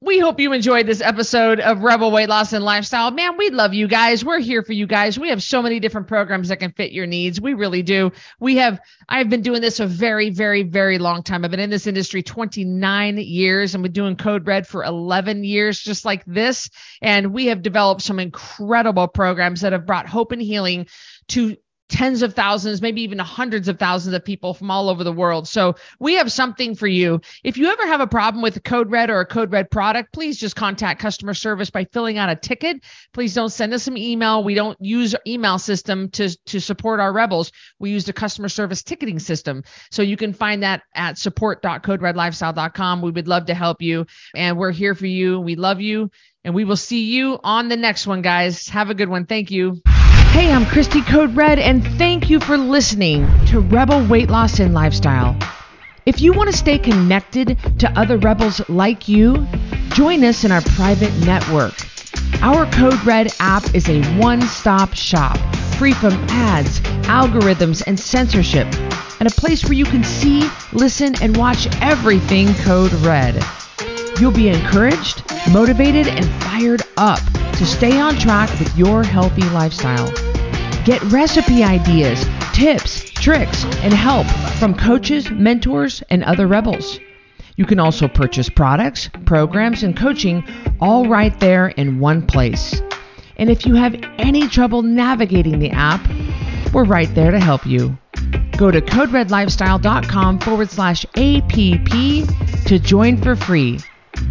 We 0.00 0.20
hope 0.20 0.38
you 0.38 0.52
enjoyed 0.52 0.86
this 0.86 1.00
episode 1.00 1.58
of 1.58 1.82
Rebel 1.82 2.12
Weight 2.12 2.28
Loss 2.28 2.52
and 2.52 2.64
Lifestyle. 2.64 3.10
Man, 3.10 3.36
we 3.36 3.50
love 3.50 3.74
you 3.74 3.88
guys. 3.88 4.24
We're 4.24 4.38
here 4.38 4.62
for 4.62 4.72
you 4.72 4.86
guys. 4.86 5.18
We 5.18 5.30
have 5.30 5.42
so 5.42 5.60
many 5.60 5.80
different 5.80 6.06
programs 6.06 6.50
that 6.50 6.60
can 6.60 6.70
fit 6.70 6.92
your 6.92 7.06
needs. 7.06 7.40
We 7.40 7.54
really 7.54 7.82
do. 7.82 8.12
We 8.38 8.58
have, 8.58 8.78
I've 9.08 9.28
been 9.28 9.42
doing 9.42 9.60
this 9.60 9.80
a 9.80 9.88
very, 9.88 10.30
very, 10.30 10.62
very 10.62 10.98
long 10.98 11.24
time. 11.24 11.44
I've 11.44 11.50
been 11.50 11.58
in 11.58 11.68
this 11.68 11.88
industry 11.88 12.22
29 12.22 13.16
years 13.16 13.74
and 13.74 13.82
been 13.82 13.90
doing 13.90 14.14
Code 14.14 14.46
Red 14.46 14.68
for 14.68 14.84
11 14.84 15.42
years, 15.42 15.80
just 15.80 16.04
like 16.04 16.24
this. 16.26 16.70
And 17.02 17.34
we 17.34 17.46
have 17.46 17.62
developed 17.62 18.02
some 18.02 18.20
incredible 18.20 19.08
programs 19.08 19.62
that 19.62 19.72
have 19.72 19.84
brought 19.84 20.06
hope 20.06 20.30
and 20.30 20.40
healing 20.40 20.86
to 21.28 21.56
tens 21.88 22.22
of 22.22 22.34
thousands, 22.34 22.82
maybe 22.82 23.02
even 23.02 23.18
hundreds 23.18 23.68
of 23.68 23.78
thousands 23.78 24.14
of 24.14 24.24
people 24.24 24.54
from 24.54 24.70
all 24.70 24.88
over 24.88 25.04
the 25.04 25.12
world. 25.12 25.48
So 25.48 25.74
we 25.98 26.14
have 26.14 26.30
something 26.30 26.74
for 26.74 26.86
you. 26.86 27.20
If 27.44 27.56
you 27.56 27.68
ever 27.68 27.86
have 27.86 28.00
a 28.00 28.06
problem 28.06 28.42
with 28.42 28.56
a 28.56 28.60
Code 28.60 28.90
Red 28.90 29.10
or 29.10 29.20
a 29.20 29.26
Code 29.26 29.52
Red 29.52 29.70
product, 29.70 30.12
please 30.12 30.38
just 30.38 30.56
contact 30.56 31.00
customer 31.00 31.34
service 31.34 31.70
by 31.70 31.84
filling 31.86 32.18
out 32.18 32.28
a 32.28 32.36
ticket. 32.36 32.82
Please 33.12 33.34
don't 33.34 33.50
send 33.50 33.72
us 33.72 33.82
some 33.84 33.96
email. 33.96 34.44
We 34.44 34.54
don't 34.54 34.76
use 34.80 35.14
email 35.26 35.58
system 35.58 36.10
to, 36.10 36.28
to 36.46 36.60
support 36.60 37.00
our 37.00 37.12
rebels. 37.12 37.52
We 37.78 37.90
use 37.90 38.04
the 38.04 38.12
customer 38.12 38.48
service 38.48 38.82
ticketing 38.82 39.18
system. 39.18 39.64
So 39.90 40.02
you 40.02 40.16
can 40.16 40.32
find 40.32 40.62
that 40.62 40.82
at 40.94 41.18
support.coderedlifestyle.com. 41.18 43.02
We 43.02 43.10
would 43.10 43.28
love 43.28 43.46
to 43.46 43.54
help 43.54 43.82
you 43.82 44.06
and 44.34 44.58
we're 44.58 44.72
here 44.72 44.94
for 44.94 45.06
you. 45.06 45.40
We 45.40 45.56
love 45.56 45.80
you 45.80 46.10
and 46.44 46.54
we 46.54 46.64
will 46.64 46.76
see 46.76 47.04
you 47.04 47.38
on 47.42 47.68
the 47.68 47.76
next 47.76 48.06
one, 48.06 48.22
guys. 48.22 48.68
Have 48.68 48.90
a 48.90 48.94
good 48.94 49.08
one. 49.08 49.26
Thank 49.26 49.50
you. 49.50 49.80
Hey, 50.38 50.52
I'm 50.52 50.66
Christy 50.66 51.02
Code 51.02 51.34
Red, 51.34 51.58
and 51.58 51.84
thank 51.98 52.30
you 52.30 52.38
for 52.38 52.56
listening 52.56 53.26
to 53.46 53.58
Rebel 53.58 54.06
Weight 54.06 54.30
Loss 54.30 54.60
and 54.60 54.72
Lifestyle. 54.72 55.36
If 56.06 56.20
you 56.20 56.32
want 56.32 56.48
to 56.48 56.56
stay 56.56 56.78
connected 56.78 57.58
to 57.80 57.90
other 57.98 58.18
rebels 58.18 58.60
like 58.68 59.08
you, 59.08 59.48
join 59.88 60.22
us 60.22 60.44
in 60.44 60.52
our 60.52 60.60
private 60.60 61.12
network. 61.26 61.74
Our 62.40 62.70
Code 62.70 63.04
Red 63.04 63.32
app 63.40 63.74
is 63.74 63.88
a 63.88 64.00
one 64.16 64.42
stop 64.42 64.94
shop, 64.94 65.36
free 65.76 65.92
from 65.92 66.12
ads, 66.28 66.78
algorithms, 67.08 67.82
and 67.84 67.98
censorship, 67.98 68.68
and 69.18 69.26
a 69.26 69.34
place 69.34 69.64
where 69.64 69.72
you 69.72 69.86
can 69.86 70.04
see, 70.04 70.48
listen, 70.72 71.20
and 71.20 71.36
watch 71.36 71.66
everything 71.82 72.54
Code 72.62 72.92
Red. 73.04 73.44
You'll 74.20 74.30
be 74.30 74.50
encouraged, 74.50 75.24
motivated, 75.50 76.06
and 76.06 76.24
fired 76.44 76.82
up 76.96 77.18
to 77.54 77.66
stay 77.66 78.00
on 78.00 78.16
track 78.16 78.50
with 78.58 78.76
your 78.76 79.02
healthy 79.02 79.48
lifestyle. 79.50 80.10
Get 80.84 81.02
recipe 81.04 81.62
ideas, 81.62 82.24
tips, 82.52 83.10
tricks, 83.10 83.64
and 83.82 83.92
help 83.92 84.26
from 84.58 84.74
coaches, 84.74 85.30
mentors, 85.30 86.02
and 86.10 86.24
other 86.24 86.46
rebels. 86.46 86.98
You 87.56 87.66
can 87.66 87.80
also 87.80 88.06
purchase 88.06 88.48
products, 88.48 89.10
programs, 89.26 89.82
and 89.82 89.96
coaching 89.96 90.44
all 90.80 91.08
right 91.08 91.38
there 91.40 91.68
in 91.68 91.98
one 91.98 92.26
place. 92.26 92.80
And 93.36 93.50
if 93.50 93.66
you 93.66 93.74
have 93.74 93.96
any 94.18 94.48
trouble 94.48 94.82
navigating 94.82 95.58
the 95.58 95.70
app, 95.70 96.08
we're 96.72 96.84
right 96.84 97.12
there 97.14 97.30
to 97.30 97.40
help 97.40 97.66
you. 97.66 97.98
Go 98.56 98.70
to 98.70 98.80
coderedlifestyle.com 98.80 100.40
forward 100.40 100.70
slash 100.70 101.04
APP 101.16 101.90
to 102.66 102.78
join 102.78 103.16
for 103.16 103.36
free. 103.36 103.78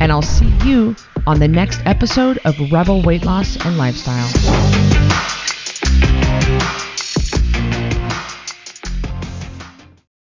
And 0.02 0.12
I'll 0.12 0.22
see 0.22 0.54
you 0.66 0.96
on 1.28 1.40
the 1.40 1.48
next 1.48 1.82
episode 1.86 2.40
of 2.46 2.72
Rebel 2.72 3.02
Weight 3.02 3.26
Loss 3.26 3.58
and 3.66 3.78
Lifestyle. 3.78 4.87